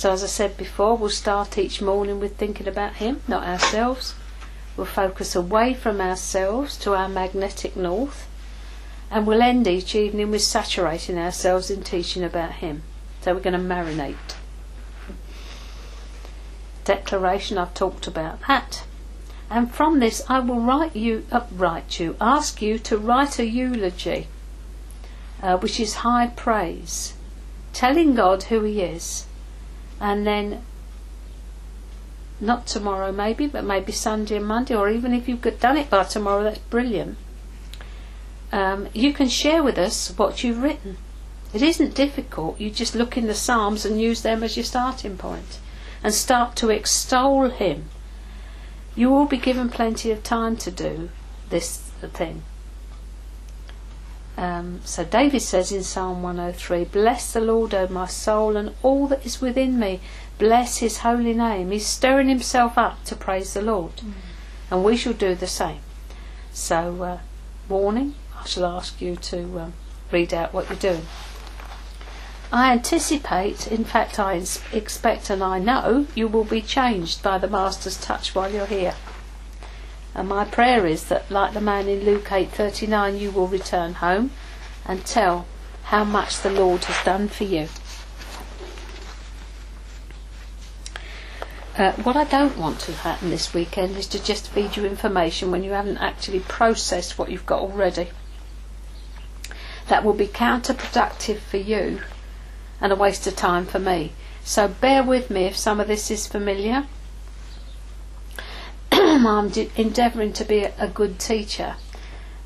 So 0.00 0.10
as 0.10 0.24
I 0.24 0.28
said 0.28 0.56
before, 0.56 0.96
we'll 0.96 1.10
start 1.10 1.58
each 1.58 1.82
morning 1.82 2.20
with 2.20 2.38
thinking 2.38 2.66
about 2.66 2.94
Him, 2.94 3.20
not 3.28 3.46
ourselves. 3.46 4.14
We'll 4.74 4.86
focus 4.86 5.36
away 5.36 5.74
from 5.74 6.00
ourselves 6.00 6.78
to 6.78 6.94
our 6.94 7.06
magnetic 7.06 7.76
north 7.76 8.26
and 9.10 9.26
we'll 9.26 9.42
end 9.42 9.66
each 9.66 9.94
evening 9.94 10.30
with 10.30 10.40
saturating 10.40 11.18
ourselves 11.18 11.70
in 11.70 11.82
teaching 11.82 12.24
about 12.24 12.52
Him. 12.52 12.82
So 13.20 13.34
we're 13.34 13.40
going 13.40 13.52
to 13.52 13.74
marinate 13.74 14.16
declaration, 16.86 17.58
I've 17.58 17.74
talked 17.74 18.06
about 18.06 18.40
that. 18.48 18.84
And 19.50 19.70
from 19.70 20.00
this, 20.00 20.22
I 20.30 20.38
will 20.40 20.60
write 20.60 20.96
you, 20.96 21.26
uh, 21.30 21.42
write 21.52 22.00
you, 22.00 22.16
ask 22.18 22.62
you 22.62 22.78
to 22.78 22.96
write 22.96 23.38
a 23.38 23.44
eulogy, 23.44 24.28
uh, 25.42 25.58
which 25.58 25.78
is 25.78 25.96
high 25.96 26.28
praise, 26.28 27.12
telling 27.74 28.14
God 28.14 28.44
who 28.44 28.62
He 28.62 28.80
is, 28.80 29.26
and 30.00 30.26
then 30.26 30.62
not 32.40 32.66
tomorrow 32.66 33.12
maybe, 33.12 33.46
but 33.46 33.64
maybe 33.64 33.92
Sunday 33.92 34.36
and 34.36 34.46
Monday, 34.46 34.74
or 34.74 34.88
even 34.88 35.12
if 35.12 35.28
you've 35.28 35.42
done 35.60 35.76
it 35.76 35.90
by 35.90 36.04
tomorrow, 36.04 36.42
that's 36.42 36.58
brilliant. 36.58 37.18
Um, 38.52 38.88
you 38.94 39.12
can 39.12 39.28
share 39.28 39.62
with 39.62 39.78
us 39.78 40.08
what 40.16 40.42
you've 40.42 40.62
written. 40.62 40.96
It 41.52 41.62
isn't 41.62 41.94
difficult. 41.94 42.60
You 42.60 42.70
just 42.70 42.94
look 42.94 43.16
in 43.16 43.26
the 43.26 43.34
Psalms 43.34 43.84
and 43.84 44.00
use 44.00 44.22
them 44.22 44.42
as 44.42 44.56
your 44.56 44.64
starting 44.64 45.16
point 45.16 45.58
and 46.02 46.14
start 46.14 46.56
to 46.56 46.70
extol 46.70 47.50
Him. 47.50 47.90
You 48.96 49.10
will 49.10 49.26
be 49.26 49.36
given 49.36 49.68
plenty 49.68 50.10
of 50.10 50.22
time 50.22 50.56
to 50.58 50.70
do 50.70 51.10
this 51.48 51.78
thing. 52.00 52.42
Um, 54.40 54.80
so 54.86 55.04
David 55.04 55.42
says 55.42 55.70
in 55.70 55.82
Psalm 55.82 56.22
103, 56.22 56.84
Bless 56.84 57.30
the 57.34 57.42
Lord, 57.42 57.74
O 57.74 57.86
my 57.88 58.06
soul, 58.06 58.56
and 58.56 58.74
all 58.82 59.06
that 59.08 59.26
is 59.26 59.42
within 59.42 59.78
me. 59.78 60.00
Bless 60.38 60.78
his 60.78 61.00
holy 61.00 61.34
name. 61.34 61.70
He's 61.70 61.84
stirring 61.84 62.30
himself 62.30 62.78
up 62.78 63.04
to 63.04 63.14
praise 63.14 63.52
the 63.52 63.60
Lord. 63.60 63.96
Mm. 63.96 64.12
And 64.70 64.82
we 64.82 64.96
shall 64.96 65.12
do 65.12 65.34
the 65.34 65.46
same. 65.46 65.80
So, 66.54 67.02
uh, 67.02 67.18
warning, 67.68 68.14
I 68.34 68.46
shall 68.46 68.64
ask 68.64 69.02
you 69.02 69.14
to 69.14 69.60
um, 69.60 69.72
read 70.10 70.32
out 70.32 70.54
what 70.54 70.70
you're 70.70 70.78
doing. 70.78 71.06
I 72.50 72.72
anticipate, 72.72 73.70
in 73.70 73.84
fact, 73.84 74.18
I 74.18 74.42
expect 74.72 75.28
and 75.28 75.44
I 75.44 75.58
know 75.58 76.06
you 76.14 76.28
will 76.28 76.44
be 76.44 76.62
changed 76.62 77.22
by 77.22 77.36
the 77.36 77.46
Master's 77.46 78.00
touch 78.00 78.34
while 78.34 78.50
you're 78.50 78.64
here. 78.64 78.94
And 80.14 80.28
my 80.28 80.44
prayer 80.44 80.86
is 80.86 81.04
that, 81.04 81.30
like 81.30 81.54
the 81.54 81.60
man 81.60 81.88
in 81.88 82.04
Luke 82.04 82.30
8:39, 82.32 83.18
you 83.18 83.30
will 83.30 83.46
return 83.46 83.94
home 83.94 84.30
and 84.84 85.04
tell 85.04 85.46
how 85.84 86.04
much 86.04 86.40
the 86.40 86.50
Lord 86.50 86.84
has 86.84 87.04
done 87.04 87.28
for 87.28 87.44
you. 87.44 87.68
Uh, 91.78 91.92
what 92.02 92.16
I 92.16 92.24
don't 92.24 92.58
want 92.58 92.80
to 92.80 92.92
happen 92.92 93.30
this 93.30 93.54
weekend 93.54 93.96
is 93.96 94.06
to 94.08 94.22
just 94.22 94.48
feed 94.48 94.76
you 94.76 94.84
information 94.84 95.50
when 95.50 95.62
you 95.62 95.70
haven't 95.70 95.98
actually 95.98 96.40
processed 96.40 97.18
what 97.18 97.30
you've 97.30 97.46
got 97.46 97.60
already. 97.60 98.08
That 99.88 100.04
will 100.04 100.12
be 100.12 100.26
counterproductive 100.26 101.38
for 101.38 101.56
you 101.56 102.02
and 102.80 102.92
a 102.92 102.96
waste 102.96 103.26
of 103.26 103.36
time 103.36 103.66
for 103.66 103.78
me. 103.78 104.12
So 104.44 104.68
bear 104.68 105.02
with 105.02 105.30
me 105.30 105.44
if 105.44 105.56
some 105.56 105.80
of 105.80 105.88
this 105.88 106.10
is 106.10 106.26
familiar. 106.26 106.86
I'm 109.26 109.48
de- 109.48 109.70
endeavouring 109.76 110.32
to 110.34 110.44
be 110.44 110.64
a 110.64 110.88
good 110.88 111.18
teacher. 111.18 111.76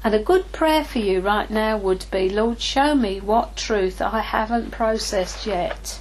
And 0.02 0.14
a 0.14 0.22
good 0.22 0.52
prayer 0.52 0.84
for 0.84 0.98
you 0.98 1.20
right 1.20 1.48
now 1.48 1.76
would 1.78 2.04
be 2.10 2.28
Lord, 2.28 2.60
show 2.60 2.94
me 2.94 3.20
what 3.20 3.56
truth 3.56 4.02
I 4.02 4.20
haven't 4.20 4.70
processed 4.70 5.46
yet 5.46 6.00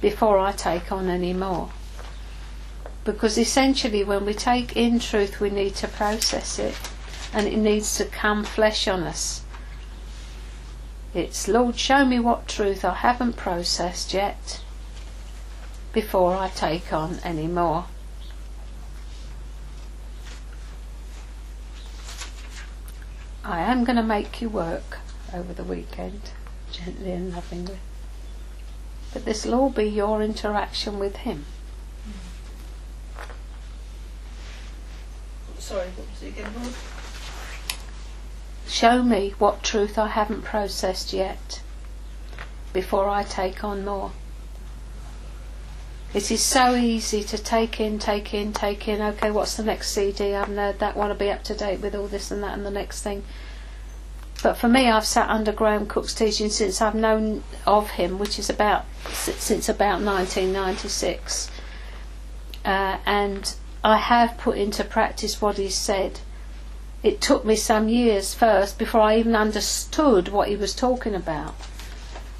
before 0.00 0.38
I 0.38 0.52
take 0.52 0.90
on 0.90 1.08
any 1.08 1.32
more. 1.32 1.70
Because 3.04 3.38
essentially, 3.38 4.04
when 4.04 4.24
we 4.26 4.34
take 4.34 4.76
in 4.76 4.98
truth, 4.98 5.40
we 5.40 5.50
need 5.50 5.74
to 5.76 5.88
process 5.88 6.58
it 6.58 6.76
and 7.32 7.46
it 7.46 7.56
needs 7.56 7.96
to 7.96 8.04
come 8.04 8.44
flesh 8.44 8.88
on 8.88 9.04
us. 9.04 9.42
It's, 11.14 11.48
Lord, 11.48 11.76
show 11.76 12.04
me 12.04 12.18
what 12.20 12.48
truth 12.48 12.84
I 12.84 12.94
haven't 12.94 13.36
processed 13.36 14.12
yet 14.12 14.60
before 15.92 16.34
I 16.34 16.48
take 16.48 16.92
on 16.92 17.18
any 17.24 17.46
more. 17.46 17.86
I 23.44 23.60
am 23.60 23.84
going 23.84 23.96
to 23.96 24.02
make 24.02 24.42
you 24.42 24.48
work 24.48 24.98
over 25.32 25.52
the 25.52 25.64
weekend, 25.64 26.32
gently 26.70 27.12
and 27.12 27.32
lovingly. 27.32 27.78
But 29.12 29.24
this 29.24 29.44
will 29.44 29.54
all 29.54 29.70
be 29.70 29.84
your 29.84 30.22
interaction 30.22 30.98
with 30.98 31.16
Him. 31.16 31.46
Sorry, 35.58 35.88
what 35.88 36.10
was 36.10 36.22
it 36.22 36.28
again, 36.28 36.52
Lord? 36.60 36.74
Show 38.66 39.02
me 39.02 39.34
what 39.38 39.62
truth 39.62 39.98
I 39.98 40.08
haven't 40.08 40.42
processed 40.42 41.12
yet 41.12 41.62
before 42.72 43.08
I 43.08 43.24
take 43.24 43.64
on 43.64 43.84
more. 43.84 44.12
It 46.12 46.32
is 46.32 46.42
so 46.42 46.74
easy 46.74 47.22
to 47.22 47.38
take 47.38 47.78
in, 47.78 48.00
take 48.00 48.34
in, 48.34 48.52
take 48.52 48.88
in. 48.88 49.00
Okay, 49.00 49.30
what's 49.30 49.56
the 49.56 49.62
next 49.62 49.92
CD? 49.92 50.34
I 50.34 50.40
haven't 50.40 50.56
heard 50.56 50.80
that. 50.80 50.96
Want 50.96 51.12
to 51.12 51.18
be 51.18 51.30
up 51.30 51.44
to 51.44 51.54
date 51.54 51.80
with 51.80 51.94
all 51.94 52.08
this 52.08 52.32
and 52.32 52.42
that 52.42 52.54
and 52.54 52.66
the 52.66 52.70
next 52.70 53.02
thing. 53.02 53.22
But 54.42 54.54
for 54.54 54.68
me, 54.68 54.88
I've 54.88 55.04
sat 55.04 55.28
under 55.30 55.52
Graham 55.52 55.86
Cooke's 55.86 56.14
teaching 56.14 56.50
since 56.50 56.80
I've 56.80 56.96
known 56.96 57.44
of 57.64 57.90
him, 57.90 58.18
which 58.18 58.40
is 58.40 58.50
about 58.50 58.86
since 59.12 59.68
about 59.68 60.00
1996, 60.02 61.50
uh, 62.64 62.98
and 63.06 63.54
I 63.84 63.98
have 63.98 64.36
put 64.36 64.58
into 64.58 64.82
practice 64.82 65.40
what 65.40 65.58
he 65.58 65.68
said. 65.68 66.20
It 67.02 67.20
took 67.20 67.44
me 67.44 67.54
some 67.54 67.88
years 67.88 68.34
first 68.34 68.78
before 68.78 69.00
I 69.02 69.18
even 69.18 69.36
understood 69.36 70.28
what 70.28 70.48
he 70.48 70.56
was 70.56 70.74
talking 70.74 71.14
about. 71.14 71.54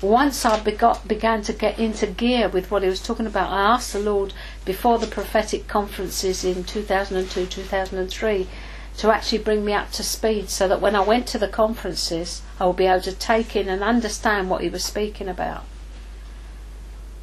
Once 0.03 0.47
I 0.47 0.59
begot, 0.61 1.07
began 1.07 1.43
to 1.43 1.53
get 1.53 1.79
into 1.79 2.07
gear 2.07 2.49
with 2.49 2.71
what 2.71 2.83
he 2.83 2.89
was 2.89 3.03
talking 3.03 3.27
about, 3.27 3.51
I 3.51 3.75
asked 3.75 3.93
the 3.93 3.99
Lord 3.99 4.33
before 4.65 4.99
the 4.99 5.07
prophetic 5.07 5.69
conferences 5.69 6.43
in 6.43 6.65
2002 6.65 7.47
2003 7.47 8.49
to 8.97 9.13
actually 9.13 9.39
bring 9.39 9.65
me 9.65 9.75
up 9.75 9.91
to 9.93 10.03
speed 10.03 10.49
so 10.49 10.67
that 10.69 10.81
when 10.81 10.97
I 10.97 11.01
went 11.01 11.27
to 11.29 11.39
the 11.39 11.49
conferences, 11.49 12.41
I 12.59 12.67
would 12.67 12.77
be 12.77 12.87
able 12.87 13.03
to 13.03 13.13
take 13.13 13.55
in 13.55 13.69
and 13.69 13.83
understand 13.83 14.49
what 14.49 14.63
he 14.63 14.71
was 14.71 14.85
speaking 14.85 15.29
about. 15.29 15.65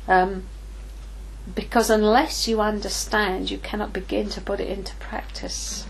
Um, 0.07 0.43
because 1.53 1.89
unless 1.89 2.47
you 2.47 2.61
understand, 2.61 3.49
you 3.49 3.57
cannot 3.57 3.91
begin 3.91 4.29
to 4.29 4.41
put 4.41 4.59
it 4.59 4.69
into 4.69 4.95
practice. 4.95 5.85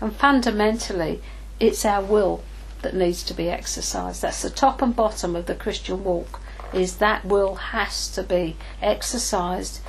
And 0.00 0.14
fundamentally, 0.14 1.22
it's 1.58 1.84
our 1.84 2.02
will 2.02 2.42
that 2.84 2.94
needs 2.94 3.24
to 3.24 3.34
be 3.34 3.50
exercised. 3.50 4.22
That's 4.22 4.42
the 4.42 4.50
top 4.50 4.80
and 4.80 4.94
bottom 4.94 5.34
of 5.34 5.46
the 5.46 5.56
Christian 5.56 6.04
walk. 6.04 6.40
Is 6.72 6.98
that 6.98 7.24
will 7.24 7.56
has 7.56 8.08
to 8.14 8.22
be 8.22 8.56
exercised 8.80 9.80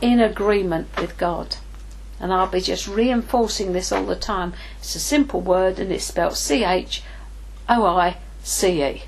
in 0.00 0.20
agreement 0.20 0.88
with 0.98 1.18
God. 1.18 1.56
And 2.20 2.32
I'll 2.32 2.46
be 2.46 2.60
just 2.60 2.86
reinforcing 2.86 3.72
this 3.72 3.90
all 3.90 4.06
the 4.06 4.16
time. 4.16 4.54
It's 4.78 4.94
a 4.94 5.00
simple 5.00 5.40
word 5.40 5.80
and 5.80 5.90
it's 5.90 6.04
spelled 6.04 6.36
C 6.36 6.64
H 6.64 7.02
O 7.68 7.84
I 7.84 8.18
C 8.44 8.84
E. 8.84 9.02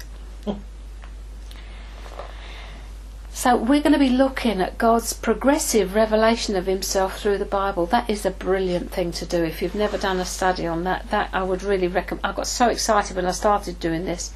So 3.37 3.57
we're 3.57 3.82
going 3.82 3.95
to 3.95 3.99
be 3.99 4.11
looking 4.11 4.61
at 4.61 4.78
God's 4.78 5.12
progressive 5.12 5.97
revelation 5.97 6.55
of 6.55 6.66
Himself 6.66 7.18
through 7.18 7.39
the 7.39 7.45
Bible. 7.45 7.85
That 7.85 8.09
is 8.09 8.24
a 8.24 8.30
brilliant 8.30 8.93
thing 8.93 9.11
to 9.11 9.26
do. 9.26 9.43
If 9.43 9.61
you've 9.61 9.74
never 9.74 9.99
done 9.99 10.20
a 10.20 10.24
study 10.24 10.68
on 10.68 10.85
that, 10.85 11.11
that 11.11 11.30
I 11.32 11.43
would 11.43 11.64
really 11.64 11.89
recommend. 11.89 12.24
I 12.24 12.30
got 12.30 12.47
so 12.47 12.68
excited 12.68 13.16
when 13.16 13.26
I 13.26 13.32
started 13.32 13.80
doing 13.80 14.05
this, 14.05 14.32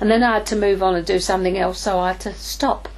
and 0.00 0.10
then 0.10 0.22
I 0.22 0.32
had 0.32 0.46
to 0.46 0.56
move 0.56 0.82
on 0.82 0.94
and 0.94 1.04
do 1.04 1.20
something 1.20 1.58
else, 1.58 1.78
so 1.78 1.98
I 1.98 2.12
had 2.12 2.20
to 2.20 2.32
stop. 2.32 2.88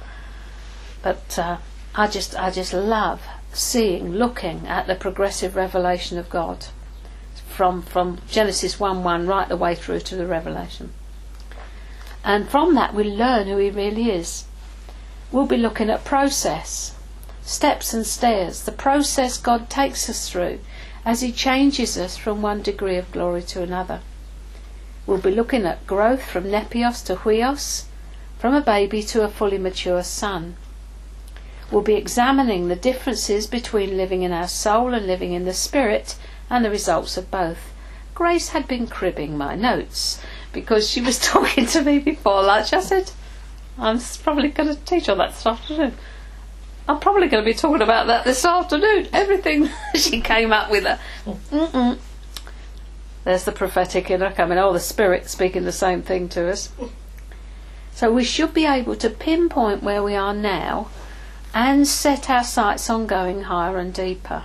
But 1.03 1.37
uh, 1.37 1.57
I 1.93 2.07
just, 2.07 2.33
I 2.39 2.49
just 2.49 2.73
love 2.73 3.21
seeing, 3.51 4.13
looking 4.13 4.65
at 4.67 4.87
the 4.87 4.95
progressive 4.95 5.57
revelation 5.57 6.17
of 6.17 6.29
God 6.29 6.67
from 7.35 7.81
from 7.81 8.19
Genesis 8.29 8.79
one 8.79 9.03
one 9.03 9.27
right 9.27 9.49
the 9.49 9.57
way 9.57 9.75
through 9.75 9.99
to 9.99 10.15
the 10.15 10.25
Revelation. 10.25 10.93
And 12.23 12.47
from 12.47 12.73
that 12.75 12.93
we 12.93 13.03
learn 13.03 13.47
who 13.47 13.57
He 13.57 13.69
really 13.69 14.09
is 14.09 14.45
we'll 15.31 15.45
be 15.45 15.57
looking 15.57 15.89
at 15.89 16.03
process, 16.03 16.95
steps 17.41 17.93
and 17.93 18.05
stairs, 18.05 18.63
the 18.63 18.71
process 18.71 19.37
God 19.37 19.69
takes 19.69 20.09
us 20.09 20.29
through 20.29 20.59
as 21.05 21.21
He 21.21 21.31
changes 21.31 21.97
us 21.97 22.17
from 22.17 22.41
one 22.41 22.61
degree 22.61 22.97
of 22.97 23.11
glory 23.11 23.41
to 23.43 23.63
another. 23.63 24.01
We'll 25.07 25.17
be 25.17 25.31
looking 25.31 25.65
at 25.65 25.87
growth 25.87 26.23
from 26.23 26.45
nepios 26.45 27.03
to 27.05 27.15
huios, 27.15 27.85
from 28.37 28.53
a 28.53 28.61
baby 28.61 29.01
to 29.03 29.23
a 29.23 29.29
fully 29.29 29.57
mature 29.57 30.03
son. 30.03 30.55
We'll 31.71 31.81
be 31.81 31.95
examining 31.95 32.67
the 32.67 32.75
differences 32.75 33.47
between 33.47 33.97
living 33.97 34.23
in 34.23 34.31
our 34.31 34.47
soul 34.47 34.93
and 34.93 35.07
living 35.07 35.31
in 35.31 35.45
the 35.45 35.53
spirit 35.53 36.17
and 36.49 36.63
the 36.63 36.69
results 36.69 37.17
of 37.17 37.31
both. 37.31 37.71
Grace 38.13 38.49
had 38.49 38.67
been 38.67 38.87
cribbing 38.87 39.37
my 39.37 39.55
notes 39.55 40.21
because 40.51 40.89
she 40.89 41.01
was 41.01 41.17
talking 41.33 41.65
to 41.67 41.81
me 41.81 41.97
before 41.99 42.43
lunch. 42.43 42.73
I 42.73 42.81
said, 42.81 43.11
I'm 43.81 43.99
probably 44.23 44.49
going 44.49 44.69
to 44.69 44.75
teach 44.85 45.09
on 45.09 45.17
that 45.17 45.31
this 45.31 45.45
afternoon. 45.45 45.97
I'm 46.87 46.99
probably 46.99 47.27
going 47.27 47.43
to 47.43 47.49
be 47.49 47.55
talking 47.55 47.81
about 47.81 48.07
that 48.07 48.25
this 48.25 48.45
afternoon. 48.45 49.07
Everything 49.11 49.69
she 49.95 50.21
came 50.21 50.53
up 50.53 50.69
with. 50.69 50.83
Mm-mm. 51.25 51.97
There's 53.23 53.45
the 53.45 53.51
prophetic 53.51 54.11
in 54.11 54.21
her 54.21 54.31
coming. 54.31 54.59
Oh, 54.59 54.71
the 54.71 54.79
Spirit 54.79 55.29
speaking 55.29 55.63
the 55.63 55.71
same 55.71 56.03
thing 56.03 56.29
to 56.29 56.49
us. 56.49 56.69
So 57.93 58.11
we 58.11 58.23
should 58.23 58.53
be 58.53 58.65
able 58.65 58.95
to 58.97 59.09
pinpoint 59.09 59.83
where 59.83 60.03
we 60.03 60.15
are 60.15 60.33
now 60.33 60.89
and 61.53 61.87
set 61.87 62.29
our 62.29 62.43
sights 62.43 62.89
on 62.89 63.07
going 63.07 63.43
higher 63.43 63.77
and 63.77 63.93
deeper. 63.93 64.43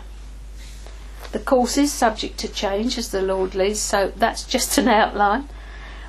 The 1.33 1.39
course 1.39 1.77
is 1.77 1.93
subject 1.93 2.39
to 2.39 2.49
change 2.49 2.97
as 2.97 3.11
the 3.11 3.23
Lord 3.23 3.55
leads, 3.55 3.81
so 3.81 4.13
that's 4.17 4.45
just 4.45 4.79
an 4.79 4.89
outline. 4.89 5.49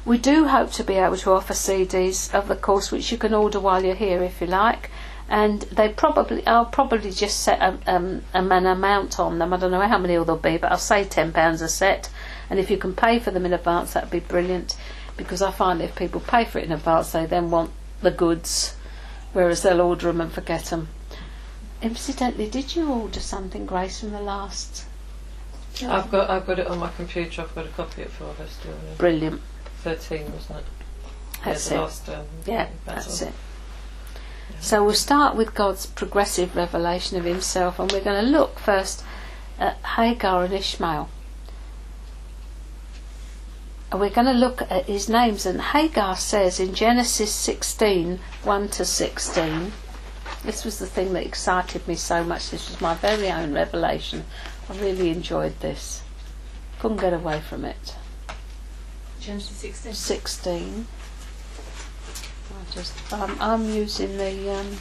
We 0.07 0.17
do 0.17 0.47
hope 0.47 0.71
to 0.71 0.85
be 0.85 0.93
able 0.93 1.17
to 1.17 1.33
offer 1.33 1.51
CDs 1.51 2.33
of 2.33 2.47
the 2.47 2.55
course 2.55 2.93
which 2.93 3.11
you 3.11 3.17
can 3.17 3.33
order 3.33 3.59
while 3.59 3.83
you're 3.83 3.93
here 3.93 4.23
if 4.23 4.39
you 4.39 4.47
like. 4.47 4.89
And 5.27 5.63
they 5.63 5.89
probably, 5.89 6.47
I'll 6.47 6.63
probably 6.63 7.11
just 7.11 7.41
set 7.41 7.59
a, 7.59 7.77
um, 7.93 8.21
an 8.33 8.65
amount 8.65 9.19
on 9.19 9.37
them. 9.37 9.51
I 9.51 9.57
don't 9.57 9.71
know 9.71 9.81
how 9.81 9.97
many 9.97 10.13
there'll 10.13 10.37
be, 10.37 10.55
but 10.55 10.71
I'll 10.71 10.77
say 10.77 11.03
£10 11.03 11.61
a 11.61 11.67
set. 11.67 12.09
And 12.49 12.57
if 12.57 12.71
you 12.71 12.77
can 12.77 12.95
pay 12.95 13.19
for 13.19 13.31
them 13.31 13.45
in 13.45 13.51
advance, 13.51 13.91
that'd 13.91 14.09
be 14.09 14.21
brilliant. 14.21 14.77
Because 15.17 15.41
I 15.41 15.51
find 15.51 15.81
if 15.81 15.93
people 15.93 16.21
pay 16.21 16.45
for 16.45 16.59
it 16.59 16.63
in 16.63 16.71
advance, 16.71 17.11
they 17.11 17.25
then 17.25 17.51
want 17.51 17.71
the 18.01 18.11
goods, 18.11 18.77
whereas 19.33 19.61
they'll 19.61 19.81
order 19.81 20.07
them 20.07 20.21
and 20.21 20.31
forget 20.31 20.63
them. 20.67 20.87
Incidentally, 21.81 22.49
did 22.49 22.77
you 22.77 22.89
order 22.89 23.19
something, 23.19 23.65
Grace, 23.65 23.99
from 23.99 24.11
the 24.11 24.21
last? 24.21 24.85
I've 25.85 26.09
got 26.09 26.29
I've 26.29 26.47
got 26.47 26.59
it 26.59 26.67
on 26.67 26.79
my 26.79 26.89
computer. 26.89 27.41
I've 27.41 27.53
got 27.53 27.65
a 27.65 27.69
copy 27.69 28.01
of 28.01 28.07
it 28.07 28.11
for 28.13 28.33
still. 28.47 28.73
Brilliant. 28.97 29.41
Thirteen, 29.83 30.31
wasn't 30.31 30.59
it? 30.59 30.65
That's 31.43 31.71
yeah, 31.71 31.77
it. 31.77 31.81
last, 31.81 32.09
um, 32.09 32.25
Yeah, 32.45 32.69
that's 32.85 33.21
it. 33.21 33.33
So 34.59 34.83
we'll 34.83 34.93
start 34.93 35.35
with 35.35 35.53
God's 35.53 35.85
progressive 35.85 36.55
revelation 36.55 37.17
of 37.17 37.25
Himself, 37.25 37.79
and 37.79 37.91
we're 37.91 38.03
going 38.03 38.23
to 38.23 38.31
look 38.31 38.59
first 38.59 39.03
at 39.59 39.77
Hagar 39.77 40.43
and 40.45 40.53
Ishmael. 40.53 41.09
And 43.91 44.01
we're 44.01 44.09
going 44.09 44.27
to 44.27 44.33
look 44.33 44.61
at 44.69 44.85
his 44.85 45.07
names. 45.07 45.45
And 45.45 45.61
Hagar 45.61 46.17
says 46.17 46.59
in 46.59 46.73
Genesis 46.73 47.33
16 47.33 48.19
1 48.43 48.67
to 48.69 48.83
16, 48.83 49.71
this 50.43 50.65
was 50.65 50.79
the 50.79 50.85
thing 50.85 51.13
that 51.13 51.25
excited 51.25 51.87
me 51.87 51.95
so 51.95 52.23
much. 52.23 52.49
This 52.49 52.69
was 52.69 52.81
my 52.81 52.95
very 52.95 53.31
own 53.31 53.53
revelation. 53.53 54.25
I 54.69 54.77
really 54.77 55.09
enjoyed 55.09 55.59
this. 55.61 56.03
Couldn't 56.79 56.97
get 56.97 57.13
away 57.13 57.39
from 57.39 57.63
it. 57.63 57.95
Genesis 59.27 59.57
16. 59.57 59.93
16. 59.93 60.87
I 62.49 62.73
just, 62.73 63.11
um, 63.11 63.35
I'm 63.41 63.65
using 63.69 64.15
the 64.17 64.55
um, 64.57 64.77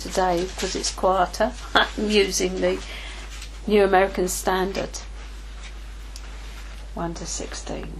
today 0.00 0.42
because 0.42 0.74
it's 0.74 0.92
quieter. 0.92 1.52
I'm 1.76 2.10
using 2.10 2.60
the 2.60 2.82
New 3.64 3.84
American 3.84 4.26
Standard. 4.26 4.98
1 6.94 7.14
to 7.14 7.24
16. 7.24 7.92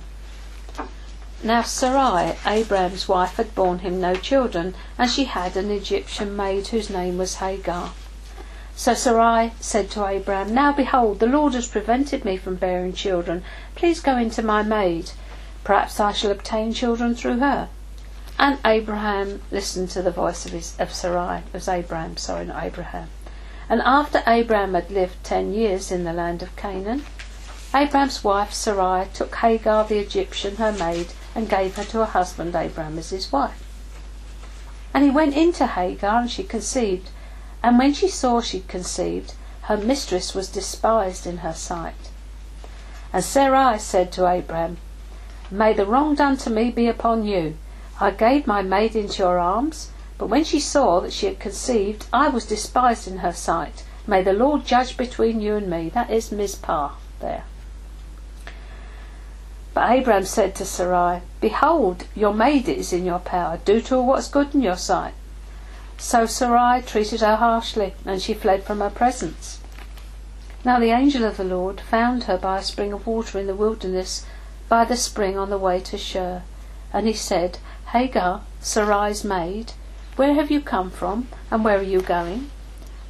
Now 1.44 1.62
Sarai, 1.62 2.36
Abraham's 2.44 3.06
wife, 3.06 3.36
had 3.36 3.54
borne 3.54 3.78
him 3.78 4.00
no 4.00 4.16
children, 4.16 4.74
and 4.98 5.08
she 5.08 5.26
had 5.26 5.56
an 5.56 5.70
Egyptian 5.70 6.34
maid 6.34 6.66
whose 6.66 6.90
name 6.90 7.16
was 7.16 7.36
Hagar. 7.36 7.92
So 8.74 8.94
Sarai 8.94 9.52
said 9.60 9.90
to 9.90 10.06
Abraham, 10.06 10.54
Now 10.54 10.72
behold, 10.72 11.20
the 11.20 11.26
Lord 11.26 11.54
has 11.54 11.68
prevented 11.68 12.24
me 12.24 12.36
from 12.36 12.56
bearing 12.56 12.92
children. 12.92 13.44
Please 13.74 14.00
go 14.00 14.16
into 14.16 14.42
my 14.42 14.62
maid. 14.62 15.12
Perhaps 15.62 16.00
I 16.00 16.12
shall 16.12 16.30
obtain 16.30 16.72
children 16.72 17.14
through 17.14 17.38
her. 17.38 17.68
And 18.38 18.58
Abraham 18.64 19.42
listened 19.50 19.90
to 19.90 20.02
the 20.02 20.10
voice 20.10 20.46
of, 20.46 20.52
his, 20.52 20.74
of 20.80 20.92
Sarai. 20.92 21.38
It 21.38 21.52
was 21.52 21.68
Abraham, 21.68 22.16
sorry, 22.16 22.46
not 22.46 22.62
Abraham. 22.64 23.08
And 23.68 23.80
after 23.82 24.22
Abraham 24.26 24.74
had 24.74 24.90
lived 24.90 25.22
ten 25.22 25.52
years 25.52 25.92
in 25.92 26.04
the 26.04 26.12
land 26.12 26.42
of 26.42 26.56
Canaan, 26.56 27.04
Abraham's 27.74 28.24
wife 28.24 28.52
Sarai 28.52 29.06
took 29.14 29.36
Hagar 29.36 29.84
the 29.84 29.98
Egyptian, 29.98 30.56
her 30.56 30.72
maid, 30.72 31.12
and 31.34 31.48
gave 31.48 31.76
her 31.76 31.84
to 31.84 31.98
her 31.98 32.04
husband 32.06 32.54
Abraham 32.54 32.98
as 32.98 33.10
his 33.10 33.30
wife. 33.30 33.62
And 34.92 35.04
he 35.04 35.10
went 35.10 35.36
into 35.36 35.66
Hagar, 35.66 36.20
and 36.20 36.30
she 36.30 36.42
conceived. 36.42 37.10
And 37.62 37.78
when 37.78 37.94
she 37.94 38.08
saw 38.08 38.40
she 38.40 38.58
had 38.58 38.68
conceived, 38.68 39.34
her 39.62 39.76
mistress 39.76 40.34
was 40.34 40.48
despised 40.48 41.26
in 41.26 41.38
her 41.38 41.54
sight. 41.54 42.10
And 43.12 43.22
Sarai 43.22 43.78
said 43.78 44.10
to 44.12 44.26
Abraham, 44.26 44.78
May 45.50 45.72
the 45.72 45.86
wrong 45.86 46.14
done 46.14 46.36
to 46.38 46.50
me 46.50 46.70
be 46.70 46.88
upon 46.88 47.24
you. 47.24 47.56
I 48.00 48.10
gave 48.10 48.46
my 48.46 48.62
maid 48.62 48.96
into 48.96 49.22
your 49.22 49.38
arms, 49.38 49.90
but 50.18 50.26
when 50.26 50.44
she 50.44 50.58
saw 50.58 51.00
that 51.00 51.12
she 51.12 51.26
had 51.26 51.38
conceived, 51.38 52.06
I 52.12 52.28
was 52.28 52.46
despised 52.46 53.06
in 53.06 53.18
her 53.18 53.32
sight. 53.32 53.84
May 54.06 54.22
the 54.22 54.32
Lord 54.32 54.64
judge 54.64 54.96
between 54.96 55.40
you 55.40 55.56
and 55.56 55.68
me. 55.68 55.88
That 55.90 56.10
is 56.10 56.32
Mizpah 56.32 56.92
there. 57.20 57.44
But 59.74 59.90
Abraham 59.90 60.24
said 60.24 60.54
to 60.56 60.64
Sarai, 60.64 61.20
Behold, 61.40 62.04
your 62.14 62.34
maid 62.34 62.68
is 62.68 62.92
in 62.92 63.04
your 63.04 63.20
power. 63.20 63.58
Do 63.64 63.80
to 63.82 63.94
her 63.94 64.02
what's 64.02 64.28
good 64.28 64.54
in 64.54 64.62
your 64.62 64.76
sight. 64.76 65.14
So 65.99 66.26
Sarai 66.26 66.82
treated 66.82 67.20
her 67.20 67.36
harshly, 67.36 67.95
and 68.05 68.20
she 68.20 68.34
fled 68.34 68.64
from 68.64 68.80
her 68.80 68.90
presence. 68.90 69.61
Now 70.64 70.78
the 70.78 70.90
angel 70.90 71.24
of 71.24 71.36
the 71.36 71.45
Lord 71.45 71.80
found 71.80 72.24
her 72.24 72.36
by 72.36 72.59
a 72.59 72.62
spring 72.62 72.93
of 72.93 73.07
water 73.07 73.38
in 73.38 73.47
the 73.47 73.55
wilderness, 73.55 74.24
by 74.68 74.84
the 74.84 74.97
spring 74.97 75.36
on 75.36 75.51
the 75.51 75.59
way 75.59 75.80
to 75.80 75.99
Shur. 75.99 76.43
And 76.93 77.07
he 77.07 77.12
said, 77.12 77.59
Hagar, 77.93 78.43
Sarai's 78.61 79.24
maid, 79.24 79.72
where 80.16 80.34
have 80.34 80.51
you 80.51 80.61
come 80.61 80.90
from, 80.90 81.28
and 81.51 81.64
where 81.64 81.78
are 81.78 81.82
you 81.82 82.01
going? 82.01 82.51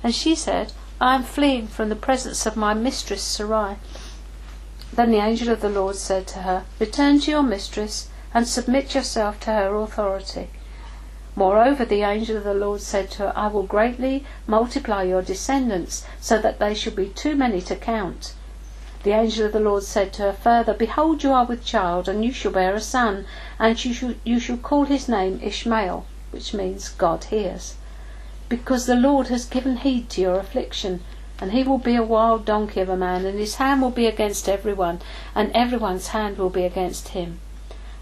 And 0.02 0.14
she 0.14 0.34
said, 0.34 0.72
I 1.00 1.14
am 1.14 1.24
fleeing 1.24 1.66
from 1.66 1.88
the 1.88 1.96
presence 1.96 2.46
of 2.46 2.56
my 2.56 2.74
mistress 2.74 3.22
Sarai. 3.22 3.76
Then 4.92 5.10
the 5.10 5.18
angel 5.18 5.48
of 5.48 5.60
the 5.60 5.68
Lord 5.68 5.96
said 5.96 6.26
to 6.28 6.40
her, 6.40 6.64
Return 6.78 7.20
to 7.20 7.30
your 7.30 7.42
mistress, 7.42 8.08
and 8.32 8.46
submit 8.46 8.94
yourself 8.94 9.40
to 9.40 9.50
her 9.50 9.74
authority. 9.74 10.48
Moreover, 11.34 11.86
the 11.86 12.02
angel 12.02 12.36
of 12.36 12.44
the 12.44 12.52
Lord 12.52 12.82
said 12.82 13.10
to 13.12 13.18
her, 13.22 13.32
I 13.34 13.46
will 13.46 13.62
greatly 13.62 14.24
multiply 14.46 15.02
your 15.02 15.22
descendants, 15.22 16.04
so 16.20 16.38
that 16.38 16.58
they 16.58 16.74
shall 16.74 16.92
be 16.92 17.08
too 17.08 17.34
many 17.34 17.62
to 17.62 17.74
count. 17.74 18.34
The 19.02 19.12
angel 19.12 19.46
of 19.46 19.52
the 19.52 19.58
Lord 19.58 19.82
said 19.82 20.12
to 20.12 20.22
her 20.22 20.32
further, 20.34 20.74
Behold, 20.74 21.22
you 21.22 21.32
are 21.32 21.46
with 21.46 21.64
child, 21.64 22.06
and 22.06 22.22
you 22.22 22.32
shall 22.32 22.52
bear 22.52 22.74
a 22.74 22.80
son, 22.80 23.24
and 23.58 23.82
you 23.82 23.94
shall, 23.94 24.14
you 24.24 24.38
shall 24.38 24.58
call 24.58 24.84
his 24.84 25.08
name 25.08 25.40
Ishmael, 25.42 26.04
which 26.32 26.52
means 26.52 26.90
God 26.90 27.24
hears. 27.24 27.76
Because 28.50 28.84
the 28.84 28.94
Lord 28.94 29.28
has 29.28 29.46
given 29.46 29.78
heed 29.78 30.10
to 30.10 30.20
your 30.20 30.38
affliction, 30.38 31.02
and 31.40 31.52
he 31.52 31.64
will 31.64 31.78
be 31.78 31.96
a 31.96 32.02
wild 32.02 32.44
donkey 32.44 32.80
of 32.80 32.90
a 32.90 32.96
man, 32.96 33.24
and 33.24 33.38
his 33.38 33.54
hand 33.54 33.80
will 33.80 33.90
be 33.90 34.06
against 34.06 34.50
everyone, 34.50 35.00
and 35.34 35.50
everyone's 35.52 36.08
hand 36.08 36.36
will 36.36 36.50
be 36.50 36.64
against 36.64 37.08
him. 37.08 37.40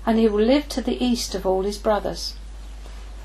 And 0.05 0.18
he 0.18 0.28
will 0.28 0.45
live 0.45 0.68
to 0.70 0.83
the 0.83 1.03
east 1.03 1.37
of 1.37 1.47
all 1.47 1.62
his 1.62 1.78
brothers. 1.78 2.35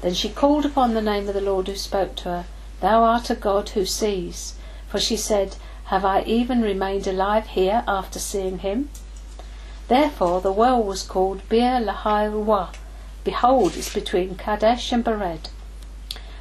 Then 0.02 0.14
she 0.14 0.30
called 0.30 0.66
upon 0.66 0.94
the 0.94 1.02
name 1.02 1.28
of 1.28 1.34
the 1.34 1.42
Lord 1.42 1.68
who 1.68 1.76
spoke 1.76 2.16
to 2.18 2.30
her, 2.30 2.46
Thou 2.82 3.04
art 3.04 3.30
a 3.30 3.36
God 3.36 3.70
who 3.70 3.86
sees. 3.86 4.56
For 4.88 5.00
she 5.00 5.18
said, 5.18 5.56
Have 5.86 6.06
I 6.06 6.22
even 6.24 6.62
remained 6.62 7.08
alive 7.08 7.48
here 7.48 7.84
after 7.88 8.20
seeing 8.20 8.60
him? 8.60 8.90
Therefore 9.88 10.42
the 10.42 10.52
well 10.52 10.82
was 10.82 11.04
called 11.04 11.48
Beer 11.50 11.80
Lahai 11.80 12.26
Rua. 12.26 12.72
Behold, 13.24 13.76
it's 13.76 13.94
between 13.94 14.36
Kadesh 14.36 14.92
and 14.92 15.04
Bered. 15.04 15.50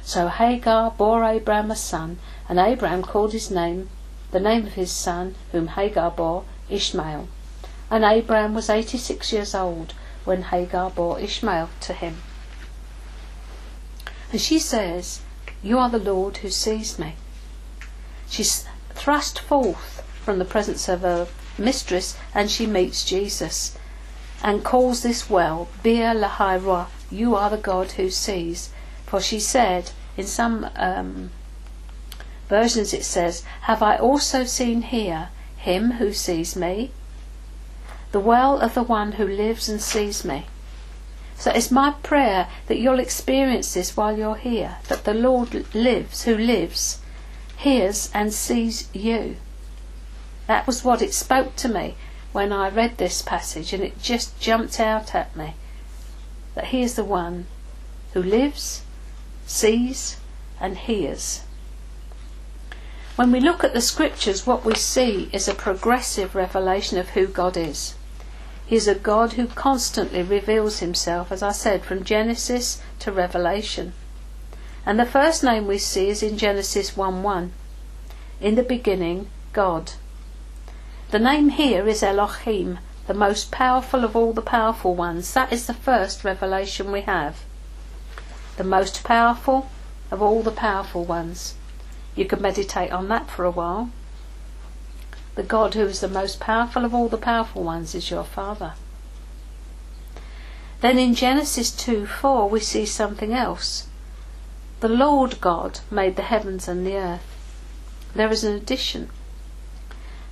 So 0.03 0.27
Hagar 0.27 0.91
bore 0.91 1.23
Abraham 1.23 1.71
a 1.71 1.75
son, 1.75 2.19
and 2.47 2.59
Abraham 2.59 3.01
called 3.01 3.33
his 3.33 3.49
name, 3.49 3.89
the 4.31 4.39
name 4.39 4.67
of 4.67 4.73
his 4.73 4.91
son, 4.91 5.35
whom 5.51 5.69
Hagar 5.69 6.11
bore, 6.11 6.43
Ishmael. 6.69 7.27
And 7.89 8.03
Abraham 8.03 8.53
was 8.53 8.69
eighty 8.69 8.97
six 8.97 9.31
years 9.31 9.55
old 9.55 9.93
when 10.23 10.43
Hagar 10.43 10.91
bore 10.91 11.19
Ishmael 11.19 11.69
to 11.81 11.93
him. 11.93 12.17
And 14.35 14.41
she 14.41 14.59
says, 14.59 15.21
You 15.63 15.79
are 15.79 15.89
the 15.89 15.97
Lord 15.97 16.35
who 16.43 16.49
sees 16.49 16.99
me. 16.99 17.15
She's 18.27 18.65
thrust 18.89 19.39
forth 19.39 20.03
from 20.25 20.39
the 20.39 20.43
presence 20.43 20.89
of 20.89 21.03
her 21.03 21.29
mistress 21.57 22.17
and 22.33 22.51
she 22.51 22.67
meets 22.67 23.05
Jesus 23.05 23.77
and 24.43 24.61
calls 24.61 25.03
this 25.03 25.29
well 25.29 25.69
Beer 25.83 26.13
Lahai 26.13 26.87
You 27.09 27.33
are 27.33 27.49
the 27.49 27.55
God 27.55 27.93
who 27.93 28.09
sees. 28.09 28.71
For 29.05 29.21
she 29.21 29.39
said, 29.39 29.91
in 30.17 30.27
some 30.27 30.69
um, 30.75 31.31
versions 32.49 32.93
it 32.93 33.05
says, 33.05 33.41
Have 33.71 33.81
I 33.81 33.95
also 33.95 34.43
seen 34.43 34.81
here 34.81 35.29
him 35.55 35.91
who 35.91 36.11
sees 36.11 36.57
me? 36.57 36.91
The 38.11 38.19
well 38.19 38.59
of 38.59 38.73
the 38.73 38.83
one 38.83 39.13
who 39.13 39.25
lives 39.25 39.69
and 39.69 39.81
sees 39.81 40.25
me. 40.25 40.47
So 41.37 41.51
it's 41.51 41.69
my 41.69 41.91
prayer 42.01 42.47
that 42.67 42.79
you'll 42.79 42.99
experience 42.99 43.73
this 43.73 43.97
while 43.97 44.17
you're 44.17 44.35
here, 44.35 44.77
that 44.87 45.03
the 45.03 45.13
Lord 45.13 45.73
lives, 45.75 46.23
who 46.23 46.37
lives, 46.37 46.99
hears 47.57 48.09
and 48.13 48.33
sees 48.33 48.89
you. 48.93 49.37
That 50.47 50.65
was 50.65 50.83
what 50.83 51.01
it 51.01 51.13
spoke 51.13 51.55
to 51.57 51.67
me 51.67 51.95
when 52.31 52.51
I 52.51 52.69
read 52.69 52.97
this 52.97 53.21
passage, 53.21 53.73
and 53.73 53.83
it 53.83 54.01
just 54.01 54.39
jumped 54.39 54.79
out 54.79 55.15
at 55.15 55.35
me 55.35 55.55
that 56.53 56.65
He 56.67 56.81
is 56.81 56.95
the 56.95 57.03
one 57.03 57.47
who 58.13 58.23
lives, 58.23 58.83
sees, 59.45 60.17
and 60.59 60.77
hears. 60.77 61.43
When 63.15 63.31
we 63.31 63.39
look 63.39 63.63
at 63.63 63.73
the 63.73 63.81
scriptures, 63.81 64.45
what 64.45 64.65
we 64.65 64.75
see 64.75 65.29
is 65.31 65.47
a 65.47 65.53
progressive 65.53 66.35
revelation 66.35 66.97
of 66.97 67.09
who 67.09 67.27
God 67.27 67.55
is. 67.55 67.95
He 68.65 68.75
is 68.75 68.87
a 68.87 68.95
God 68.95 69.33
who 69.33 69.47
constantly 69.47 70.23
reveals 70.23 70.79
himself, 70.79 71.31
as 71.31 71.43
I 71.43 71.51
said, 71.51 71.83
from 71.83 72.03
Genesis 72.03 72.81
to 72.99 73.11
Revelation. 73.11 73.93
And 74.85 74.99
the 74.99 75.05
first 75.05 75.43
name 75.43 75.67
we 75.67 75.77
see 75.77 76.09
is 76.09 76.23
in 76.23 76.37
Genesis 76.37 76.97
1 76.97 77.21
1. 77.21 77.53
In 78.41 78.55
the 78.55 78.63
beginning, 78.63 79.29
God. 79.53 79.93
The 81.11 81.19
name 81.19 81.49
here 81.49 81.87
is 81.87 82.01
Elohim, 82.01 82.79
the 83.07 83.13
most 83.13 83.51
powerful 83.51 84.03
of 84.03 84.15
all 84.15 84.33
the 84.33 84.41
powerful 84.41 84.95
ones. 84.95 85.33
That 85.33 85.53
is 85.53 85.67
the 85.67 85.73
first 85.73 86.23
revelation 86.23 86.91
we 86.91 87.01
have. 87.01 87.43
The 88.57 88.63
most 88.63 89.03
powerful 89.03 89.69
of 90.09 90.21
all 90.21 90.41
the 90.41 90.51
powerful 90.51 91.05
ones. 91.05 91.53
You 92.15 92.25
can 92.25 92.41
meditate 92.41 92.91
on 92.91 93.09
that 93.09 93.29
for 93.29 93.45
a 93.45 93.51
while. 93.51 93.91
The 95.35 95.43
God 95.43 95.73
who 95.73 95.83
is 95.83 95.99
the 95.99 96.07
most 96.07 96.39
powerful 96.39 96.85
of 96.85 96.93
all 96.93 97.07
the 97.07 97.17
powerful 97.17 97.63
ones 97.63 97.93
is 97.93 98.09
your 98.09 98.23
Father. 98.23 98.73
Then 100.81 100.97
in 100.97 101.15
Genesis 101.15 101.71
2 101.71 102.05
4 102.05 102.49
we 102.49 102.59
see 102.59 102.85
something 102.85 103.33
else. 103.33 103.87
The 104.79 104.89
Lord 104.89 105.39
God 105.41 105.79
made 105.91 106.15
the 106.15 106.21
heavens 106.21 106.67
and 106.67 106.85
the 106.85 106.95
earth. 106.95 107.25
There 108.13 108.31
is 108.31 108.43
an 108.43 108.55
addition. 108.55 109.09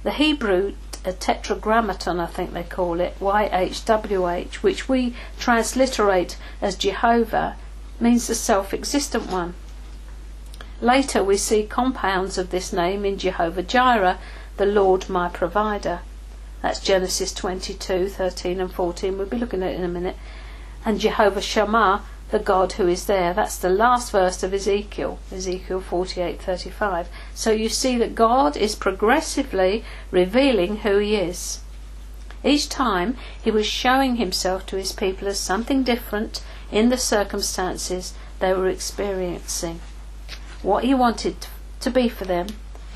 The 0.03 0.11
Hebrew 0.11 0.73
a 1.05 1.11
tetragrammaton, 1.11 2.19
I 2.19 2.27
think 2.27 2.53
they 2.53 2.63
call 2.63 3.01
it, 3.01 3.19
YHWH, 3.19 4.55
which 4.55 4.87
we 4.87 5.13
transliterate 5.37 6.37
as 6.61 6.75
Jehovah, 6.75 7.57
means 7.99 8.27
the 8.27 8.35
self 8.35 8.73
existent 8.73 9.29
one. 9.29 9.53
Later, 10.81 11.23
we 11.23 11.37
see 11.37 11.63
compounds 11.63 12.37
of 12.37 12.51
this 12.51 12.71
name 12.71 13.05
in 13.05 13.17
Jehovah 13.17 13.63
Jireh, 13.63 14.17
the 14.57 14.65
Lord 14.65 15.09
my 15.09 15.29
provider. 15.29 15.99
That's 16.61 16.79
Genesis 16.79 17.33
22, 17.33 18.09
13 18.09 18.59
and 18.59 18.71
14. 18.71 19.17
We'll 19.17 19.27
be 19.27 19.37
looking 19.37 19.63
at 19.63 19.71
it 19.71 19.79
in 19.79 19.83
a 19.83 19.89
minute. 19.89 20.15
And 20.85 20.99
Jehovah 20.99 21.41
Shammah, 21.41 22.03
the 22.33 22.39
God 22.39 22.73
who 22.73 22.87
is 22.87 23.05
there. 23.05 23.33
That's 23.33 23.57
the 23.57 23.69
last 23.69 24.11
verse 24.11 24.41
of 24.41 24.53
Ezekiel, 24.53 25.19
Ezekiel 25.31 25.81
48:35. 25.81 27.07
So 27.35 27.51
you 27.51 27.69
see 27.69 27.95
that 27.97 28.15
God 28.15 28.57
is 28.57 28.75
progressively 28.75 29.83
revealing 30.09 30.77
who 30.77 30.97
he 30.97 31.15
is. 31.15 31.59
Each 32.43 32.67
time 32.67 33.17
he 33.41 33.51
was 33.51 33.67
showing 33.67 34.15
himself 34.15 34.65
to 34.65 34.77
his 34.77 34.91
people 34.91 35.27
as 35.27 35.39
something 35.39 35.83
different 35.83 36.41
in 36.71 36.89
the 36.89 36.97
circumstances 36.97 38.13
they 38.39 38.51
were 38.51 38.67
experiencing. 38.67 39.79
What 40.63 40.83
he 40.85 40.93
wanted 40.93 41.35
to 41.81 41.91
be 41.91 42.09
for 42.09 42.25
them 42.25 42.47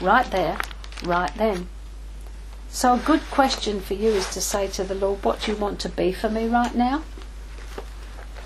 right 0.01 0.29
there, 0.31 0.57
right 1.03 1.33
then. 1.35 1.69
So 2.69 2.95
a 2.95 2.99
good 2.99 3.21
question 3.31 3.81
for 3.81 3.93
you 3.93 4.09
is 4.09 4.29
to 4.33 4.41
say 4.41 4.67
to 4.67 4.83
the 4.83 4.95
Lord, 4.95 5.23
what 5.23 5.41
do 5.41 5.51
you 5.51 5.57
want 5.57 5.79
to 5.81 5.89
be 5.89 6.11
for 6.11 6.29
me 6.29 6.47
right 6.47 6.75
now? 6.75 7.03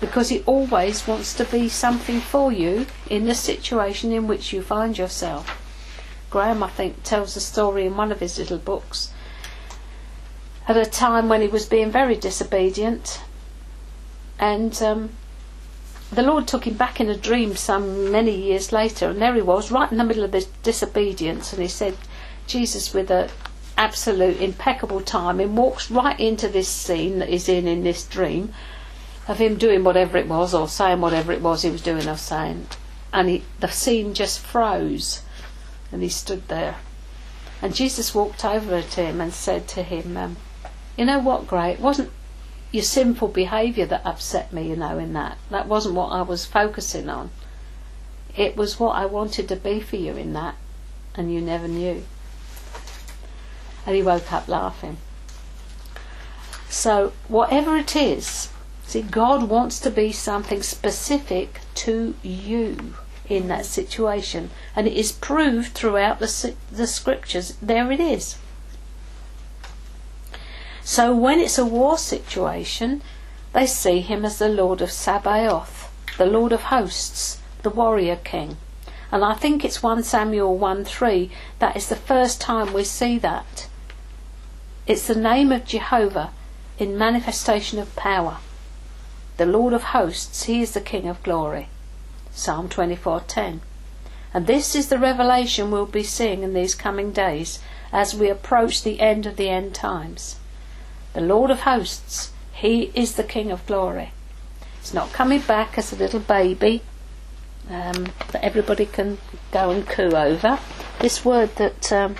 Because 0.00 0.28
he 0.28 0.40
always 0.40 1.06
wants 1.06 1.34
to 1.34 1.44
be 1.44 1.68
something 1.68 2.20
for 2.20 2.52
you 2.52 2.86
in 3.08 3.26
the 3.26 3.34
situation 3.34 4.12
in 4.12 4.26
which 4.26 4.52
you 4.52 4.62
find 4.62 4.96
yourself. 4.96 5.58
Graham, 6.30 6.62
I 6.62 6.68
think, 6.68 7.02
tells 7.02 7.36
a 7.36 7.40
story 7.40 7.86
in 7.86 7.96
one 7.96 8.10
of 8.10 8.20
his 8.20 8.38
little 8.38 8.58
books 8.58 9.12
at 10.68 10.76
a 10.76 10.86
time 10.86 11.28
when 11.28 11.42
he 11.42 11.48
was 11.48 11.66
being 11.66 11.90
very 11.90 12.14
disobedient, 12.14 13.20
and 14.38 14.80
um, 14.82 15.10
the 16.10 16.22
Lord 16.22 16.46
took 16.46 16.66
him 16.66 16.74
back 16.74 17.00
in 17.00 17.08
a 17.08 17.16
dream 17.16 17.56
some 17.56 18.10
many 18.12 18.34
years 18.34 18.72
later, 18.72 19.10
and 19.10 19.20
there 19.20 19.34
he 19.34 19.42
was, 19.42 19.70
right 19.70 19.90
in 19.90 19.98
the 19.98 20.04
middle 20.04 20.24
of 20.24 20.32
this 20.32 20.46
disobedience, 20.62 21.52
and 21.52 21.60
he 21.60 21.68
said, 21.68 21.96
Jesus, 22.52 22.92
with 22.92 23.10
an 23.10 23.30
absolute 23.78 24.38
impeccable 24.38 25.00
timing, 25.00 25.56
walks 25.56 25.90
right 25.90 26.20
into 26.20 26.48
this 26.48 26.68
scene 26.68 27.18
that 27.18 27.30
he's 27.30 27.48
in 27.48 27.66
in 27.66 27.82
this 27.82 28.04
dream 28.04 28.52
of 29.26 29.38
him 29.38 29.56
doing 29.56 29.84
whatever 29.84 30.18
it 30.18 30.28
was, 30.28 30.52
or 30.52 30.68
saying 30.68 31.00
whatever 31.00 31.32
it 31.32 31.40
was 31.40 31.62
he 31.62 31.70
was 31.70 31.80
doing 31.80 32.06
or 32.06 32.16
saying, 32.18 32.66
and 33.10 33.30
he, 33.30 33.42
the 33.60 33.68
scene 33.68 34.12
just 34.12 34.38
froze, 34.38 35.22
and 35.90 36.02
he 36.02 36.10
stood 36.10 36.46
there. 36.48 36.76
And 37.62 37.74
Jesus 37.74 38.14
walked 38.14 38.44
over 38.44 38.82
to 38.82 39.02
him 39.02 39.20
and 39.22 39.32
said 39.32 39.66
to 39.68 39.82
him, 39.82 40.16
um, 40.18 40.36
you 40.98 41.06
know 41.06 41.20
what, 41.20 41.46
Gray? 41.46 41.70
It 41.70 41.80
wasn't 41.80 42.10
your 42.70 42.82
sinful 42.82 43.28
behaviour 43.28 43.86
that 43.86 44.04
upset 44.04 44.52
me, 44.52 44.68
you 44.68 44.76
know, 44.76 44.98
in 44.98 45.14
that. 45.14 45.38
That 45.48 45.68
wasn't 45.68 45.94
what 45.94 46.08
I 46.08 46.20
was 46.20 46.44
focusing 46.44 47.08
on. 47.08 47.30
It 48.36 48.58
was 48.58 48.78
what 48.78 48.96
I 48.96 49.06
wanted 49.06 49.48
to 49.48 49.56
be 49.56 49.80
for 49.80 49.96
you 49.96 50.16
in 50.16 50.34
that, 50.34 50.56
and 51.14 51.32
you 51.32 51.40
never 51.40 51.66
knew. 51.66 52.04
And 53.86 53.96
he 53.96 54.02
woke 54.02 54.32
up 54.32 54.48
laughing. 54.48 54.98
So, 56.68 57.12
whatever 57.28 57.76
it 57.76 57.94
is, 57.94 58.48
see, 58.86 59.02
God 59.02 59.44
wants 59.44 59.78
to 59.80 59.90
be 59.90 60.12
something 60.12 60.62
specific 60.62 61.60
to 61.74 62.14
you 62.22 62.94
in 63.28 63.48
that 63.48 63.66
situation, 63.66 64.50
and 64.74 64.86
it 64.86 64.94
is 64.94 65.12
proved 65.12 65.72
throughout 65.72 66.18
the, 66.18 66.54
the 66.70 66.86
scriptures. 66.86 67.56
There 67.60 67.90
it 67.90 68.00
is. 68.00 68.36
So 70.84 71.14
when 71.14 71.38
it's 71.38 71.58
a 71.58 71.64
war 71.64 71.96
situation, 71.96 73.02
they 73.52 73.66
see 73.66 74.00
him 74.00 74.24
as 74.24 74.38
the 74.38 74.48
Lord 74.48 74.80
of 74.80 74.90
Sabaoth, 74.90 75.90
the 76.18 76.26
Lord 76.26 76.52
of 76.52 76.64
hosts, 76.64 77.38
the 77.62 77.70
warrior 77.70 78.16
king. 78.16 78.56
And 79.12 79.24
I 79.24 79.34
think 79.34 79.64
it's 79.64 79.82
1 79.82 80.02
Samuel 80.02 80.56
1 80.56 80.84
3 80.84 81.30
that 81.58 81.76
is 81.76 81.88
the 81.88 81.96
first 81.96 82.40
time 82.40 82.72
we 82.72 82.82
see 82.84 83.18
that. 83.18 83.68
It's 84.86 85.06
the 85.06 85.14
name 85.14 85.52
of 85.52 85.64
Jehovah 85.64 86.30
in 86.78 86.98
manifestation 86.98 87.78
of 87.78 87.94
power. 87.94 88.38
The 89.36 89.46
Lord 89.46 89.72
of 89.72 89.84
hosts, 89.84 90.44
he 90.44 90.60
is 90.60 90.72
the 90.72 90.80
King 90.80 91.08
of 91.08 91.22
glory. 91.22 91.68
Psalm 92.32 92.68
24:10. 92.68 93.60
And 94.34 94.46
this 94.46 94.74
is 94.74 94.88
the 94.88 94.98
revelation 94.98 95.70
we'll 95.70 95.86
be 95.86 96.02
seeing 96.02 96.42
in 96.42 96.52
these 96.52 96.74
coming 96.74 97.12
days 97.12 97.60
as 97.92 98.14
we 98.14 98.28
approach 98.28 98.82
the 98.82 99.00
end 99.00 99.26
of 99.26 99.36
the 99.36 99.48
end 99.48 99.74
times 99.74 100.36
the 101.12 101.20
Lord 101.20 101.50
of 101.50 101.60
hosts. 101.60 102.30
He 102.52 102.90
is 102.94 103.14
the 103.14 103.24
King 103.24 103.50
of 103.50 103.66
glory. 103.66 104.12
He's 104.80 104.94
not 104.94 105.12
coming 105.12 105.40
back 105.40 105.76
as 105.78 105.92
a 105.92 105.96
little 105.96 106.20
baby 106.20 106.82
um, 107.70 108.08
that 108.32 108.42
everybody 108.42 108.86
can 108.86 109.18
go 109.52 109.70
and 109.70 109.86
coo 109.86 110.10
over. 110.16 110.58
This 111.00 111.24
word 111.24 111.54
that 111.56 111.92
um, 111.92 112.16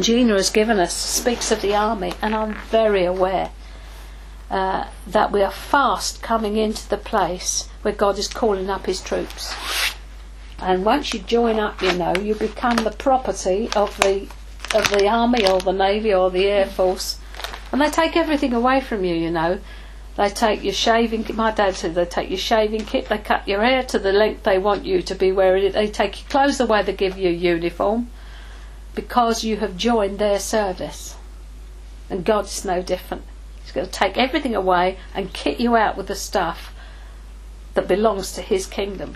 Gina 0.00 0.34
has 0.34 0.50
given 0.50 0.78
us 0.78 0.94
speaks 0.94 1.50
of 1.50 1.60
the 1.60 1.74
army, 1.74 2.12
and 2.22 2.32
I'm 2.32 2.54
very 2.70 3.04
aware 3.04 3.50
uh, 4.48 4.86
that 5.08 5.32
we 5.32 5.42
are 5.42 5.50
fast 5.50 6.22
coming 6.22 6.56
into 6.56 6.88
the 6.88 6.96
place 6.96 7.68
where 7.82 7.94
God 7.94 8.16
is 8.16 8.28
calling 8.28 8.70
up 8.70 8.86
His 8.86 9.00
troops. 9.00 9.52
And 10.60 10.84
once 10.84 11.12
you 11.12 11.18
join 11.18 11.58
up, 11.58 11.82
you 11.82 11.92
know, 11.94 12.14
you 12.14 12.36
become 12.36 12.76
the 12.76 12.92
property 12.92 13.68
of 13.74 13.96
the 13.98 14.28
of 14.72 14.88
the 14.90 15.08
army 15.08 15.48
or 15.48 15.60
the 15.60 15.72
navy 15.72 16.14
or 16.14 16.30
the 16.30 16.46
air 16.46 16.66
force, 16.66 17.18
and 17.72 17.80
they 17.80 17.90
take 17.90 18.16
everything 18.16 18.52
away 18.52 18.80
from 18.80 19.02
you. 19.02 19.16
You 19.16 19.32
know, 19.32 19.58
they 20.14 20.28
take 20.28 20.62
your 20.62 20.74
shaving. 20.74 21.24
Kit 21.24 21.34
my 21.34 21.50
dad 21.50 21.74
said 21.74 21.96
they 21.96 22.04
take 22.04 22.30
your 22.30 22.38
shaving 22.38 22.84
kit. 22.84 23.08
They 23.08 23.18
cut 23.18 23.48
your 23.48 23.64
hair 23.64 23.82
to 23.82 23.98
the 23.98 24.12
length 24.12 24.44
they 24.44 24.58
want 24.58 24.84
you 24.84 25.02
to 25.02 25.14
be 25.16 25.32
wearing 25.32 25.64
it. 25.64 25.72
They 25.72 25.88
take 25.88 26.20
your 26.20 26.28
clothes 26.28 26.60
away. 26.60 26.84
They 26.84 26.92
give 26.92 27.18
you 27.18 27.30
a 27.30 27.32
uniform 27.32 28.10
because 28.98 29.44
you 29.44 29.58
have 29.58 29.76
joined 29.76 30.18
their 30.18 30.40
service. 30.40 31.14
And 32.10 32.24
God's 32.24 32.64
no 32.64 32.82
different. 32.82 33.22
He's 33.62 33.70
going 33.70 33.86
to 33.86 33.92
take 33.92 34.18
everything 34.18 34.56
away 34.56 34.98
and 35.14 35.32
kit 35.32 35.60
you 35.60 35.76
out 35.76 35.96
with 35.96 36.08
the 36.08 36.16
stuff 36.16 36.74
that 37.74 37.86
belongs 37.86 38.32
to 38.32 38.42
His 38.42 38.66
kingdom. 38.66 39.14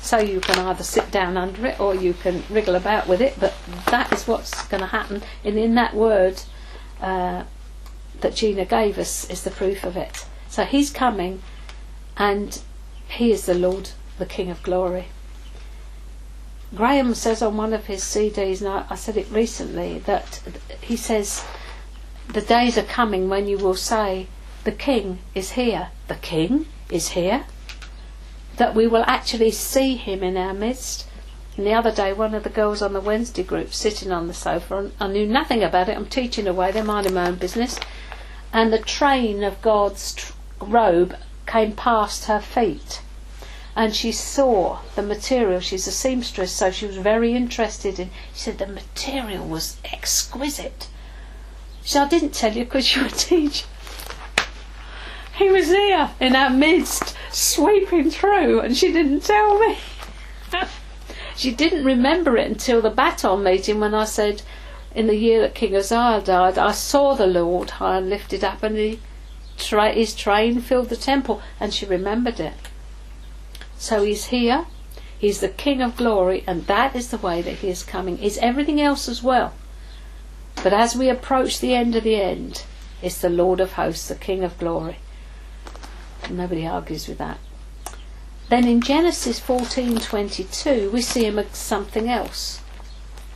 So 0.00 0.18
you 0.18 0.40
can 0.40 0.58
either 0.58 0.82
sit 0.82 1.12
down 1.12 1.36
under 1.36 1.64
it 1.66 1.78
or 1.78 1.94
you 1.94 2.12
can 2.12 2.42
wriggle 2.50 2.74
about 2.74 3.06
with 3.06 3.20
it, 3.20 3.38
but 3.38 3.54
that 3.86 4.12
is 4.12 4.26
what's 4.26 4.66
going 4.66 4.80
to 4.80 4.88
happen. 4.88 5.22
And 5.44 5.56
in 5.56 5.76
that 5.76 5.94
word 5.94 6.42
uh, 7.00 7.44
that 8.20 8.34
Gina 8.34 8.64
gave 8.64 8.98
us 8.98 9.30
is 9.30 9.44
the 9.44 9.52
proof 9.52 9.84
of 9.84 9.96
it. 9.96 10.26
So 10.48 10.64
he's 10.64 10.90
coming 10.90 11.40
and 12.16 12.60
he 13.06 13.30
is 13.30 13.46
the 13.46 13.54
Lord, 13.54 13.90
the 14.18 14.26
King 14.26 14.50
of 14.50 14.60
glory. 14.64 15.06
Graham 16.74 17.14
says 17.14 17.42
on 17.42 17.56
one 17.56 17.72
of 17.72 17.86
his 17.86 18.02
CDs, 18.02 18.60
and 18.60 18.68
I, 18.68 18.86
I 18.90 18.94
said 18.94 19.16
it 19.16 19.30
recently, 19.30 19.98
that 20.00 20.42
he 20.80 20.96
says, 20.96 21.44
The 22.28 22.42
days 22.42 22.76
are 22.76 22.82
coming 22.82 23.28
when 23.28 23.48
you 23.48 23.58
will 23.58 23.74
say, 23.74 24.26
The 24.64 24.72
King 24.72 25.20
is 25.34 25.52
here. 25.52 25.88
The 26.08 26.16
King 26.16 26.66
is 26.90 27.10
here? 27.10 27.44
that 28.58 28.74
we 28.74 28.86
will 28.86 29.04
actually 29.06 29.52
see 29.52 29.96
him 29.96 30.22
in 30.22 30.36
our 30.36 30.52
midst. 30.52 31.06
And 31.56 31.66
the 31.66 31.72
other 31.72 31.92
day, 31.92 32.12
one 32.12 32.34
of 32.34 32.44
the 32.44 32.50
girls 32.50 32.82
on 32.82 32.92
the 32.92 33.00
Wednesday 33.00 33.42
group 33.42 33.72
sitting 33.72 34.12
on 34.12 34.28
the 34.28 34.34
sofa, 34.34 34.76
and 34.76 34.92
I 35.00 35.08
knew 35.08 35.26
nothing 35.26 35.62
about 35.62 35.88
it. 35.88 35.96
I'm 35.96 36.06
teaching 36.06 36.46
away; 36.46 36.70
they're 36.70 36.84
minding 36.84 37.14
my 37.14 37.28
own 37.28 37.36
business. 37.36 37.78
And 38.52 38.72
the 38.72 38.78
train 38.78 39.42
of 39.42 39.62
God's 39.62 40.14
tr- 40.14 40.32
robe 40.60 41.16
came 41.46 41.72
past 41.72 42.26
her 42.26 42.40
feet, 42.40 43.00
and 43.78 43.94
she 43.94 44.10
saw 44.10 44.80
the 44.96 45.02
material. 45.02 45.60
She's 45.60 45.86
a 45.86 45.92
seamstress, 45.92 46.50
so 46.50 46.72
she 46.72 46.84
was 46.84 46.96
very 46.96 47.32
interested 47.34 48.00
in. 48.00 48.10
She 48.34 48.40
said 48.40 48.58
the 48.58 48.66
material 48.66 49.46
was 49.46 49.76
exquisite. 49.84 50.88
She 51.84 51.90
said, 51.90 52.02
"I 52.02 52.08
didn't 52.08 52.34
tell 52.34 52.52
you 52.54 52.64
because 52.64 52.96
you're 52.96 53.06
a 53.06 53.10
teacher." 53.10 53.68
He 55.36 55.48
was 55.48 55.68
there 55.68 56.10
in 56.18 56.34
our 56.34 56.50
midst, 56.50 57.14
sweeping 57.30 58.10
through, 58.10 58.58
and 58.58 58.76
she 58.76 58.90
didn't 58.90 59.20
tell 59.20 59.60
me. 59.60 59.78
she 61.36 61.52
didn't 61.52 61.84
remember 61.84 62.36
it 62.36 62.50
until 62.50 62.82
the 62.82 62.90
baton 62.90 63.44
meeting 63.44 63.78
when 63.78 63.94
I 63.94 64.06
said, 64.06 64.42
in 64.92 65.06
the 65.06 65.14
year 65.14 65.40
that 65.42 65.54
King 65.54 65.76
Uzziah 65.76 66.20
died, 66.24 66.58
I 66.58 66.72
saw 66.72 67.14
the 67.14 67.28
Lord 67.28 67.70
high 67.70 67.98
and 67.98 68.10
lifted 68.10 68.42
up, 68.42 68.64
and 68.64 68.76
he, 68.76 68.98
tra- 69.56 69.92
his 69.92 70.16
train 70.16 70.60
filled 70.60 70.88
the 70.88 70.96
temple, 70.96 71.40
and 71.60 71.72
she 71.72 71.86
remembered 71.86 72.40
it. 72.40 72.54
So 73.78 74.02
he's 74.02 74.26
here, 74.26 74.66
he's 75.18 75.40
the 75.40 75.48
King 75.48 75.80
of 75.80 75.96
glory, 75.96 76.44
and 76.46 76.66
that 76.66 76.96
is 76.96 77.08
the 77.08 77.18
way 77.18 77.40
that 77.42 77.58
he 77.58 77.68
is 77.68 77.82
coming. 77.82 78.18
He's 78.18 78.38
everything 78.38 78.80
else 78.80 79.08
as 79.08 79.22
well. 79.22 79.54
But 80.62 80.72
as 80.72 80.96
we 80.96 81.08
approach 81.08 81.60
the 81.60 81.74
end 81.74 81.94
of 81.94 82.02
the 82.02 82.20
end, 82.20 82.64
it's 83.00 83.20
the 83.20 83.30
Lord 83.30 83.60
of 83.60 83.74
hosts, 83.74 84.08
the 84.08 84.16
King 84.16 84.42
of 84.42 84.58
glory. 84.58 84.98
Nobody 86.28 86.66
argues 86.66 87.06
with 87.06 87.18
that. 87.18 87.38
Then 88.48 88.66
in 88.66 88.80
Genesis 88.80 89.38
14:22 89.38 90.90
we 90.90 91.00
see 91.00 91.24
him 91.24 91.38
as 91.38 91.56
something 91.56 92.08
else. 92.08 92.60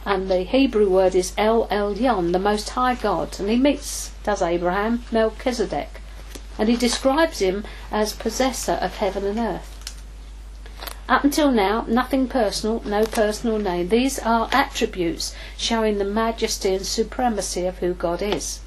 And 0.05 0.29
the 0.29 0.43
Hebrew 0.43 0.91
word 0.91 1.15
is 1.15 1.33
El 1.39 1.69
Elyon, 1.69 2.33
the 2.33 2.41
Most 2.41 2.71
High 2.71 2.97
God. 2.97 3.39
And 3.39 3.49
he 3.49 3.57
meets, 3.57 4.11
does 4.25 4.43
Abraham, 4.43 5.05
Melchizedek. 5.13 6.01
And 6.59 6.69
he 6.69 6.77
describes 6.77 7.39
him 7.39 7.65
as 7.93 8.13
possessor 8.13 8.73
of 8.73 8.97
heaven 8.97 9.25
and 9.25 9.39
earth. 9.39 9.72
Up 11.13 11.25
until 11.25 11.53
now, 11.53 11.85
nothing 11.89 12.27
personal, 12.27 12.81
no 12.87 13.05
personal 13.05 13.59
name. 13.59 13.91
These 13.91 14.19
are 14.21 14.49
attributes 14.51 15.35
showing 15.59 15.99
the 15.99 16.07
majesty 16.07 16.75
and 16.75 16.87
supremacy 16.87 17.67
of 17.67 17.81
who 17.81 17.93
God 17.93 18.23
is. 18.23 18.61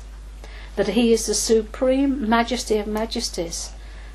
That 0.76 0.90
He 0.90 1.12
is 1.12 1.26
the 1.26 1.34
supreme 1.34 2.30
majesty 2.30 2.78
of 2.78 2.86
majesties, 2.86 3.72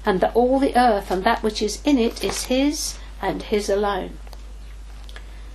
and 0.06 0.20
that 0.20 0.36
all 0.36 0.60
the 0.60 0.78
earth 0.78 1.10
and 1.10 1.24
that 1.24 1.42
which 1.42 1.60
is 1.60 1.80
in 1.84 1.98
it 1.98 2.22
is 2.22 2.44
His 2.44 2.98
and 3.20 3.42
His 3.42 3.68
alone. 3.68 4.16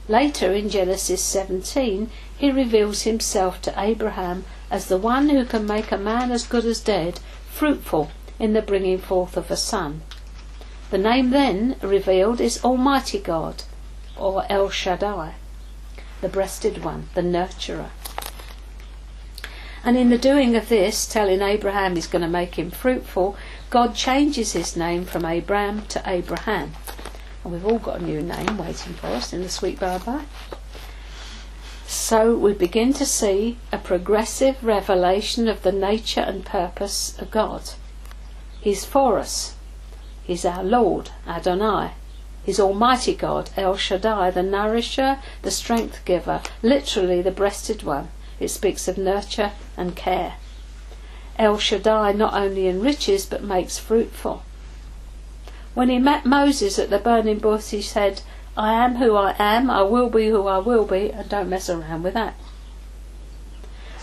Later 0.09 0.51
in 0.51 0.69
Genesis 0.69 1.21
17, 1.21 2.11
He 2.37 2.51
reveals 2.51 3.03
Himself 3.03 3.61
to 3.61 3.73
Abraham 3.77 4.43
as 4.69 4.87
the 4.87 4.97
one 4.97 5.29
who 5.29 5.45
can 5.45 5.65
make 5.65 5.93
a 5.93 5.97
man 5.97 6.29
as 6.29 6.45
good 6.45 6.65
as 6.65 6.81
dead 6.81 7.21
fruitful 7.49 8.11
in 8.37 8.51
the 8.51 8.61
bringing 8.61 8.97
forth 8.97 9.37
of 9.37 9.49
a 9.49 9.55
son. 9.55 10.01
The 10.91 10.97
name 10.97 11.31
then 11.31 11.75
revealed 11.81 12.39
is 12.39 12.63
Almighty 12.63 13.19
God, 13.19 13.63
or 14.15 14.45
El 14.49 14.69
Shaddai, 14.69 15.33
the 16.21 16.29
breasted 16.29 16.83
one, 16.83 17.09
the 17.15 17.21
nurturer. 17.21 17.89
And 19.83 19.97
in 19.97 20.09
the 20.09 20.17
doing 20.17 20.55
of 20.55 20.69
this, 20.69 21.05
telling 21.05 21.41
Abram 21.41 21.95
he's 21.95 22.07
going 22.07 22.23
to 22.23 22.27
make 22.27 22.55
him 22.55 22.71
fruitful, 22.71 23.35
God 23.69 23.93
changes 23.93 24.53
his 24.53 24.75
name 24.75 25.05
from 25.05 25.25
Abraham 25.25 25.85
to 25.87 26.01
Abraham. 26.05 26.73
And 27.43 27.53
we've 27.53 27.65
all 27.65 27.77
got 27.77 27.99
a 27.99 28.03
new 28.03 28.21
name 28.21 28.57
waiting 28.57 28.93
for 28.93 29.07
us 29.07 29.31
in 29.31 29.43
the 29.43 29.49
sweet 29.49 29.79
bye. 29.79 30.25
So 31.85 32.35
we 32.35 32.53
begin 32.53 32.93
to 32.93 33.05
see 33.05 33.57
a 33.71 33.77
progressive 33.77 34.63
revelation 34.63 35.47
of 35.47 35.61
the 35.61 35.71
nature 35.71 36.21
and 36.21 36.43
purpose 36.43 37.15
of 37.19 37.29
God. 37.29 37.71
He's 38.59 38.85
for 38.85 39.19
us, 39.19 39.55
He's 40.25 40.43
our 40.43 40.63
Lord, 40.63 41.11
Adonai. 41.27 41.91
He's 42.43 42.59
Almighty 42.59 43.13
God, 43.15 43.51
El 43.55 43.77
Shaddai, 43.77 44.31
the 44.31 44.41
nourisher, 44.41 45.19
the 45.43 45.51
strength 45.51 46.03
giver, 46.03 46.41
literally 46.63 47.21
the 47.21 47.31
breasted 47.31 47.83
one. 47.83 48.09
It 48.39 48.49
speaks 48.49 48.87
of 48.87 48.97
nurture 48.97 49.51
and 49.77 49.95
care. 49.95 50.33
El 51.37 51.59
Shaddai 51.59 52.13
not 52.13 52.33
only 52.33 52.67
enriches 52.67 53.25
but 53.25 53.43
makes 53.43 53.77
fruitful. 53.77 54.43
When 55.75 55.89
he 55.89 55.99
met 55.99 56.25
Moses 56.25 56.79
at 56.79 56.89
the 56.89 56.99
burning 56.99 57.39
bush, 57.39 57.69
he 57.69 57.81
said, 57.81 58.21
I 58.57 58.73
am 58.73 58.95
who 58.95 59.15
I 59.15 59.35
am, 59.37 59.69
I 59.69 59.83
will 59.83 60.09
be 60.09 60.29
who 60.29 60.47
I 60.47 60.57
will 60.57 60.85
be, 60.85 61.11
and 61.11 61.27
don't 61.29 61.49
mess 61.49 61.69
around 61.69 62.03
with 62.03 62.13
that. 62.13 62.35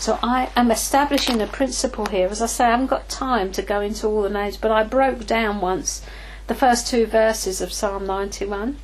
So 0.03 0.18
I 0.20 0.50
am 0.57 0.72
establishing 0.72 1.40
a 1.40 1.46
principle 1.46 2.07
here. 2.07 2.26
As 2.26 2.42
I 2.42 2.46
say, 2.46 2.64
I 2.64 2.70
haven't 2.70 2.88
got 2.88 3.09
time 3.09 3.53
to 3.53 3.62
go 3.62 3.80
into 3.80 4.09
all 4.09 4.22
the 4.22 4.30
names, 4.30 4.57
but 4.57 4.72
I 4.72 4.82
broke 4.82 5.28
down 5.28 5.61
once 5.61 6.05
the 6.48 6.57
first 6.57 6.88
two 6.88 7.07
verses 7.07 7.61
of 7.61 7.72
Psalm 7.72 8.05
91. 8.05 8.78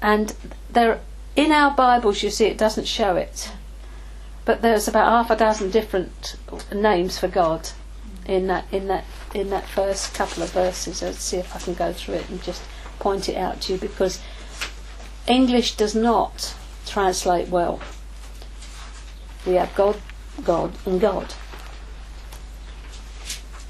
And 0.00 0.34
there, 0.70 1.00
in 1.36 1.52
our 1.52 1.70
Bibles, 1.70 2.22
you 2.22 2.30
see, 2.30 2.46
it 2.46 2.56
doesn't 2.56 2.86
show 2.86 3.16
it. 3.16 3.52
But 4.46 4.62
there's 4.62 4.88
about 4.88 5.10
half 5.10 5.30
a 5.30 5.36
dozen 5.36 5.70
different 5.70 6.36
names 6.72 7.18
for 7.18 7.28
God 7.28 7.68
in 8.24 8.46
that 8.46 8.64
in 8.72 8.88
that 8.88 9.04
in 9.34 9.50
that 9.50 9.68
first 9.68 10.14
couple 10.14 10.42
of 10.42 10.50
verses. 10.50 11.02
Let's 11.02 11.20
see 11.20 11.36
if 11.36 11.54
I 11.54 11.58
can 11.58 11.74
go 11.74 11.92
through 11.92 12.14
it 12.14 12.30
and 12.30 12.42
just 12.42 12.62
point 13.00 13.28
it 13.28 13.36
out 13.36 13.60
to 13.62 13.74
you 13.74 13.78
because 13.78 14.22
English 15.26 15.76
does 15.76 15.94
not 15.94 16.56
translate 16.86 17.50
well. 17.50 17.82
We 19.46 19.54
have 19.54 19.74
God, 19.76 20.00
God, 20.42 20.72
and 20.84 21.00
God. 21.00 21.34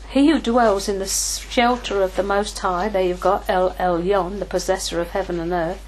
He 0.09 0.31
who 0.31 0.41
dwells 0.41 0.89
in 0.89 0.99
the 0.99 1.07
shelter 1.07 2.03
of 2.03 2.17
the 2.17 2.23
Most 2.23 2.59
High, 2.61 2.89
there 2.89 3.03
you've 3.03 3.21
got 3.21 3.45
El 3.51 3.73
Elyon, 3.73 4.39
the 4.39 4.47
possessor 4.47 5.01
of 5.03 5.11
heaven 5.11 5.39
and 5.39 5.53
earth, 5.53 5.85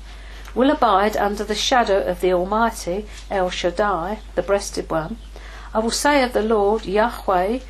will 0.54 0.70
abide 0.70 1.16
under 1.16 1.44
the 1.44 1.54
shadow 1.54 2.02
of 2.02 2.20
the 2.20 2.32
Almighty, 2.34 3.06
El 3.30 3.48
Shaddai, 3.48 4.18
the 4.34 4.42
breasted 4.42 4.90
one. 4.90 5.16
I 5.72 5.78
will 5.78 5.90
say 5.90 6.22
of 6.22 6.34
the 6.34 6.42
Lord, 6.42 6.84
Yahweh, 6.84 7.60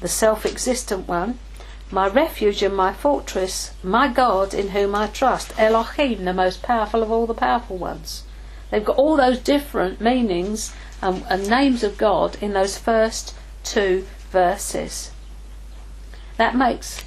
the 0.00 0.08
self 0.08 0.46
existent 0.46 1.06
one, 1.06 1.38
my 1.90 2.06
refuge 2.06 2.62
and 2.62 2.76
my 2.76 2.92
fortress, 2.92 3.72
my 3.82 4.08
God 4.08 4.54
in 4.54 4.68
whom 4.68 4.94
I 4.94 5.08
trust, 5.08 5.52
Elohim, 5.58 6.24
the 6.24 6.32
most 6.32 6.62
powerful 6.62 7.02
of 7.02 7.10
all 7.10 7.26
the 7.26 7.34
powerful 7.34 7.76
ones. 7.76 8.22
They've 8.70 8.84
got 8.84 8.96
all 8.96 9.16
those 9.16 9.38
different 9.38 10.00
meanings 10.00 10.72
and, 11.02 11.24
and 11.28 11.48
names 11.48 11.82
of 11.82 11.98
God 11.98 12.36
in 12.40 12.52
those 12.52 12.78
first 12.78 13.34
two 13.64 14.06
verses. 14.30 15.10
That 16.36 16.56
makes 16.56 17.04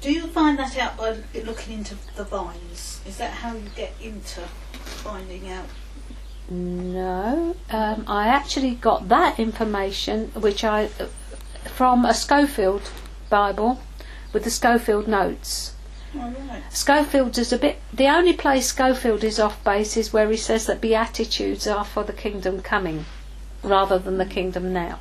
Do 0.00 0.12
you 0.12 0.26
find 0.28 0.58
that 0.58 0.76
out 0.78 0.96
by 0.96 1.18
looking 1.44 1.78
into 1.78 1.96
the 2.16 2.24
Vine's? 2.24 3.00
Is 3.06 3.18
that 3.18 3.30
how 3.32 3.54
you 3.54 3.68
get 3.76 3.92
into 4.00 4.40
finding 4.72 5.48
out? 5.50 5.66
no. 6.48 7.56
Um, 7.70 8.04
I 8.06 8.28
actually 8.28 8.76
got 8.76 9.08
that 9.08 9.38
information, 9.38 10.28
which 10.28 10.62
I 10.62 10.88
from 11.64 12.04
a 12.04 12.14
Scofield 12.14 12.90
Bible 13.28 13.80
with 14.32 14.44
the 14.44 14.50
Scofield 14.50 15.08
notes. 15.08 15.72
Right. 16.16 16.62
Scofield 16.70 17.38
is 17.38 17.52
a 17.52 17.58
bit. 17.58 17.78
The 17.92 18.08
only 18.08 18.32
place 18.32 18.66
Scofield 18.66 19.22
is 19.24 19.38
off 19.38 19.62
base 19.64 19.96
is 19.96 20.12
where 20.12 20.30
he 20.30 20.36
says 20.36 20.66
that 20.66 20.80
beatitudes 20.80 21.66
are 21.66 21.84
for 21.84 22.04
the 22.04 22.12
kingdom 22.12 22.62
coming, 22.62 23.04
rather 23.62 23.98
than 23.98 24.18
the 24.18 24.26
kingdom 24.26 24.72
now. 24.72 25.00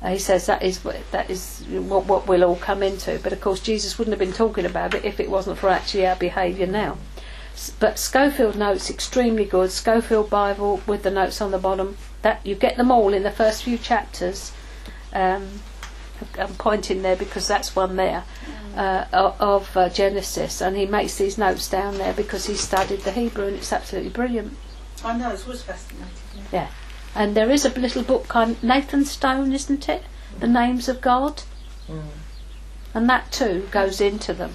Uh, 0.00 0.10
he 0.10 0.18
says 0.18 0.46
that 0.46 0.62
is 0.62 0.80
that 1.12 1.30
is 1.30 1.64
what, 1.68 2.06
what 2.06 2.26
we'll 2.26 2.44
all 2.44 2.56
come 2.56 2.82
into. 2.82 3.20
But 3.22 3.32
of 3.32 3.40
course, 3.40 3.60
Jesus 3.60 3.98
wouldn't 3.98 4.12
have 4.12 4.18
been 4.18 4.36
talking 4.36 4.66
about 4.66 4.94
it 4.94 5.04
if 5.04 5.20
it 5.20 5.30
wasn't 5.30 5.58
for 5.58 5.68
actually 5.68 6.06
our 6.06 6.16
behaviour 6.16 6.66
now. 6.66 6.98
But 7.78 7.98
Scofield 7.98 8.56
notes 8.56 8.90
extremely 8.90 9.44
good. 9.44 9.70
Scofield 9.70 10.30
Bible 10.30 10.80
with 10.86 11.02
the 11.02 11.10
notes 11.10 11.40
on 11.40 11.50
the 11.50 11.58
bottom. 11.58 11.96
That 12.22 12.44
you 12.46 12.54
get 12.54 12.76
them 12.76 12.90
all 12.90 13.12
in 13.12 13.22
the 13.22 13.30
first 13.30 13.64
few 13.64 13.78
chapters. 13.78 14.52
Um, 15.12 15.60
I'm 16.38 16.54
pointing 16.54 17.02
there 17.02 17.16
because 17.16 17.48
that's 17.48 17.76
one 17.76 17.96
there 17.96 18.24
uh, 18.76 19.32
of 19.40 19.76
uh, 19.76 19.88
Genesis, 19.88 20.60
and 20.60 20.76
he 20.76 20.86
makes 20.86 21.16
these 21.18 21.36
notes 21.38 21.68
down 21.68 21.98
there 21.98 22.12
because 22.12 22.46
he 22.46 22.54
studied 22.54 23.00
the 23.00 23.12
Hebrew, 23.12 23.46
and 23.46 23.56
it's 23.56 23.72
absolutely 23.72 24.10
brilliant. 24.10 24.56
I 25.04 25.16
know, 25.16 25.32
it 25.32 25.46
was 25.46 25.62
fascinating. 25.62 26.08
yeah. 26.36 26.42
Yeah, 26.52 26.68
and 27.14 27.34
there 27.34 27.50
is 27.50 27.64
a 27.64 27.70
little 27.70 28.02
book 28.02 28.34
on 28.36 28.56
Nathan 28.62 29.04
Stone, 29.04 29.52
isn't 29.52 29.88
it? 29.88 30.02
The 30.40 30.46
names 30.48 30.88
of 30.88 31.00
God, 31.00 31.42
Mm. 31.90 32.02
and 32.94 33.08
that 33.10 33.32
too 33.32 33.68
goes 33.70 34.00
into 34.00 34.32
them. 34.32 34.52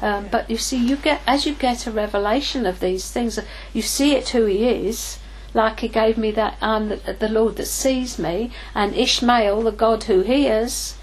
Um, 0.00 0.28
but 0.30 0.48
you 0.48 0.58
see, 0.58 0.76
you 0.76 0.94
get 0.96 1.20
as 1.26 1.44
you 1.46 1.54
get 1.54 1.86
a 1.86 1.90
revelation 1.90 2.66
of 2.66 2.78
these 2.78 3.10
things, 3.10 3.38
you 3.72 3.82
see 3.82 4.14
it 4.14 4.28
who 4.28 4.44
He 4.44 4.68
is. 4.68 5.18
Like 5.54 5.80
He 5.80 5.88
gave 5.88 6.16
me 6.18 6.30
that 6.32 6.56
I'm 6.60 6.90
the, 6.90 7.16
the 7.18 7.28
Lord 7.28 7.56
that 7.56 7.66
sees 7.66 8.18
me, 8.18 8.52
and 8.74 8.94
Ishmael, 8.94 9.62
the 9.62 9.72
God 9.72 10.04
who 10.04 10.20
hears. 10.20 10.94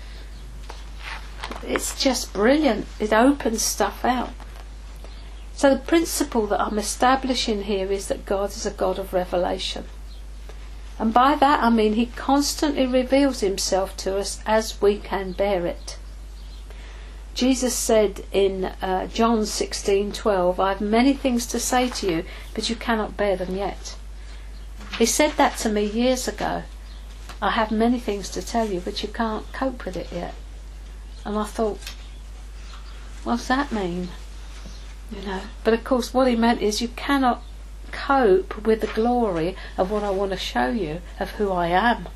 It's 1.64 2.02
just 2.02 2.34
brilliant. 2.34 2.86
It 3.00 3.14
opens 3.14 3.62
stuff 3.62 4.04
out. 4.06 4.32
So 5.54 5.74
the 5.74 5.80
principle 5.80 6.48
that 6.48 6.60
I'm 6.60 6.78
establishing 6.78 7.64
here 7.64 7.91
is 7.91 8.08
that 8.08 8.26
God 8.26 8.50
is 8.50 8.66
a 8.66 8.72
God 8.72 9.00
of 9.00 9.14
revelation. 9.14 9.86
And 11.00 11.14
by 11.14 11.36
that 11.36 11.64
I 11.64 11.70
mean 11.70 11.93
He 11.93 12.08
constantly 12.08 12.86
reveals 12.86 13.39
Himself 13.39 13.96
to 13.98 14.18
us 14.18 14.39
as 14.46 14.82
we 14.82 14.98
can 14.98 15.32
bear 15.32 15.66
it. 15.66 15.98
Jesus 17.34 17.76
said 17.76 18.24
in 18.32 18.66
uh, 18.82 19.08
John 19.08 19.39
16:12, 19.46 20.60
"I 20.60 20.70
have 20.70 20.82
many 20.82 21.14
things 21.14 21.46
to 21.48 21.60
say 21.60 21.89
to 21.89 22.10
you, 22.10 22.26
but 22.54 22.70
you 22.70 22.76
cannot 22.76 23.18
bear 23.18 23.36
them 23.36 23.56
yet." 23.56 23.96
He 24.98 25.06
said 25.06 25.34
that 25.38 25.58
to 25.58 25.70
me 25.70 25.84
years 25.86 26.28
ago. 26.28 26.64
I 27.41 27.52
have 27.52 27.72
many 27.72 28.00
things 28.00 28.30
to 28.30 28.41
tell 28.41 28.70
you, 28.70 28.80
but 28.80 29.04
you 29.04 29.10
can't 29.10 29.52
cope 29.52 29.84
with 29.84 29.98
it 29.98 30.08
yet. 30.14 30.34
And 31.26 31.38
I 31.38 31.43
thought, 31.43 31.80
what's 33.23 33.47
that 33.47 33.71
mean? 33.71 34.09
You 35.11 35.21
know. 35.26 35.41
But 35.63 35.73
of 35.73 35.84
course, 35.84 36.13
what 36.13 36.28
he 36.28 36.36
meant 36.36 36.61
is 36.61 36.82
you 36.82 36.88
cannot 36.89 37.41
cope 37.91 38.65
with 38.65 38.82
the 38.82 38.88
glory 38.88 39.55
of 39.78 39.89
what 39.89 40.03
I 40.03 40.11
want 40.11 40.32
to 40.32 40.38
show 40.38 40.69
you 40.69 41.01
of 41.19 41.32
who 41.32 41.51
I 41.51 41.67
am. 41.67 42.07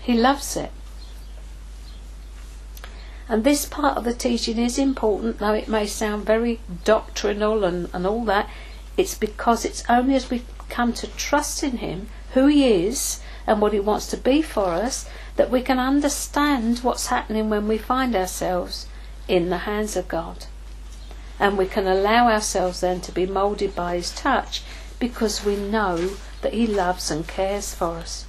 He 0.00 0.14
loves 0.14 0.56
it. 0.56 0.70
And 3.28 3.42
this 3.42 3.66
part 3.66 3.96
of 3.96 4.04
the 4.04 4.14
teaching 4.14 4.58
is 4.58 4.78
important, 4.78 5.38
though 5.38 5.54
it 5.54 5.66
may 5.66 5.86
sound 5.86 6.24
very 6.24 6.60
doctrinal 6.84 7.64
and, 7.64 7.88
and 7.92 8.06
all 8.06 8.24
that. 8.26 8.48
It's 8.96 9.16
because 9.16 9.64
it's 9.64 9.82
only 9.88 10.14
as 10.14 10.30
we 10.30 10.44
come 10.68 10.92
to 10.92 11.08
trust 11.08 11.64
in 11.64 11.78
Him, 11.78 12.08
who 12.34 12.46
He 12.46 12.86
is, 12.86 13.20
and 13.46 13.60
what 13.60 13.72
He 13.72 13.80
wants 13.80 14.06
to 14.08 14.16
be 14.16 14.42
for 14.42 14.66
us, 14.66 15.08
that 15.36 15.50
we 15.50 15.62
can 15.62 15.78
understand 15.78 16.78
what's 16.78 17.06
happening 17.06 17.48
when 17.48 17.68
we 17.68 17.78
find 17.78 18.16
ourselves 18.16 18.86
in 19.28 19.50
the 19.50 19.58
hands 19.58 19.96
of 19.96 20.08
God. 20.08 20.46
And 21.38 21.58
we 21.58 21.66
can 21.66 21.86
allow 21.86 22.28
ourselves 22.28 22.80
then 22.80 23.00
to 23.02 23.12
be 23.12 23.26
moulded 23.26 23.74
by 23.74 23.96
His 23.96 24.10
touch 24.10 24.62
because 24.98 25.44
we 25.44 25.56
know 25.56 26.16
that 26.40 26.54
He 26.54 26.66
loves 26.66 27.10
and 27.10 27.26
cares 27.26 27.74
for 27.74 27.96
us. 27.96 28.24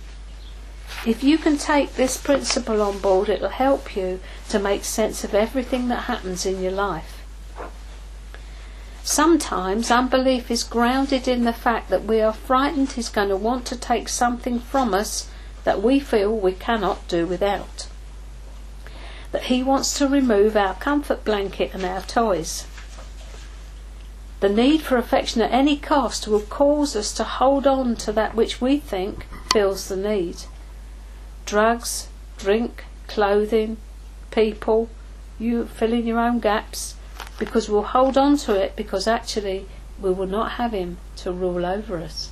If 1.06 1.24
you 1.24 1.38
can 1.38 1.58
take 1.58 1.94
this 1.94 2.18
principle 2.18 2.82
on 2.82 3.00
board, 3.00 3.30
it'll 3.30 3.50
help 3.50 3.96
you 3.96 4.20
to 4.50 4.60
make 4.60 4.84
sense 4.84 5.24
of 5.24 5.34
everything 5.34 5.88
that 5.88 6.04
happens 6.04 6.46
in 6.46 6.62
your 6.62 6.72
life. 6.72 7.24
Sometimes 9.04 9.90
unbelief 9.90 10.52
is 10.52 10.64
grounded 10.64 11.30
in 11.30 11.46
the 11.46 11.54
fact 11.54 11.90
that 11.90 12.04
we 12.04 12.20
are 12.20 12.34
frightened 12.34 12.92
he's 12.92 13.08
going 13.08 13.30
to 13.30 13.38
want 13.38 13.66
to 13.68 13.78
take 13.78 14.10
something 14.10 14.60
from 14.60 14.94
us 14.94 15.30
that 15.68 15.84
we 15.84 16.00
feel 16.00 16.34
we 16.34 16.54
cannot 16.54 17.06
do 17.10 17.28
without. 17.28 17.88
That 19.34 19.48
he 19.52 19.62
wants 19.62 19.98
to 19.98 20.08
remove 20.08 20.56
our 20.56 20.76
comfort 20.76 21.26
blanket 21.26 21.74
and 21.74 21.84
our 21.84 22.00
toys. 22.04 22.66
The 24.40 24.48
need 24.48 24.82
for 24.82 24.96
affection 24.96 25.42
at 25.42 25.52
any 25.52 25.76
cost 25.76 26.26
will 26.26 26.40
cause 26.40 26.96
us 26.96 27.12
to 27.16 27.26
hold 27.26 27.68
on 27.68 27.98
to 27.98 28.14
that 28.14 28.34
which 28.34 28.62
we 28.62 28.78
think 28.78 29.26
fills 29.52 29.90
the 29.90 29.98
need. 29.98 30.38
Drugs, 31.46 32.08
drink, 32.38 32.86
clothing, 33.08 33.76
people, 34.32 34.90
you 35.38 35.66
fill 35.66 35.92
in 35.92 36.08
your 36.08 36.20
own 36.20 36.40
gaps 36.40 36.96
because 37.38 37.68
we'll 37.68 37.84
hold 37.84 38.18
on 38.18 38.38
to 38.38 38.56
it 38.56 38.78
because 38.78 39.06
actually 39.06 39.66
we 40.00 40.12
will 40.12 40.28
not 40.28 40.52
have 40.52 40.72
him 40.72 40.98
to 41.18 41.34
rule 41.34 41.66
over 41.66 41.98
us. 41.98 42.32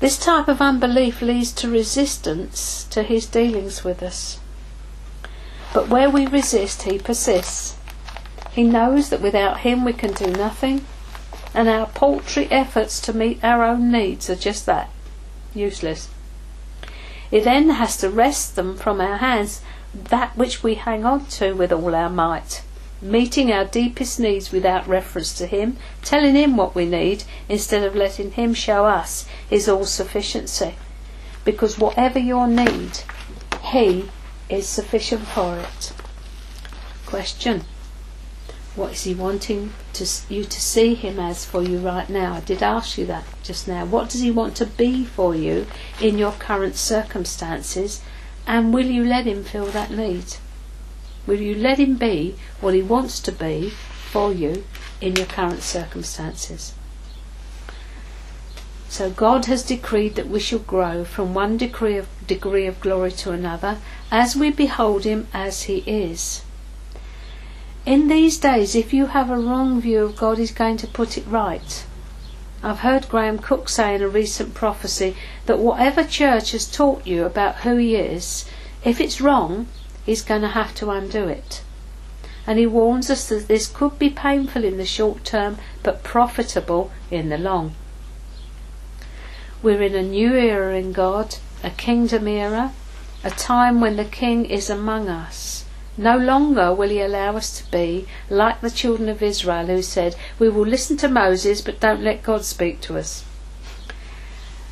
This 0.00 0.16
type 0.18 0.48
of 0.48 0.62
unbelief 0.62 1.20
leads 1.20 1.52
to 1.52 1.70
resistance 1.70 2.84
to 2.90 3.02
his 3.02 3.26
dealings 3.26 3.84
with 3.84 4.02
us. 4.02 4.40
But 5.74 5.88
where 5.88 6.08
we 6.08 6.26
resist, 6.26 6.82
he 6.82 6.98
persists. 6.98 7.76
He 8.52 8.62
knows 8.62 9.10
that 9.10 9.20
without 9.20 9.60
him 9.60 9.84
we 9.84 9.92
can 9.92 10.14
do 10.14 10.32
nothing, 10.32 10.86
and 11.54 11.68
our 11.68 11.86
paltry 11.86 12.48
efforts 12.50 12.98
to 13.02 13.12
meet 13.12 13.44
our 13.44 13.62
own 13.62 13.92
needs 13.92 14.30
are 14.30 14.36
just 14.36 14.64
that 14.66 14.88
useless. 15.54 16.08
He 17.30 17.38
then 17.40 17.68
has 17.70 17.96
to 17.98 18.08
wrest 18.08 18.56
them 18.56 18.76
from 18.76 19.02
our 19.02 19.18
hands, 19.18 19.60
that 19.92 20.36
which 20.36 20.62
we 20.62 20.76
hang 20.76 21.04
on 21.04 21.26
to 21.26 21.52
with 21.52 21.72
all 21.72 21.94
our 21.94 22.08
might, 22.08 22.62
meeting 23.00 23.52
our 23.52 23.64
deepest 23.64 24.20
needs 24.20 24.52
without 24.52 24.86
reference 24.86 25.32
to 25.34 25.46
Him, 25.46 25.76
telling 26.02 26.34
Him 26.34 26.56
what 26.56 26.74
we 26.74 26.86
need 26.86 27.24
instead 27.48 27.84
of 27.84 27.94
letting 27.94 28.32
Him 28.32 28.54
show 28.54 28.86
us 28.86 29.26
His 29.48 29.68
all 29.68 29.84
sufficiency. 29.84 30.74
Because 31.44 31.78
whatever 31.78 32.18
your 32.18 32.46
need, 32.46 33.00
He 33.62 34.10
is 34.48 34.68
sufficient 34.68 35.22
for 35.22 35.58
it. 35.58 35.92
Question 37.06 37.64
what 38.76 38.92
is 38.92 39.02
he 39.02 39.14
wanting 39.14 39.72
to, 39.94 40.06
you 40.28 40.44
to 40.44 40.60
see 40.60 40.94
him 40.94 41.18
as 41.18 41.44
for 41.44 41.62
you 41.62 41.78
right 41.78 42.08
now? 42.08 42.34
I 42.34 42.40
did 42.40 42.62
ask 42.62 42.96
you 42.96 43.04
that 43.06 43.24
just 43.42 43.66
now. 43.66 43.84
What 43.84 44.08
does 44.08 44.20
he 44.20 44.30
want 44.30 44.54
to 44.56 44.66
be 44.66 45.04
for 45.04 45.34
you 45.34 45.66
in 46.00 46.18
your 46.18 46.32
current 46.32 46.76
circumstances? 46.76 48.00
And 48.46 48.72
will 48.72 48.86
you 48.86 49.04
let 49.04 49.26
him 49.26 49.42
fill 49.42 49.66
that 49.66 49.90
need? 49.90 50.36
Will 51.30 51.40
you 51.40 51.54
let 51.54 51.78
him 51.78 51.94
be 51.94 52.34
what 52.60 52.74
he 52.74 52.82
wants 52.82 53.20
to 53.20 53.30
be 53.30 53.70
for 53.70 54.32
you 54.32 54.64
in 55.00 55.14
your 55.14 55.26
current 55.26 55.62
circumstances? 55.62 56.74
So 58.88 59.10
God 59.10 59.44
has 59.44 59.62
decreed 59.62 60.16
that 60.16 60.26
we 60.26 60.40
shall 60.40 60.58
grow 60.58 61.04
from 61.04 61.32
one 61.32 61.56
degree 61.56 61.96
of, 61.96 62.08
degree 62.26 62.66
of 62.66 62.80
glory 62.80 63.12
to 63.12 63.30
another 63.30 63.78
as 64.10 64.34
we 64.34 64.50
behold 64.50 65.04
him 65.04 65.28
as 65.32 65.62
he 65.70 65.84
is. 65.86 66.42
In 67.86 68.08
these 68.08 68.36
days, 68.36 68.74
if 68.74 68.92
you 68.92 69.06
have 69.06 69.30
a 69.30 69.38
wrong 69.38 69.80
view 69.80 70.02
of 70.02 70.16
God, 70.16 70.36
He's 70.36 70.50
going 70.50 70.78
to 70.78 70.88
put 70.88 71.16
it 71.16 71.28
right. 71.28 71.86
I've 72.60 72.80
heard 72.80 73.08
Graham 73.08 73.38
Cooke 73.38 73.68
say 73.68 73.94
in 73.94 74.02
a 74.02 74.08
recent 74.08 74.52
prophecy 74.52 75.14
that 75.46 75.60
whatever 75.60 76.02
church 76.02 76.50
has 76.50 76.66
taught 76.66 77.06
you 77.06 77.24
about 77.24 77.58
who 77.58 77.76
He 77.76 77.94
is, 77.94 78.46
if 78.82 79.00
it's 79.00 79.20
wrong, 79.20 79.68
He's 80.10 80.22
going 80.22 80.42
to 80.42 80.48
have 80.48 80.74
to 80.74 80.90
undo 80.90 81.28
it. 81.28 81.62
And 82.44 82.58
he 82.58 82.66
warns 82.66 83.10
us 83.10 83.28
that 83.28 83.46
this 83.46 83.68
could 83.68 83.96
be 83.96 84.10
painful 84.10 84.64
in 84.64 84.76
the 84.76 84.84
short 84.84 85.24
term, 85.24 85.58
but 85.84 86.02
profitable 86.02 86.90
in 87.12 87.28
the 87.28 87.38
long. 87.38 87.76
We're 89.62 89.82
in 89.82 89.94
a 89.94 90.02
new 90.02 90.34
era 90.34 90.76
in 90.76 90.90
God, 90.90 91.36
a 91.62 91.70
kingdom 91.70 92.26
era, 92.26 92.72
a 93.22 93.30
time 93.30 93.80
when 93.80 93.94
the 93.94 94.04
King 94.04 94.46
is 94.46 94.68
among 94.68 95.08
us. 95.08 95.64
No 95.96 96.18
longer 96.18 96.74
will 96.74 96.88
he 96.88 97.00
allow 97.00 97.36
us 97.36 97.56
to 97.60 97.70
be 97.70 98.08
like 98.28 98.62
the 98.62 98.70
children 98.72 99.08
of 99.08 99.22
Israel 99.22 99.66
who 99.66 99.80
said, 99.80 100.16
We 100.40 100.48
will 100.48 100.66
listen 100.66 100.96
to 100.96 101.08
Moses 101.08 101.60
but 101.60 101.78
don't 101.78 102.02
let 102.02 102.24
God 102.24 102.44
speak 102.44 102.80
to 102.80 102.98
us. 102.98 103.24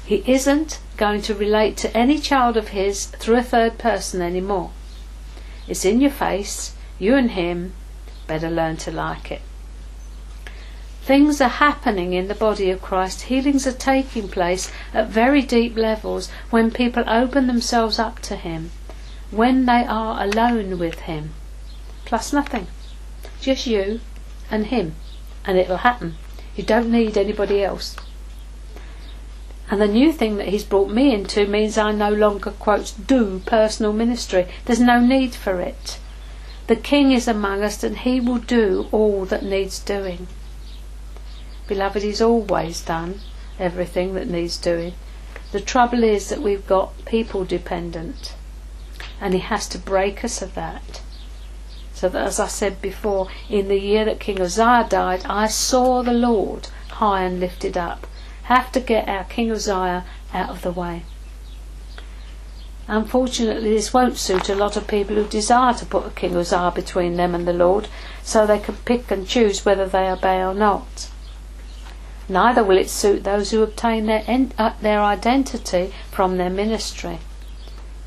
He 0.04 0.24
isn't 0.26 0.80
going 0.96 1.22
to 1.22 1.32
relate 1.32 1.76
to 1.76 1.96
any 1.96 2.18
child 2.18 2.56
of 2.56 2.70
his 2.70 3.06
through 3.06 3.36
a 3.36 3.42
third 3.44 3.78
person 3.78 4.20
anymore. 4.20 4.72
It's 5.68 5.84
in 5.84 6.00
your 6.00 6.10
face, 6.10 6.74
you 6.98 7.14
and 7.14 7.30
him, 7.30 7.74
better 8.26 8.50
learn 8.50 8.76
to 8.78 8.90
like 8.90 9.30
it. 9.30 9.42
Things 11.08 11.40
are 11.40 11.48
happening 11.48 12.12
in 12.12 12.28
the 12.28 12.34
body 12.34 12.70
of 12.70 12.82
Christ. 12.82 13.22
Healings 13.22 13.66
are 13.66 13.72
taking 13.72 14.28
place 14.28 14.70
at 14.92 15.08
very 15.08 15.40
deep 15.40 15.74
levels 15.74 16.28
when 16.50 16.70
people 16.70 17.02
open 17.08 17.46
themselves 17.46 17.98
up 17.98 18.18
to 18.28 18.36
Him 18.36 18.70
when 19.30 19.64
they 19.64 19.86
are 19.86 20.22
alone 20.22 20.78
with 20.78 21.00
Him. 21.00 21.32
Plus 22.04 22.32
nothing. 22.32 22.66
Just 23.40 23.66
you 23.66 24.00
and 24.50 24.66
Him. 24.66 24.96
And 25.46 25.56
it'll 25.56 25.78
happen. 25.78 26.16
You 26.56 26.64
don't 26.64 26.90
need 26.90 27.16
anybody 27.16 27.62
else. 27.62 27.96
And 29.70 29.80
the 29.80 29.88
new 29.88 30.12
thing 30.12 30.36
that 30.36 30.48
He's 30.48 30.64
brought 30.64 30.90
me 30.90 31.12
into 31.14 31.46
means 31.46 31.76
I 31.76 31.92
no 31.92 32.10
longer, 32.10 32.50
quote, 32.52 32.94
do 33.06 33.40
personal 33.44 33.92
ministry. 33.92 34.46
There's 34.64 34.80
no 34.80 35.00
need 35.00 35.34
for 35.34 35.60
it. 35.60 35.98
The 36.66 36.76
King 36.76 37.12
is 37.12 37.28
among 37.28 37.62
us 37.62 37.82
and 37.82 37.98
He 37.98 38.20
will 38.20 38.38
do 38.38 38.88
all 38.92 39.24
that 39.26 39.44
needs 39.44 39.78
doing. 39.78 40.26
Beloved, 41.66 42.02
He's 42.02 42.22
always 42.22 42.80
done 42.80 43.20
everything 43.58 44.14
that 44.14 44.28
needs 44.28 44.56
doing. 44.56 44.94
The 45.50 45.60
trouble 45.60 46.04
is 46.04 46.28
that 46.28 46.42
we've 46.42 46.66
got 46.66 47.04
people 47.06 47.44
dependent 47.44 48.34
and 49.20 49.34
he 49.34 49.40
has 49.40 49.66
to 49.68 49.78
break 49.78 50.24
us 50.24 50.42
of 50.42 50.54
that. 50.54 51.00
So 51.92 52.08
that, 52.08 52.26
as 52.26 52.38
I 52.38 52.46
said 52.46 52.80
before, 52.80 53.28
in 53.48 53.68
the 53.68 53.80
year 53.80 54.04
that 54.04 54.20
King 54.20 54.40
Uzziah 54.40 54.86
died, 54.88 55.24
I 55.24 55.48
saw 55.48 56.02
the 56.02 56.12
Lord 56.12 56.68
high 56.90 57.24
and 57.24 57.40
lifted 57.40 57.76
up. 57.76 58.06
Have 58.48 58.72
to 58.72 58.80
get 58.80 59.06
our 59.06 59.24
King 59.24 59.50
Uzziah 59.50 60.06
out 60.32 60.48
of 60.48 60.62
the 60.62 60.72
way. 60.72 61.02
Unfortunately, 62.86 63.74
this 63.74 63.92
won't 63.92 64.16
suit 64.16 64.48
a 64.48 64.54
lot 64.54 64.74
of 64.74 64.86
people 64.86 65.16
who 65.16 65.26
desire 65.26 65.74
to 65.74 65.84
put 65.84 66.06
a 66.06 66.10
King 66.10 66.34
Uzziah 66.34 66.72
between 66.74 67.18
them 67.18 67.34
and 67.34 67.46
the 67.46 67.52
Lord, 67.52 67.88
so 68.22 68.46
they 68.46 68.58
can 68.58 68.76
pick 68.86 69.10
and 69.10 69.28
choose 69.28 69.66
whether 69.66 69.86
they 69.86 70.08
obey 70.08 70.42
or 70.42 70.54
not. 70.54 71.10
Neither 72.26 72.64
will 72.64 72.78
it 72.78 72.88
suit 72.88 73.22
those 73.22 73.50
who 73.50 73.62
obtain 73.62 74.06
their, 74.06 74.24
uh, 74.56 74.72
their 74.80 75.02
identity 75.02 75.92
from 76.10 76.38
their 76.38 76.48
ministry. 76.48 77.18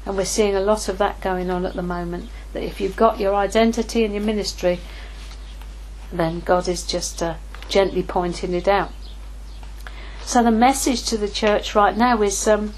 And 0.07 0.17
we're 0.17 0.25
seeing 0.25 0.55
a 0.55 0.59
lot 0.59 0.89
of 0.89 0.97
that 0.97 1.21
going 1.21 1.51
on 1.51 1.67
at 1.67 1.75
the 1.75 1.83
moment. 1.83 2.31
That 2.53 2.63
if 2.63 2.81
you've 2.81 2.95
got 2.95 3.19
your 3.19 3.35
identity 3.35 4.03
and 4.05 4.15
your 4.15 4.23
ministry, 4.23 4.79
then 6.11 6.39
God 6.39 6.67
is 6.67 6.81
just 6.83 7.21
uh, 7.21 7.35
gently 7.69 8.01
pointing 8.01 8.55
it 8.55 8.67
out. 8.67 8.91
So 10.25 10.43
the 10.43 10.51
message 10.51 11.03
to 11.05 11.17
the 11.17 11.27
church 11.27 11.75
right 11.75 11.95
now 11.95 12.21
is 12.21 12.47
um, 12.47 12.73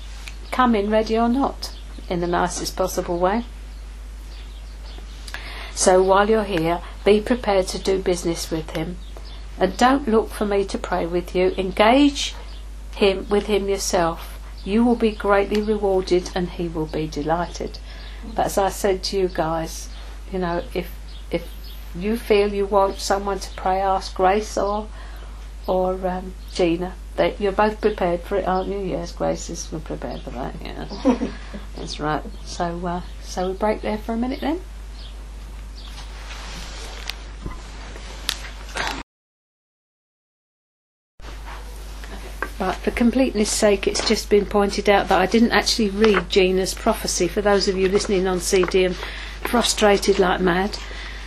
come 0.51 0.75
in 0.75 0.89
ready 0.89 1.17
or 1.17 1.29
not, 1.29 1.75
in 2.09 2.19
the 2.19 2.27
nicest 2.27 2.75
possible 2.75 3.19
way. 3.19 3.45
So 5.75 6.01
while 6.01 6.29
you're 6.29 6.43
here, 6.43 6.81
be 7.03 7.21
prepared 7.21 7.67
to 7.67 7.79
do 7.79 7.99
business 7.99 8.49
with 8.49 8.71
Him. 8.71 8.97
And 9.59 9.77
don't 9.77 10.07
look 10.07 10.29
for 10.29 10.45
me 10.45 10.65
to 10.65 10.77
pray 10.77 11.05
with 11.05 11.35
you. 11.35 11.53
Engage 11.57 12.35
him 12.95 13.27
with 13.29 13.47
him 13.47 13.67
yourself 13.67 14.33
you 14.65 14.83
will 14.83 14.95
be 14.95 15.11
greatly 15.11 15.61
rewarded 15.61 16.29
and 16.35 16.49
he 16.51 16.67
will 16.67 16.85
be 16.85 17.07
delighted. 17.07 17.77
But 18.35 18.47
as 18.47 18.57
I 18.57 18.69
said 18.69 19.03
to 19.03 19.17
you 19.17 19.27
guys, 19.27 19.89
you 20.31 20.39
know, 20.39 20.63
if 20.73 20.89
if 21.31 21.45
you 21.95 22.17
feel 22.17 22.53
you 22.53 22.65
want 22.65 22.99
someone 22.99 23.39
to 23.39 23.53
pray, 23.55 23.81
ask 23.81 24.15
Grace 24.15 24.57
or 24.57 24.87
or 25.67 26.07
um, 26.07 26.33
Gina. 26.53 26.93
They, 27.15 27.35
you're 27.37 27.51
both 27.51 27.79
prepared 27.79 28.21
for 28.21 28.37
it, 28.37 28.47
aren't 28.47 28.69
you? 28.69 28.79
Yes, 28.79 29.11
Grace 29.11 29.49
is 29.49 29.67
prepared 29.83 30.21
for 30.21 30.31
that. 30.31 30.55
Yeah, 30.63 30.85
that's 31.75 31.99
right. 31.99 32.23
So, 32.43 32.85
uh, 32.85 33.01
so 33.21 33.51
we 33.51 33.53
break 33.53 33.81
there 33.81 33.99
for 33.99 34.13
a 34.13 34.17
minute 34.17 34.41
then. 34.41 34.61
But 42.57 42.75
for 42.75 42.91
completeness 42.91 43.51
sake, 43.51 43.87
it's 43.87 44.07
just 44.07 44.29
been 44.29 44.45
pointed 44.45 44.89
out 44.89 45.09
that 45.09 45.19
I 45.19 45.25
didn't 45.27 45.51
actually 45.51 45.89
read 45.89 46.29
Gina's 46.29 46.73
prophecy 46.73 47.27
for 47.27 47.41
those 47.41 47.67
of 47.67 47.77
you 47.77 47.89
listening 47.89 48.25
on 48.25 48.39
CD 48.39 48.85
and 48.85 48.95
frustrated 48.95 50.17
like 50.17 50.39
mad. 50.41 50.77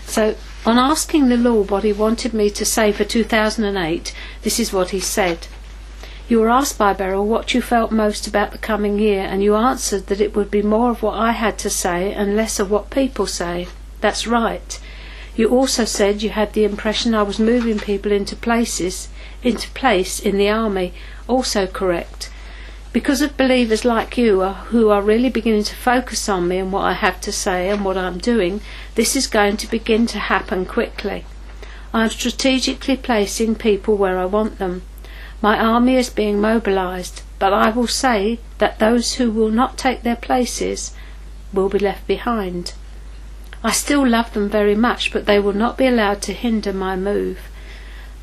So, 0.04 0.34
on 0.64 0.78
asking 0.78 1.28
the 1.28 1.36
Lord 1.36 1.70
what 1.70 1.84
He 1.84 1.92
wanted 1.92 2.32
me 2.32 2.50
to 2.50 2.64
say 2.64 2.90
for 2.90 3.04
2008, 3.04 4.12
this 4.42 4.58
is 4.58 4.72
what 4.72 4.90
He 4.90 5.00
said 5.00 5.46
You 6.28 6.40
were 6.40 6.48
asked 6.48 6.76
by 6.76 6.92
Beryl 6.92 7.24
what 7.24 7.54
you 7.54 7.62
felt 7.62 7.92
most 7.92 8.26
about 8.26 8.50
the 8.50 8.58
coming 8.58 8.98
year, 8.98 9.20
and 9.20 9.44
you 9.44 9.54
answered 9.54 10.08
that 10.08 10.20
it 10.20 10.34
would 10.34 10.50
be 10.50 10.60
more 10.60 10.90
of 10.90 11.00
what 11.00 11.16
I 11.16 11.30
had 11.30 11.56
to 11.58 11.70
say 11.70 12.12
and 12.12 12.34
less 12.34 12.58
of 12.58 12.68
what 12.68 12.90
people 12.90 13.28
say. 13.28 13.68
That's 14.00 14.26
right. 14.26 14.80
You 15.36 15.50
also 15.50 15.84
said 15.84 16.22
you 16.22 16.30
had 16.30 16.52
the 16.52 16.64
impression 16.64 17.14
I 17.14 17.22
was 17.22 17.38
moving 17.38 17.78
people 17.78 18.10
into 18.10 18.34
places, 18.34 19.08
into 19.44 19.70
place 19.70 20.18
in 20.18 20.36
the 20.36 20.48
army. 20.48 20.94
Also 21.28 21.68
correct. 21.68 22.28
Because 22.92 23.22
of 23.22 23.36
believers 23.36 23.84
like 23.84 24.18
you 24.18 24.42
are, 24.42 24.54
who 24.54 24.88
are 24.90 25.02
really 25.02 25.30
beginning 25.30 25.64
to 25.64 25.76
focus 25.76 26.28
on 26.28 26.48
me 26.48 26.58
and 26.58 26.72
what 26.72 26.86
I 26.86 26.94
have 26.94 27.20
to 27.20 27.30
say 27.30 27.68
and 27.68 27.84
what 27.84 27.96
I'm 27.96 28.18
doing, 28.18 28.62
this 28.96 29.14
is 29.14 29.28
going 29.28 29.58
to 29.58 29.70
begin 29.70 30.06
to 30.08 30.18
happen 30.18 30.66
quickly. 30.66 31.24
I 31.94 32.02
am 32.02 32.10
strategically 32.10 32.96
placing 32.96 33.54
people 33.54 33.96
where 33.96 34.18
I 34.18 34.24
want 34.24 34.58
them. 34.58 34.82
My 35.42 35.58
army 35.58 35.96
is 35.96 36.08
being 36.08 36.40
mobilized, 36.40 37.22
but 37.38 37.52
I 37.52 37.70
will 37.70 37.86
say 37.86 38.38
that 38.58 38.78
those 38.78 39.14
who 39.14 39.30
will 39.30 39.50
not 39.50 39.76
take 39.76 40.02
their 40.02 40.16
places 40.16 40.92
will 41.52 41.68
be 41.68 41.78
left 41.78 42.06
behind. 42.06 42.72
I 43.62 43.72
still 43.72 44.06
love 44.06 44.32
them 44.32 44.48
very 44.48 44.74
much, 44.74 45.12
but 45.12 45.26
they 45.26 45.38
will 45.38 45.52
not 45.52 45.76
be 45.76 45.86
allowed 45.86 46.22
to 46.22 46.32
hinder 46.32 46.72
my 46.72 46.96
move. 46.96 47.38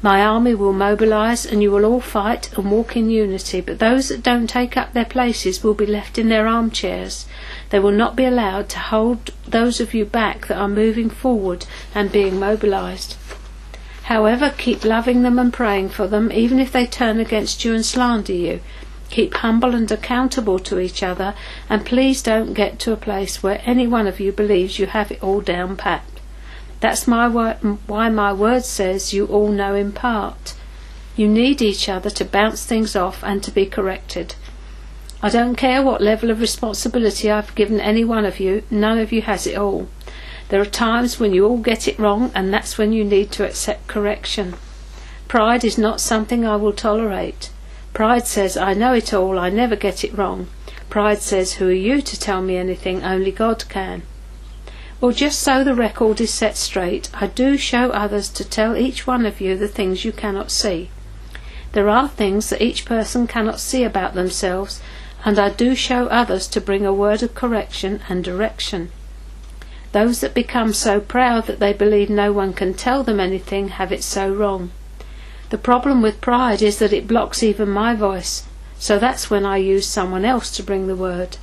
My 0.01 0.21
army 0.21 0.53
will 0.53 0.73
mobilize 0.73 1.45
and 1.45 1.63
you 1.63 1.71
will 1.71 1.85
all 1.85 2.01
fight 2.01 2.51
and 2.57 2.69
walk 2.69 2.97
in 2.97 3.09
unity, 3.09 3.61
but 3.61 3.79
those 3.79 4.09
that 4.09 4.21
don't 4.21 4.47
take 4.47 4.75
up 4.75 4.91
their 4.91 5.05
places 5.05 5.63
will 5.63 5.73
be 5.73 5.85
left 5.85 6.17
in 6.17 6.27
their 6.27 6.45
armchairs. 6.45 7.25
They 7.69 7.79
will 7.79 7.91
not 7.91 8.15
be 8.15 8.25
allowed 8.25 8.67
to 8.69 8.79
hold 8.79 9.29
those 9.47 9.79
of 9.79 9.93
you 9.93 10.03
back 10.03 10.47
that 10.47 10.57
are 10.57 10.67
moving 10.67 11.09
forward 11.09 11.65
and 11.95 12.11
being 12.11 12.37
mobilized. 12.37 13.15
However, 14.03 14.53
keep 14.57 14.83
loving 14.83 15.21
them 15.21 15.39
and 15.39 15.53
praying 15.53 15.89
for 15.89 16.07
them, 16.07 16.31
even 16.31 16.59
if 16.59 16.71
they 16.71 16.85
turn 16.85 17.19
against 17.19 17.63
you 17.63 17.73
and 17.73 17.85
slander 17.85 18.33
you. 18.33 18.59
Keep 19.09 19.35
humble 19.35 19.73
and 19.73 19.89
accountable 19.91 20.59
to 20.59 20.79
each 20.79 21.03
other, 21.03 21.35
and 21.69 21.85
please 21.85 22.21
don't 22.21 22.53
get 22.53 22.79
to 22.79 22.91
a 22.91 22.97
place 22.97 23.41
where 23.41 23.61
any 23.63 23.87
one 23.87 24.07
of 24.07 24.19
you 24.19 24.31
believes 24.31 24.77
you 24.79 24.87
have 24.87 25.11
it 25.11 25.23
all 25.23 25.39
down 25.39 25.77
pat. 25.77 26.03
That's 26.79 27.07
my 27.07 27.29
wor- 27.29 27.57
why 27.87 28.09
my 28.09 28.33
word 28.33 28.65
says 28.65 29.13
you 29.13 29.25
all 29.27 29.47
know 29.47 29.73
in 29.73 29.93
part. 29.93 30.53
You 31.15 31.29
need 31.29 31.61
each 31.61 31.87
other 31.87 32.09
to 32.09 32.25
bounce 32.25 32.65
things 32.65 32.95
off 32.95 33.23
and 33.23 33.41
to 33.43 33.51
be 33.51 33.65
corrected. 33.65 34.35
I 35.21 35.29
don't 35.29 35.55
care 35.55 35.81
what 35.81 36.01
level 36.01 36.29
of 36.29 36.41
responsibility 36.41 37.31
I've 37.31 37.55
given 37.55 37.79
any 37.79 38.03
one 38.03 38.25
of 38.25 38.41
you, 38.41 38.63
none 38.69 38.97
of 38.97 39.13
you 39.13 39.21
has 39.21 39.47
it 39.47 39.57
all. 39.57 39.87
There 40.49 40.61
are 40.61 40.65
times 40.65 41.19
when 41.19 41.33
you 41.33 41.47
all 41.47 41.57
get 41.57 41.87
it 41.87 41.97
wrong, 41.97 42.31
and 42.35 42.53
that's 42.53 42.77
when 42.77 42.93
you 42.93 43.03
need 43.03 43.31
to 43.31 43.45
accept 43.45 43.87
correction. 43.87 44.55
Pride 45.27 45.63
is 45.63 45.77
not 45.77 45.99
something 45.99 46.45
I 46.45 46.57
will 46.57 46.73
tolerate. 46.73 47.49
Pride 47.93 48.27
says, 48.27 48.55
I 48.57 48.73
know 48.73 48.93
it 48.93 49.13
all, 49.13 49.39
I 49.39 49.49
never 49.49 49.75
get 49.75 50.03
it 50.03 50.17
wrong. 50.17 50.47
Pride 50.89 51.21
says, 51.21 51.53
Who 51.53 51.69
are 51.69 51.71
you 51.71 52.01
to 52.01 52.19
tell 52.19 52.41
me 52.41 52.57
anything? 52.57 53.03
Only 53.03 53.31
God 53.31 53.67
can. 53.69 54.03
Well, 55.01 55.11
just 55.11 55.41
so 55.41 55.63
the 55.63 55.75
record 55.75 56.21
is 56.21 56.33
set 56.33 56.55
straight, 56.55 57.09
I 57.13 57.27
do 57.27 57.57
show 57.57 57.89
others 57.89 58.29
to 58.29 58.43
tell 58.43 58.77
each 58.77 59.05
one 59.05 59.25
of 59.25 59.41
you 59.41 59.57
the 59.57 59.67
things 59.67 60.05
you 60.05 60.11
cannot 60.11 60.51
see. 60.51 60.89
There 61.73 61.89
are 61.89 62.07
things 62.07 62.49
that 62.49 62.61
each 62.61 62.85
person 62.85 63.27
cannot 63.27 63.59
see 63.59 63.83
about 63.83 64.13
themselves, 64.13 64.81
and 65.25 65.39
I 65.39 65.49
do 65.49 65.75
show 65.75 66.07
others 66.07 66.47
to 66.49 66.61
bring 66.61 66.85
a 66.85 66.93
word 66.93 67.23
of 67.23 67.33
correction 67.33 68.01
and 68.07 68.23
direction. 68.23 68.91
Those 69.93 70.21
that 70.21 70.33
become 70.33 70.73
so 70.73 70.99
proud 70.99 71.45
that 71.45 71.59
they 71.59 71.71
believe 71.71 72.09
no 72.09 72.33
one 72.33 72.53
can 72.53 72.73
tell 72.73 73.03
them 73.03 73.19
anything 73.19 73.69
have 73.69 73.91
it 73.91 74.03
so 74.03 74.27
wrong. 74.27 74.71
The 75.51 75.57
problem 75.59 76.01
with 76.01 76.19
pride 76.19 76.63
is 76.63 76.79
that 76.79 76.93
it 76.93 77.07
blocks 77.07 77.43
even 77.43 77.69
my 77.69 77.93
voice, 77.93 78.47
so 78.79 78.97
that's 78.97 79.29
when 79.29 79.45
I 79.45 79.57
use 79.57 79.85
someone 79.85 80.25
else 80.25 80.49
to 80.57 80.63
bring 80.63 80.87
the 80.87 80.95
word. 80.95 81.37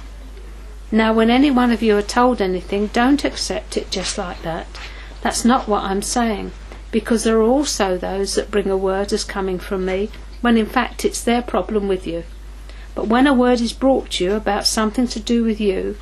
Now, 0.91 1.13
when 1.13 1.31
any 1.31 1.53
one 1.53 1.71
of 1.71 1.81
you 1.81 1.97
are 1.97 2.03
told 2.03 2.43
anything, 2.43 2.89
don't 2.89 3.25
accept 3.25 3.77
it 3.77 3.89
just 3.93 4.19
like 4.19 4.43
that. 4.43 4.67
That's 5.23 5.45
not 5.45 5.69
what 5.69 5.85
I'm 5.85 6.03
saying, 6.03 6.51
because 6.91 7.23
there 7.23 7.39
are 7.39 7.43
also 7.43 7.97
those 7.97 8.35
that 8.35 8.51
bring 8.51 8.69
a 8.69 8.77
word 8.77 9.13
as 9.13 9.23
coming 9.23 9.61
from 9.61 9.87
me, 9.87 10.11
when 10.41 10.57
in 10.57 10.67
fact 10.67 11.05
it's 11.05 11.23
their 11.23 11.43
problem 11.43 11.87
with 11.87 12.05
you. 12.05 12.25
But 12.97 13.07
when 13.07 13.29
a 13.29 13.35
word 13.35 13.61
is 13.61 13.73
brought 13.73 14.11
to 14.11 14.25
you 14.25 14.35
about 14.35 14.67
something 14.67 15.07
to 15.07 15.21
do 15.21 15.45
with 15.45 15.61
you, 15.61 15.97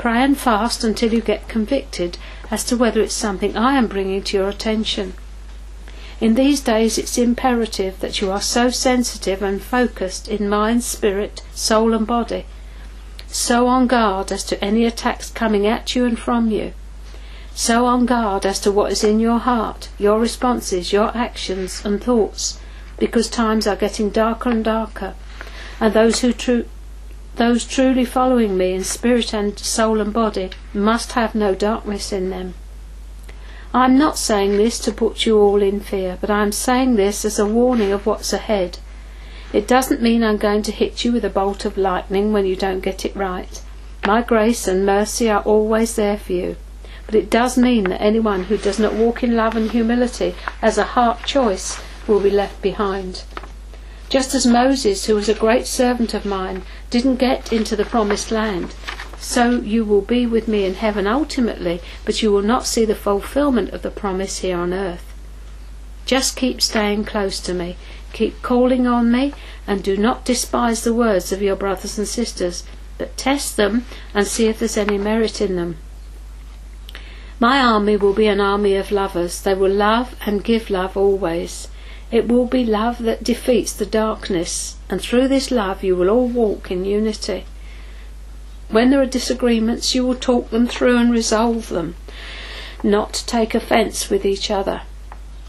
pray 0.00 0.22
and 0.24 0.36
fast 0.36 0.82
until 0.82 1.14
you 1.14 1.20
get 1.20 1.48
convicted 1.48 2.18
as 2.50 2.64
to 2.64 2.76
whether 2.76 3.00
it's 3.00 3.14
something 3.14 3.56
I 3.56 3.76
am 3.76 3.86
bringing 3.86 4.22
to 4.24 4.36
your 4.36 4.48
attention. 4.48 5.12
In 6.20 6.34
these 6.34 6.60
days, 6.60 6.98
it's 6.98 7.16
imperative 7.16 8.00
that 8.00 8.20
you 8.20 8.32
are 8.32 8.42
so 8.42 8.70
sensitive 8.70 9.42
and 9.42 9.62
focused 9.62 10.26
in 10.26 10.48
mind, 10.48 10.82
spirit, 10.82 11.42
soul, 11.54 11.94
and 11.94 12.06
body 12.06 12.46
so 13.32 13.68
on 13.68 13.86
guard 13.86 14.32
as 14.32 14.42
to 14.42 14.62
any 14.62 14.84
attacks 14.84 15.30
coming 15.30 15.64
at 15.66 15.94
you 15.94 16.04
and 16.04 16.18
from 16.18 16.50
you. 16.50 16.72
So 17.54 17.86
on 17.86 18.06
guard 18.06 18.44
as 18.44 18.58
to 18.60 18.72
what 18.72 18.90
is 18.90 19.04
in 19.04 19.20
your 19.20 19.38
heart, 19.38 19.88
your 19.98 20.18
responses, 20.18 20.92
your 20.92 21.16
actions 21.16 21.84
and 21.84 22.02
thoughts, 22.02 22.58
because 22.98 23.28
times 23.28 23.66
are 23.66 23.76
getting 23.76 24.10
darker 24.10 24.50
and 24.50 24.64
darker, 24.64 25.14
and 25.78 25.94
those 25.94 26.20
who 26.20 26.32
tru- 26.32 26.66
those 27.36 27.64
truly 27.64 28.04
following 28.04 28.56
me 28.56 28.72
in 28.72 28.84
spirit 28.84 29.32
and 29.32 29.58
soul 29.58 30.00
and 30.00 30.12
body 30.12 30.50
must 30.74 31.12
have 31.12 31.34
no 31.34 31.54
darkness 31.54 32.12
in 32.12 32.30
them. 32.30 32.54
I 33.72 33.84
am 33.84 33.96
not 33.96 34.18
saying 34.18 34.56
this 34.56 34.78
to 34.80 34.92
put 34.92 35.26
you 35.26 35.38
all 35.38 35.62
in 35.62 35.80
fear, 35.80 36.18
but 36.20 36.30
I 36.30 36.42
am 36.42 36.52
saying 36.52 36.96
this 36.96 37.24
as 37.24 37.38
a 37.38 37.46
warning 37.46 37.92
of 37.92 38.06
what's 38.06 38.32
ahead 38.32 38.78
it 39.52 39.66
doesn't 39.66 40.00
mean 40.00 40.22
I'm 40.22 40.36
going 40.36 40.62
to 40.62 40.70
hit 40.70 41.04
you 41.04 41.10
with 41.10 41.24
a 41.24 41.30
bolt 41.30 41.64
of 41.64 41.76
lightning 41.76 42.32
when 42.32 42.46
you 42.46 42.54
don't 42.54 42.78
get 42.80 43.04
it 43.04 43.16
right. 43.16 43.60
My 44.06 44.22
grace 44.22 44.68
and 44.68 44.86
mercy 44.86 45.28
are 45.28 45.42
always 45.42 45.96
there 45.96 46.18
for 46.18 46.32
you. 46.32 46.56
But 47.06 47.16
it 47.16 47.30
does 47.30 47.58
mean 47.58 47.84
that 47.84 48.00
anyone 48.00 48.44
who 48.44 48.56
does 48.56 48.78
not 48.78 48.94
walk 48.94 49.24
in 49.24 49.34
love 49.34 49.56
and 49.56 49.72
humility 49.72 50.36
as 50.62 50.78
a 50.78 50.84
heart 50.94 51.24
choice 51.24 51.80
will 52.06 52.20
be 52.20 52.30
left 52.30 52.62
behind. 52.62 53.24
Just 54.10 54.34
as 54.34 54.44
Moses, 54.44 55.06
who 55.06 55.14
was 55.14 55.28
a 55.28 55.34
great 55.34 55.68
servant 55.68 56.14
of 56.14 56.26
mine, 56.26 56.62
didn't 56.90 57.16
get 57.16 57.52
into 57.52 57.76
the 57.76 57.84
promised 57.84 58.32
land, 58.32 58.74
so 59.20 59.60
you 59.60 59.84
will 59.84 60.00
be 60.00 60.26
with 60.26 60.48
me 60.48 60.64
in 60.64 60.74
heaven 60.74 61.06
ultimately, 61.06 61.80
but 62.04 62.20
you 62.20 62.32
will 62.32 62.42
not 62.42 62.66
see 62.66 62.84
the 62.84 62.96
fulfillment 62.96 63.70
of 63.70 63.82
the 63.82 63.90
promise 63.90 64.40
here 64.40 64.58
on 64.58 64.74
earth. 64.74 65.14
Just 66.06 66.34
keep 66.34 66.60
staying 66.60 67.04
close 67.04 67.38
to 67.38 67.54
me. 67.54 67.76
Keep 68.12 68.42
calling 68.42 68.84
on 68.84 69.12
me, 69.12 69.32
and 69.64 69.80
do 69.80 69.96
not 69.96 70.24
despise 70.24 70.82
the 70.82 70.92
words 70.92 71.30
of 71.30 71.40
your 71.40 71.54
brothers 71.54 71.96
and 71.96 72.08
sisters, 72.08 72.64
but 72.98 73.16
test 73.16 73.56
them 73.56 73.86
and 74.12 74.26
see 74.26 74.48
if 74.48 74.58
there's 74.58 74.76
any 74.76 74.98
merit 74.98 75.40
in 75.40 75.54
them. 75.54 75.76
My 77.38 77.60
army 77.60 77.96
will 77.96 78.12
be 78.12 78.26
an 78.26 78.40
army 78.40 78.74
of 78.74 78.90
lovers. 78.90 79.40
They 79.40 79.54
will 79.54 79.70
love 79.70 80.16
and 80.26 80.42
give 80.42 80.68
love 80.68 80.96
always. 80.96 81.68
It 82.10 82.26
will 82.26 82.46
be 82.46 82.64
love 82.64 82.98
that 82.98 83.22
defeats 83.22 83.72
the 83.72 83.86
darkness, 83.86 84.76
and 84.88 85.00
through 85.00 85.28
this 85.28 85.50
love 85.50 85.84
you 85.84 85.94
will 85.94 86.10
all 86.10 86.26
walk 86.26 86.70
in 86.70 86.84
unity. 86.84 87.44
When 88.68 88.90
there 88.90 89.00
are 89.00 89.06
disagreements, 89.06 89.94
you 89.94 90.04
will 90.04 90.16
talk 90.16 90.50
them 90.50 90.66
through 90.66 90.96
and 90.96 91.12
resolve 91.12 91.68
them, 91.68 91.96
not 92.82 93.24
take 93.26 93.54
offence 93.54 94.10
with 94.10 94.24
each 94.24 94.50
other. 94.50 94.82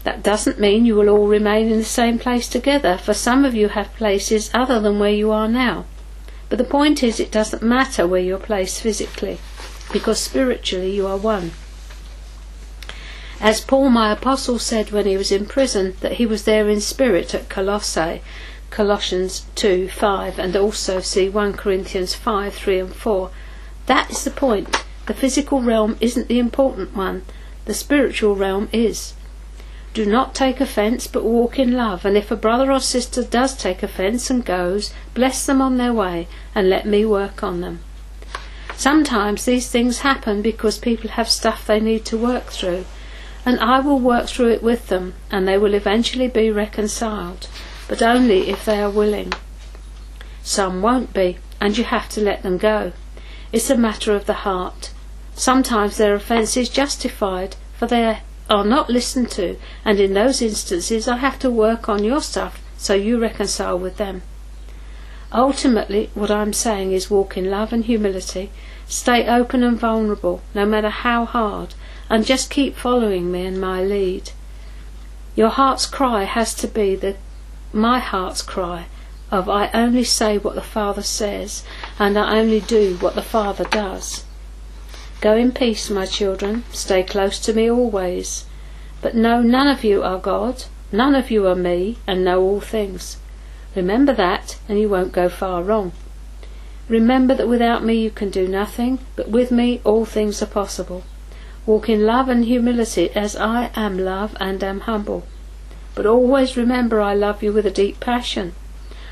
That 0.04 0.22
doesn't 0.22 0.58
mean 0.58 0.84
you 0.84 0.96
will 0.96 1.08
all 1.08 1.28
remain 1.28 1.70
in 1.70 1.78
the 1.78 1.84
same 1.84 2.18
place 2.18 2.48
together, 2.48 2.98
for 2.98 3.14
some 3.14 3.44
of 3.44 3.54
you 3.54 3.68
have 3.68 3.94
places 3.94 4.50
other 4.52 4.80
than 4.80 4.98
where 4.98 5.12
you 5.12 5.30
are 5.30 5.48
now. 5.48 5.84
But 6.48 6.58
the 6.58 6.64
point 6.64 7.02
is, 7.02 7.18
it 7.18 7.30
doesn't 7.30 7.62
matter 7.62 8.06
where 8.06 8.20
you're 8.20 8.38
placed 8.38 8.80
physically, 8.80 9.38
because 9.92 10.20
spiritually 10.20 10.94
you 10.94 11.06
are 11.06 11.16
one. 11.16 11.52
As 13.42 13.60
Paul 13.60 13.90
my 13.90 14.12
apostle 14.12 14.60
said 14.60 14.92
when 14.92 15.04
he 15.04 15.16
was 15.16 15.32
in 15.32 15.46
prison, 15.46 15.96
that 16.00 16.12
he 16.12 16.26
was 16.26 16.44
there 16.44 16.68
in 16.68 16.80
spirit 16.80 17.34
at 17.34 17.48
Colossae, 17.48 18.22
Colossians 18.70 19.46
2 19.56 19.88
5, 19.88 20.38
and 20.38 20.54
also 20.54 21.00
see 21.00 21.28
1 21.28 21.54
Corinthians 21.54 22.14
5 22.14 22.54
3 22.54 22.78
and 22.78 22.94
4. 22.94 23.30
That 23.86 24.12
is 24.12 24.22
the 24.22 24.30
point. 24.30 24.84
The 25.06 25.14
physical 25.14 25.60
realm 25.60 25.96
isn't 26.00 26.28
the 26.28 26.38
important 26.38 26.94
one, 26.94 27.22
the 27.64 27.74
spiritual 27.74 28.36
realm 28.36 28.68
is. 28.72 29.14
Do 29.92 30.06
not 30.06 30.36
take 30.36 30.60
offence, 30.60 31.08
but 31.08 31.24
walk 31.24 31.58
in 31.58 31.72
love. 31.72 32.04
And 32.04 32.16
if 32.16 32.30
a 32.30 32.36
brother 32.36 32.70
or 32.70 32.78
sister 32.78 33.24
does 33.24 33.56
take 33.56 33.82
offence 33.82 34.30
and 34.30 34.44
goes, 34.44 34.94
bless 35.14 35.44
them 35.44 35.60
on 35.60 35.78
their 35.78 35.92
way 35.92 36.28
and 36.54 36.70
let 36.70 36.86
me 36.86 37.04
work 37.04 37.42
on 37.42 37.60
them. 37.60 37.80
Sometimes 38.76 39.44
these 39.44 39.68
things 39.68 40.00
happen 40.00 40.42
because 40.42 40.78
people 40.78 41.10
have 41.10 41.28
stuff 41.28 41.66
they 41.66 41.80
need 41.80 42.04
to 42.04 42.16
work 42.16 42.46
through, 42.46 42.84
and 43.44 43.58
I 43.60 43.80
will 43.80 43.98
work 43.98 44.28
through 44.28 44.50
it 44.50 44.62
with 44.62 44.88
them, 44.88 45.14
and 45.30 45.46
they 45.46 45.58
will 45.58 45.74
eventually 45.74 46.28
be 46.28 46.50
reconciled, 46.50 47.48
but 47.88 48.02
only 48.02 48.48
if 48.48 48.64
they 48.64 48.80
are 48.80 48.90
willing. 48.90 49.32
Some 50.42 50.82
won't 50.82 51.12
be, 51.12 51.38
and 51.60 51.76
you 51.76 51.84
have 51.84 52.08
to 52.10 52.20
let 52.20 52.42
them 52.42 52.58
go. 52.58 52.92
It's 53.52 53.70
a 53.70 53.76
matter 53.76 54.14
of 54.14 54.26
the 54.26 54.44
heart. 54.44 54.92
Sometimes 55.34 55.96
their 55.96 56.14
offence 56.14 56.56
is 56.56 56.68
justified, 56.68 57.56
for 57.76 57.86
they 57.86 58.18
are 58.50 58.64
not 58.64 58.90
listened 58.90 59.30
to, 59.32 59.56
and 59.84 59.98
in 59.98 60.14
those 60.14 60.42
instances 60.42 61.08
I 61.08 61.16
have 61.16 61.38
to 61.40 61.50
work 61.50 61.88
on 61.88 62.04
your 62.04 62.20
stuff 62.20 62.62
so 62.76 62.94
you 62.94 63.18
reconcile 63.18 63.78
with 63.78 63.96
them. 63.96 64.22
Ultimately, 65.32 66.10
what 66.14 66.30
I'm 66.30 66.52
saying 66.52 66.92
is 66.92 67.10
walk 67.10 67.36
in 67.36 67.50
love 67.50 67.72
and 67.72 67.84
humility, 67.84 68.50
stay 68.86 69.26
open 69.26 69.62
and 69.62 69.78
vulnerable, 69.78 70.42
no 70.54 70.66
matter 70.66 70.90
how 70.90 71.24
hard, 71.24 71.74
and 72.12 72.26
just 72.26 72.50
keep 72.50 72.76
following 72.76 73.32
me 73.32 73.46
and 73.46 73.58
my 73.58 73.82
lead. 73.82 74.30
Your 75.34 75.48
heart's 75.48 75.86
cry 75.86 76.24
has 76.24 76.54
to 76.56 76.68
be 76.68 76.94
the 76.94 77.16
my 77.72 78.00
heart's 78.00 78.42
cry 78.42 78.84
of 79.30 79.48
I 79.48 79.70
only 79.72 80.04
say 80.04 80.36
what 80.36 80.54
the 80.54 80.60
Father 80.60 81.02
says, 81.02 81.64
and 81.98 82.18
I 82.18 82.38
only 82.38 82.60
do 82.60 82.98
what 83.00 83.14
the 83.14 83.22
Father 83.22 83.64
does. 83.64 84.24
Go 85.22 85.38
in 85.38 85.52
peace, 85.52 85.88
my 85.88 86.04
children, 86.04 86.64
stay 86.70 87.02
close 87.02 87.38
to 87.38 87.54
me 87.54 87.70
always. 87.70 88.44
But 89.00 89.14
know 89.14 89.40
none 89.40 89.68
of 89.68 89.82
you 89.82 90.02
are 90.02 90.18
God, 90.18 90.64
none 90.92 91.14
of 91.14 91.30
you 91.30 91.46
are 91.46 91.54
me, 91.54 91.96
and 92.06 92.22
know 92.22 92.42
all 92.42 92.60
things. 92.60 93.16
Remember 93.74 94.12
that, 94.12 94.58
and 94.68 94.78
you 94.78 94.90
won't 94.90 95.12
go 95.12 95.30
far 95.30 95.62
wrong. 95.62 95.92
Remember 96.90 97.34
that 97.34 97.48
without 97.48 97.82
me 97.82 97.94
you 97.94 98.10
can 98.10 98.28
do 98.28 98.46
nothing, 98.46 98.98
but 99.16 99.30
with 99.30 99.50
me 99.50 99.80
all 99.82 100.04
things 100.04 100.42
are 100.42 100.46
possible. 100.60 101.04
Walk 101.64 101.88
in 101.88 102.04
love 102.04 102.28
and 102.28 102.44
humility 102.44 103.10
as 103.14 103.36
I 103.36 103.70
am 103.76 103.96
love 103.96 104.36
and 104.40 104.62
am 104.64 104.80
humble. 104.80 105.22
But 105.94 106.06
always 106.06 106.56
remember 106.56 107.00
I 107.00 107.14
love 107.14 107.42
you 107.42 107.52
with 107.52 107.66
a 107.66 107.70
deep 107.70 108.00
passion. 108.00 108.54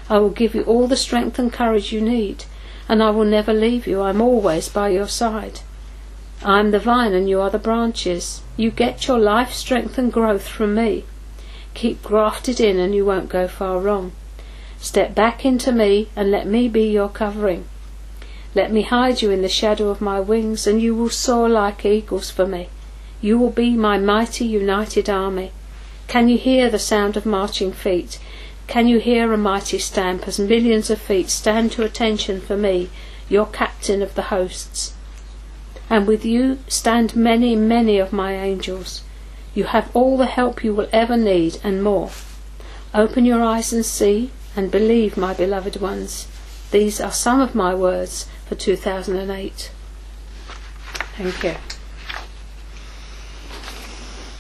I 0.09 0.19
will 0.19 0.31
give 0.31 0.55
you 0.57 0.63
all 0.63 0.89
the 0.89 0.97
strength 0.97 1.39
and 1.39 1.53
courage 1.53 1.93
you 1.93 2.01
need, 2.01 2.45
and 2.89 3.03
I 3.03 3.11
will 3.11 3.25
never 3.25 3.53
leave 3.53 3.87
you. 3.87 4.03
I'm 4.03 4.21
always 4.21 4.69
by 4.69 4.89
your 4.89 5.07
side. 5.07 5.61
I'm 6.43 6.73
the 6.73 6.81
vine 6.81 7.13
and 7.13 7.29
you 7.29 7.41
are 7.41 7.51
the 7.51 7.59
branches. 7.59 8.43
You 8.57 8.71
get 8.71 9.07
your 9.07 9.19
life, 9.19 9.53
strength, 9.53 9.99
and 9.99 10.13
growth 10.13 10.49
from 10.49 10.75
me. 10.75 11.05
Keep 11.75 12.03
grafted 12.03 12.59
in 12.59 12.79
and 12.79 12.95
you 12.95 13.05
won't 13.05 13.29
go 13.29 13.47
far 13.47 13.79
wrong. 13.79 14.13
Step 14.79 15.15
back 15.15 15.45
into 15.45 15.71
me 15.71 16.09
and 16.17 16.31
let 16.31 16.47
me 16.47 16.67
be 16.67 16.91
your 16.91 17.11
covering. 17.11 17.67
Let 18.53 18.73
me 18.73 18.83
hide 18.83 19.23
you 19.23 19.31
in 19.31 19.43
the 19.43 19.49
shadow 19.49 19.91
of 19.91 20.01
my 20.01 20.19
wings, 20.19 20.67
and 20.67 20.83
you 20.83 20.95
will 20.95 21.11
soar 21.11 21.49
like 21.49 21.85
eagles 21.85 22.31
for 22.31 22.47
me. 22.47 22.69
You 23.21 23.39
will 23.39 23.51
be 23.51 23.77
my 23.77 23.97
mighty 23.99 24.45
united 24.45 25.09
army. 25.09 25.53
Can 26.09 26.29
you 26.29 26.37
hear 26.37 26.69
the 26.69 26.79
sound 26.79 27.17
of 27.17 27.25
marching 27.25 27.71
feet? 27.71 28.19
Can 28.67 28.89
you 28.89 28.99
hear 28.99 29.33
a 29.33 29.37
mighty 29.37 29.79
stamp 29.79 30.27
as 30.27 30.41
millions 30.41 30.91
of 30.91 31.01
feet 31.01 31.31
stand 31.31 31.71
to 31.73 31.85
attention 31.85 32.41
for 32.41 32.57
me, 32.57 32.91
your 33.29 33.47
captain 33.47 34.03
of 34.03 34.15
the 34.17 34.31
hosts? 34.35 34.95
And 35.89 36.07
with 36.07 36.25
you 36.25 36.59
stand 36.67 37.15
many, 37.15 37.55
many 37.55 37.99
of 37.99 38.13
my 38.13 38.35
angels. 38.35 39.03
You 39.55 39.65
have 39.65 39.95
all 39.95 40.17
the 40.17 40.27
help 40.27 40.65
you 40.65 40.75
will 40.75 40.89
ever 40.93 41.17
need 41.17 41.59
and 41.63 41.85
more. 41.85 42.11
Open 42.95 43.25
your 43.25 43.43
eyes 43.43 43.73
and 43.73 43.87
see, 43.87 44.33
and 44.57 44.71
believe, 44.71 45.17
my 45.17 45.35
beloved 45.35 45.81
ones. 45.81 46.27
These 46.71 47.01
are 47.01 47.13
some 47.13 47.41
of 47.41 47.55
my 47.55 47.75
words 47.75 48.27
for 48.47 48.55
2008. 48.55 49.71
Thank 51.17 51.43
you. 51.45 51.70